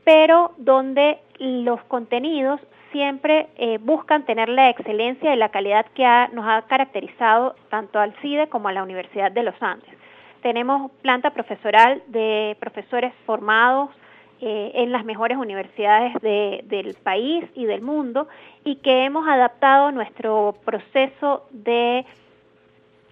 pero 0.04 0.52
donde 0.58 1.18
los 1.38 1.82
contenidos 1.84 2.60
siempre 2.92 3.48
eh, 3.56 3.78
buscan 3.80 4.24
tener 4.26 4.50
la 4.50 4.68
excelencia 4.68 5.34
y 5.34 5.38
la 5.38 5.48
calidad 5.48 5.86
que 5.94 6.04
nos 6.32 6.46
ha 6.46 6.62
caracterizado 6.68 7.56
tanto 7.70 7.98
al 7.98 8.12
CIDE 8.20 8.48
como 8.48 8.68
a 8.68 8.72
la 8.72 8.82
Universidad 8.82 9.32
de 9.32 9.42
los 9.42 9.54
Andes 9.60 10.03
tenemos 10.44 10.92
planta 11.00 11.30
profesoral 11.30 12.02
de 12.08 12.54
profesores 12.60 13.14
formados 13.24 13.88
eh, 14.42 14.72
en 14.74 14.92
las 14.92 15.02
mejores 15.06 15.38
universidades 15.38 16.12
del 16.20 16.94
país 17.02 17.46
y 17.54 17.64
del 17.64 17.80
mundo 17.80 18.28
y 18.62 18.76
que 18.76 19.06
hemos 19.06 19.26
adaptado 19.26 19.90
nuestro 19.90 20.54
proceso 20.66 21.46
de 21.50 22.04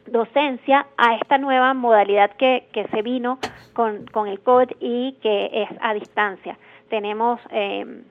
docencia 0.04 0.86
a 0.98 1.14
esta 1.14 1.38
nueva 1.38 1.72
modalidad 1.72 2.32
que, 2.32 2.68
se 2.90 3.00
vino 3.00 3.38
con, 3.72 4.28
el 4.28 4.40
COVID 4.40 4.72
y 4.78 5.12
que 5.22 5.62
es 5.62 5.70
a 5.80 5.94
distancia. 5.94 6.58
Tenemos, 6.90 7.40
eh, 7.48 8.02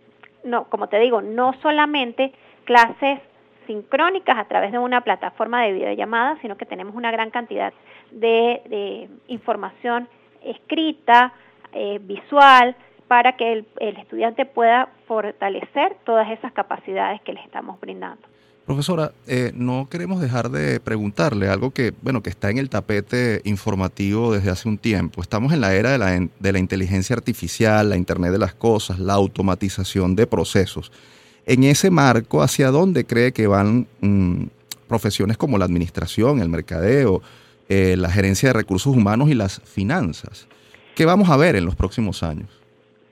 no, 0.44 0.64
como 0.64 0.88
te 0.88 0.98
digo, 0.98 1.22
no 1.22 1.54
solamente 1.62 2.34
clases 2.66 3.20
sincrónicas 3.68 4.40
a 4.40 4.46
través 4.46 4.72
de 4.72 4.80
una 4.80 5.02
plataforma 5.02 5.62
de 5.62 5.74
videollamada, 5.74 6.40
sino 6.42 6.58
que 6.58 6.66
tenemos 6.66 6.96
una 6.96 7.12
gran 7.12 7.30
cantidad 7.30 7.72
de, 8.12 9.10
información 9.28 10.08
escrita, 10.44 11.34
eh, 11.74 12.00
visual, 12.02 12.76
para 13.08 13.36
que 13.36 13.52
el, 13.52 13.66
estudiante 13.98 14.46
pueda 14.46 14.90
fortalecer 15.08 15.98
todas 16.06 16.30
esas 16.32 16.54
capacidades 16.54 17.22
que 17.22 17.34
le 17.34 17.42
estamos 17.42 17.80
brindando. 17.80 18.22
Profesora, 18.66 19.12
eh, 19.28 19.52
no 19.54 19.88
queremos 19.90 20.22
dejar 20.22 20.50
de 20.50 20.80
preguntarle 20.80 21.50
algo 21.50 21.72
que, 21.72 21.94
bueno, 22.02 22.24
que 22.24 22.30
está 22.30 22.50
en 22.50 22.58
el 22.58 22.70
tapete 22.70 23.42
informativo 23.44 24.34
desde 24.34 24.50
hace 24.50 24.70
un 24.70 24.78
tiempo. 24.78 25.22
Estamos 25.22 25.52
en 25.52 25.60
la 25.60 25.74
era 25.76 25.92
de 25.92 25.98
la, 25.98 26.28
de 26.40 26.52
la 26.54 26.60
inteligencia 26.60 27.16
artificial, 27.16 27.90
la 27.90 27.98
Internet 27.98 28.32
de 28.32 28.38
las 28.38 28.54
cosas, 28.54 29.00
la 29.00 29.14
automatización 29.14 30.16
de 30.16 30.28
procesos. 30.28 30.92
En 31.46 31.64
ese 31.64 31.90
marco, 31.90 32.42
¿hacia 32.42 32.70
dónde 32.70 33.04
cree 33.04 33.34
que 33.34 33.48
van 33.48 33.88
mm, 34.00 34.44
profesiones 34.88 35.38
como 35.38 35.58
la 35.58 35.66
administración, 35.66 36.40
el 36.40 36.50
mercadeo, 36.50 37.22
eh, 37.74 37.96
la 37.96 38.10
gerencia 38.10 38.50
de 38.50 38.54
recursos 38.54 38.94
humanos 38.94 39.30
y 39.30 39.34
las 39.34 39.62
finanzas? 39.62 40.46
¿Qué 40.94 41.06
vamos 41.06 41.30
a 41.30 41.38
ver 41.38 41.56
en 41.56 41.64
los 41.64 41.74
próximos 41.74 42.22
años? 42.22 42.50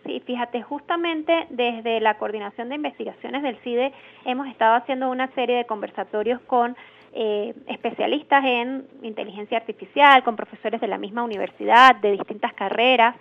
Sí, 0.06 0.22
fíjate, 0.26 0.62
justamente 0.62 1.48
desde 1.50 2.02
la 2.02 2.18
coordinación 2.18 2.68
de 2.68 2.76
investigaciones 2.76 3.42
del 3.42 3.56
CIDE 3.60 3.94
hemos 4.26 4.48
estado 4.48 4.76
haciendo 4.76 5.10
una 5.10 5.34
serie 5.34 5.56
de 5.56 5.66
conversatorios 5.66 6.42
con 6.42 6.76
eh, 7.14 7.54
especialistas 7.68 8.44
en 8.44 8.86
inteligencia 9.02 9.58
artificial, 9.58 10.24
con 10.26 10.36
profesores 10.36 10.82
de 10.82 10.88
la 10.88 10.98
misma 10.98 11.24
universidad, 11.24 11.96
de 11.96 12.12
distintas 12.12 12.54
carreras, 12.54 13.16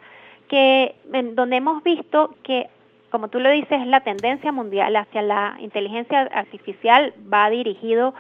que 0.48 0.96
donde 1.34 1.56
hemos 1.56 1.84
visto 1.84 2.34
que 2.42 2.68
como 3.10 3.28
tú 3.28 3.38
lo 3.38 3.48
dices, 3.48 3.80
es 3.80 3.86
la 3.86 4.00
tendencia 4.00 4.50
mundial 4.50 4.96
hacia 4.96 5.22
la 5.22 5.56
inteligencia 5.60 6.22
artificial, 6.32 7.14
va 7.32 7.48
dirigido 7.48 8.12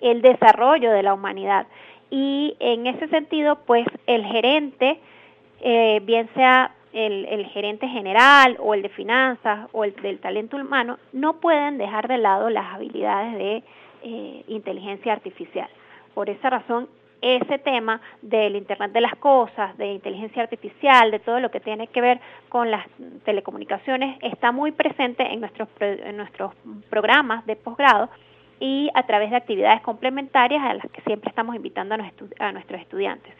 el 0.00 0.20
desarrollo 0.20 0.90
de 0.90 1.02
la 1.02 1.14
humanidad. 1.14 1.66
Y 2.12 2.54
en 2.60 2.86
ese 2.86 3.08
sentido, 3.08 3.60
pues 3.64 3.86
el 4.06 4.22
gerente, 4.26 5.00
eh, 5.62 5.98
bien 6.04 6.28
sea 6.34 6.72
el, 6.92 7.46
gerente 7.46 7.88
general 7.88 8.58
o 8.60 8.74
el 8.74 8.82
de 8.82 8.90
finanzas 8.90 9.70
o 9.72 9.82
el 9.84 9.94
del 9.96 10.20
talento 10.20 10.58
humano, 10.58 10.98
no 11.14 11.40
pueden 11.40 11.78
dejar 11.78 12.08
de 12.08 12.18
lado 12.18 12.50
las 12.50 12.74
habilidades 12.74 13.32
de 13.38 13.62
eh, 14.02 14.44
inteligencia 14.46 15.14
artificial. 15.14 15.70
Por 16.12 16.28
esa 16.28 16.50
razón, 16.50 16.86
ese 17.22 17.58
tema 17.60 18.02
del 18.20 18.56
Internet 18.56 18.92
de 18.92 19.00
las 19.00 19.16
Cosas, 19.16 19.74
de 19.78 19.94
inteligencia 19.94 20.42
artificial, 20.42 21.10
de 21.10 21.18
todo 21.18 21.40
lo 21.40 21.50
que 21.50 21.60
tiene 21.60 21.86
que 21.86 22.02
ver 22.02 22.20
con 22.50 22.70
las 22.70 22.86
telecomunicaciones, 23.24 24.18
está 24.20 24.52
muy 24.52 24.72
presente 24.72 25.22
en 25.22 25.40
nuestros, 25.40 25.66
en 25.80 26.18
nuestros 26.18 26.52
programas 26.90 27.46
de 27.46 27.56
posgrado 27.56 28.10
y 28.62 28.90
a 28.94 29.02
través 29.02 29.30
de 29.30 29.36
actividades 29.36 29.80
complementarias 29.80 30.62
a 30.62 30.74
las 30.74 30.88
que 30.92 31.00
siempre 31.00 31.28
estamos 31.28 31.56
invitando 31.56 31.96
a, 31.96 32.52
nuestros 32.52 32.80
estudiantes. 32.80 33.34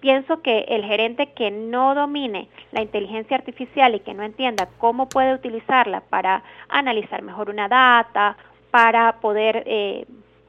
Pienso 0.00 0.42
que 0.42 0.64
el 0.66 0.84
gerente 0.84 1.28
que 1.28 1.52
no 1.52 1.94
domine 1.94 2.48
la 2.72 2.82
inteligencia 2.82 3.36
artificial 3.36 3.94
y 3.94 4.00
que 4.00 4.14
no 4.14 4.24
entienda 4.24 4.68
cómo 4.78 5.08
puede 5.08 5.32
utilizarla 5.32 6.00
para 6.00 6.42
analizar 6.68 7.22
mejor 7.22 7.50
una 7.50 7.68
data, 7.68 8.36
para 8.72 9.20
poder 9.20 9.62
eh, 9.64 10.06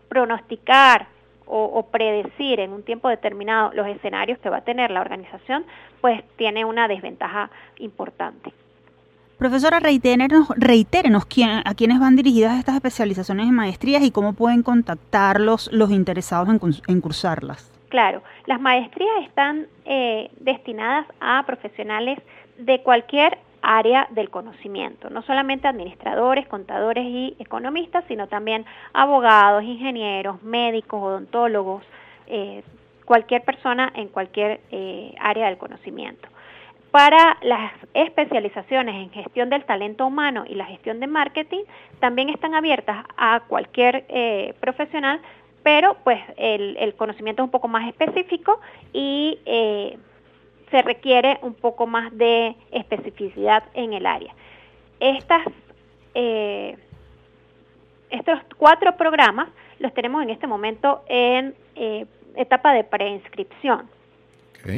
pronosticar 0.10 1.06
o, 1.46 1.86
predecir 1.92 2.60
en 2.60 2.72
un 2.72 2.82
tiempo 2.82 3.08
determinado 3.08 3.72
los 3.76 3.86
escenarios 3.86 4.40
que 4.40 4.50
va 4.50 4.58
a 4.58 4.64
tener 4.64 4.90
la 4.90 5.02
organización, 5.02 5.64
pues 6.02 6.24
tiene 6.36 6.66
una 6.66 6.88
desventaja 6.88 7.52
importante. 7.78 8.52
Profesora, 9.38 9.82
reitérenos, 9.82 10.48
reitérenos 10.56 11.26
a 11.66 11.74
quiénes 11.76 12.00
van 12.00 12.16
dirigidas 12.16 12.58
estas 12.58 12.76
especializaciones 12.76 13.48
en 13.48 13.54
maestrías 13.54 14.02
y 14.02 14.12
cómo 14.12 14.32
pueden 14.32 14.64
contactarlos 14.64 15.70
los 15.74 15.92
interesados 15.92 16.48
en, 16.88 17.02
cursarlas. 17.02 17.70
Claro, 17.90 18.24
las 18.46 18.62
maestrías 18.62 19.14
están 19.28 19.68
eh, 19.84 20.30
destinadas 20.40 21.06
a 21.20 21.44
profesionales 21.46 22.18
de 22.58 22.82
cualquier 22.82 23.38
área 23.62 24.08
del 24.12 24.30
conocimiento, 24.30 25.10
no 25.10 25.22
solamente 25.24 25.68
administradores, 25.68 26.48
contadores 26.48 27.04
y 27.06 27.36
economistas, 27.38 28.06
sino 28.08 28.28
también 28.28 28.66
abogados, 28.94 29.64
ingenieros, 29.64 30.42
médicos, 30.44 31.02
odontólogos, 31.02 31.84
eh, 32.28 32.64
cualquier 33.04 33.44
persona 33.44 33.92
en 33.96 34.08
cualquier 34.08 34.62
eh, 34.72 35.14
área 35.20 35.48
del 35.48 35.58
conocimiento. 35.58 36.30
Para 36.96 37.38
las 37.42 37.74
especializaciones 37.94 38.96
en 38.96 39.10
gestión 39.10 39.50
del 39.50 39.66
talento 39.66 40.08
humano 40.08 40.46
y 40.48 40.56
la 40.56 40.64
gestión 40.64 41.02
de 41.02 41.08
marketing, 41.08 41.64
también 42.00 42.30
están 42.30 42.56
abiertas 42.56 43.04
a 43.18 43.42
cualquier 43.50 44.06
eh, 44.08 44.54
profesional, 44.62 45.20
pero 45.62 45.98
pues 46.06 46.22
el, 46.38 46.78
el, 46.78 46.96
conocimiento 46.96 47.42
es 47.42 47.48
un 47.48 47.52
poco 47.52 47.68
más 47.68 47.86
específico 47.90 48.62
y 48.94 49.38
se 50.72 50.82
requiere 50.84 51.38
un 51.42 51.54
poco 51.56 51.86
más 51.86 52.18
de 52.18 52.56
especificidad 52.72 53.66
en 53.74 53.92
el 53.92 54.06
área. 54.06 54.34
Estas, 55.02 55.46
eh, 56.14 56.78
estos 58.10 58.40
cuatro 58.56 58.96
programas 58.96 59.50
los 59.80 59.94
tenemos 59.94 60.24
en 60.24 60.30
este 60.30 60.48
momento 60.48 61.04
en 61.10 61.56
eh, 61.76 62.06
etapa 62.38 62.72
de 62.72 62.86
preinscripción. 62.86 63.94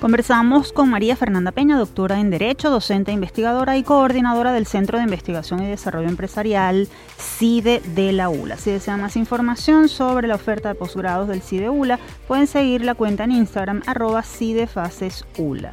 Conversamos 0.00 0.72
con 0.72 0.90
María 0.90 1.16
Fernanda 1.16 1.50
Peña, 1.50 1.76
doctora 1.76 2.20
en 2.20 2.30
Derecho, 2.30 2.70
docente 2.70 3.10
investigadora 3.10 3.76
y 3.76 3.82
coordinadora 3.82 4.52
del 4.52 4.64
Centro 4.64 4.96
de 4.96 5.02
Investigación 5.02 5.60
y 5.64 5.66
Desarrollo 5.66 6.08
Empresarial 6.08 6.86
CIDE 7.18 7.82
de 7.96 8.12
la 8.12 8.28
ULA. 8.28 8.56
Si 8.58 8.70
desean 8.70 9.00
más 9.00 9.16
información 9.16 9.88
sobre 9.88 10.28
la 10.28 10.36
oferta 10.36 10.68
de 10.68 10.76
posgrados 10.76 11.26
del 11.26 11.42
CIDE 11.42 11.68
ULA, 11.68 11.98
pueden 12.28 12.46
seguir 12.46 12.84
la 12.84 12.94
cuenta 12.94 13.24
en 13.24 13.32
Instagram 13.32 13.82
arroba 13.86 14.22
CIDEFASESULA. 14.22 15.72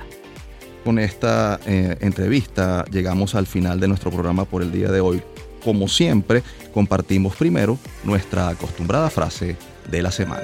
Con 0.84 0.98
esta 0.98 1.60
eh, 1.68 1.96
entrevista 2.00 2.84
llegamos 2.86 3.36
al 3.36 3.46
final 3.46 3.80
de 3.80 3.88
nuestro 3.88 4.10
programa 4.10 4.46
por 4.46 4.64
el 4.64 4.72
día 4.72 4.90
de 4.90 5.02
hoy. 5.02 5.22
Como 5.64 5.88
siempre, 5.88 6.42
compartimos 6.74 7.36
primero 7.36 7.78
nuestra 8.04 8.50
acostumbrada 8.50 9.12
frase 9.12 9.56
de 9.90 10.02
la 10.02 10.12
semana. 10.12 10.44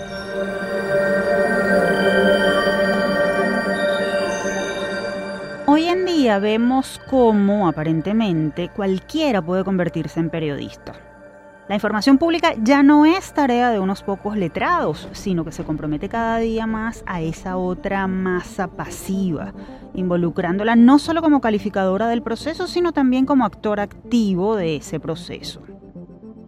Hoy 5.67 5.85
en 5.85 6.05
día 6.05 6.39
vemos 6.39 6.99
cómo 7.09 7.67
aparentemente 7.67 8.69
cualquiera 8.69 9.41
puede 9.41 9.63
convertirse 9.63 10.19
en 10.19 10.29
periodista. 10.29 10.93
La 11.69 11.75
información 11.75 12.17
pública 12.17 12.53
ya 12.61 12.83
no 12.83 13.05
es 13.05 13.31
tarea 13.33 13.71
de 13.71 13.79
unos 13.79 14.03
pocos 14.03 14.35
letrados, 14.35 15.07
sino 15.13 15.45
que 15.45 15.53
se 15.53 15.63
compromete 15.63 16.09
cada 16.09 16.39
día 16.39 16.67
más 16.67 17.01
a 17.07 17.21
esa 17.21 17.55
otra 17.55 18.07
masa 18.07 18.67
pasiva, 18.67 19.53
involucrándola 19.93 20.75
no 20.75 20.99
solo 20.99 21.21
como 21.21 21.39
calificadora 21.39 22.09
del 22.09 22.23
proceso, 22.23 22.67
sino 22.67 22.91
también 22.91 23.25
como 23.25 23.45
actor 23.45 23.79
activo 23.79 24.57
de 24.57 24.75
ese 24.75 24.99
proceso. 24.99 25.61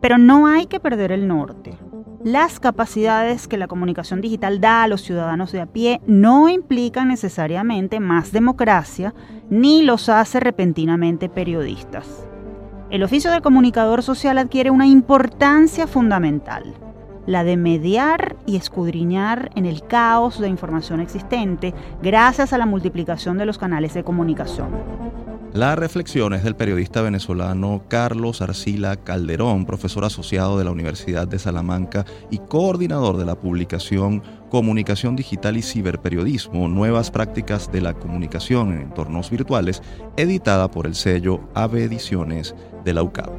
Pero 0.01 0.17
no 0.17 0.47
hay 0.47 0.65
que 0.65 0.81
perder 0.81 1.13
el 1.13 1.25
norte. 1.29 1.77
Las 2.23 2.61
capacidades 2.61 3.49
que 3.49 3.57
la 3.57 3.67
comunicación 3.67 4.21
digital 4.21 4.61
da 4.61 4.83
a 4.83 4.87
los 4.87 5.01
ciudadanos 5.01 5.51
de 5.51 5.59
a 5.59 5.65
pie 5.65 5.99
no 6.07 6.47
implican 6.47 7.09
necesariamente 7.09 7.99
más 7.99 8.31
democracia 8.31 9.13
ni 9.49 9.81
los 9.83 10.07
hace 10.07 10.39
repentinamente 10.39 11.27
periodistas. 11.27 12.25
El 12.89 13.03
oficio 13.03 13.29
del 13.29 13.41
comunicador 13.41 14.03
social 14.03 14.37
adquiere 14.37 14.71
una 14.71 14.87
importancia 14.87 15.85
fundamental, 15.85 16.73
la 17.25 17.43
de 17.43 17.57
mediar 17.57 18.37
y 18.45 18.55
escudriñar 18.55 19.49
en 19.55 19.65
el 19.65 19.85
caos 19.85 20.39
de 20.39 20.47
información 20.47 21.01
existente 21.01 21.73
gracias 22.01 22.53
a 22.53 22.57
la 22.57 22.65
multiplicación 22.65 23.37
de 23.37 23.45
los 23.45 23.57
canales 23.57 23.93
de 23.93 24.05
comunicación. 24.05 24.69
Las 25.53 25.77
reflexiones 25.77 26.43
del 26.43 26.55
periodista 26.55 27.03
venezolano 27.03 27.83
Carlos 27.87 28.41
Arcila 28.41 28.95
Calderón, 28.95 29.67
profesor 29.67 30.03
asociado 30.03 30.57
de 30.57 30.63
la 30.63 30.71
Universidad 30.71 31.27
de 31.27 31.37
Salamanca 31.37 32.05
y 32.31 32.39
coordinador 32.39 33.17
de 33.17 33.25
la 33.25 33.35
publicación 33.35 34.23
Comunicación 34.49 35.15
Digital 35.15 35.55
y 35.55 35.61
Ciberperiodismo, 35.61 36.67
Nuevas 36.69 37.11
Prácticas 37.11 37.71
de 37.71 37.81
la 37.81 37.93
Comunicación 37.93 38.73
en 38.73 38.81
Entornos 38.81 39.29
Virtuales, 39.29 39.83
editada 40.17 40.71
por 40.71 40.87
el 40.87 40.95
sello 40.95 41.41
AVE 41.53 41.83
Ediciones 41.83 42.55
de 42.83 42.93
la 42.93 43.03
UCAP. 43.03 43.29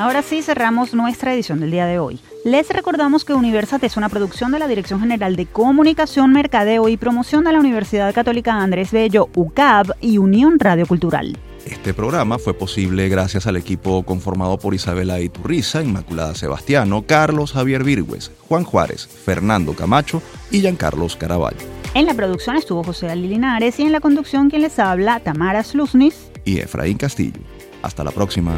Ahora 0.00 0.22
sí 0.22 0.40
cerramos 0.40 0.94
nuestra 0.94 1.34
edición 1.34 1.60
del 1.60 1.72
día 1.72 1.84
de 1.84 1.98
hoy. 1.98 2.18
Les 2.42 2.70
recordamos 2.70 3.26
que 3.26 3.34
Universate 3.34 3.84
es 3.84 3.98
una 3.98 4.08
producción 4.08 4.50
de 4.50 4.58
la 4.58 4.66
Dirección 4.66 4.98
General 4.98 5.36
de 5.36 5.44
Comunicación, 5.44 6.32
Mercadeo 6.32 6.88
y 6.88 6.96
Promoción 6.96 7.44
de 7.44 7.52
la 7.52 7.60
Universidad 7.60 8.14
Católica 8.14 8.54
Andrés 8.54 8.92
Bello, 8.92 9.28
UCAB 9.34 9.92
y 10.00 10.16
Unión 10.16 10.58
Radio 10.58 10.86
Cultural. 10.86 11.36
Este 11.66 11.92
programa 11.92 12.38
fue 12.38 12.54
posible 12.54 13.10
gracias 13.10 13.46
al 13.46 13.58
equipo 13.58 14.02
conformado 14.02 14.58
por 14.58 14.72
Isabela 14.72 15.20
Iturriza, 15.20 15.82
Inmaculada 15.82 16.34
Sebastiano, 16.34 17.04
Carlos 17.06 17.52
Javier 17.52 17.84
Virgües, 17.84 18.32
Juan 18.48 18.64
Juárez, 18.64 19.06
Fernando 19.06 19.74
Camacho 19.74 20.22
y 20.50 20.60
Giancarlos 20.60 21.16
Caraballo. 21.16 21.58
En 21.92 22.06
la 22.06 22.14
producción 22.14 22.56
estuvo 22.56 22.82
José 22.82 23.10
Ali 23.10 23.28
Linares 23.28 23.78
y 23.78 23.82
en 23.82 23.92
la 23.92 24.00
conducción 24.00 24.48
quien 24.48 24.62
les 24.62 24.78
habla, 24.78 25.20
Tamara 25.20 25.62
Slusnis 25.62 26.30
y 26.46 26.60
Efraín 26.60 26.96
Castillo. 26.96 27.40
Hasta 27.82 28.02
la 28.02 28.12
próxima. 28.12 28.56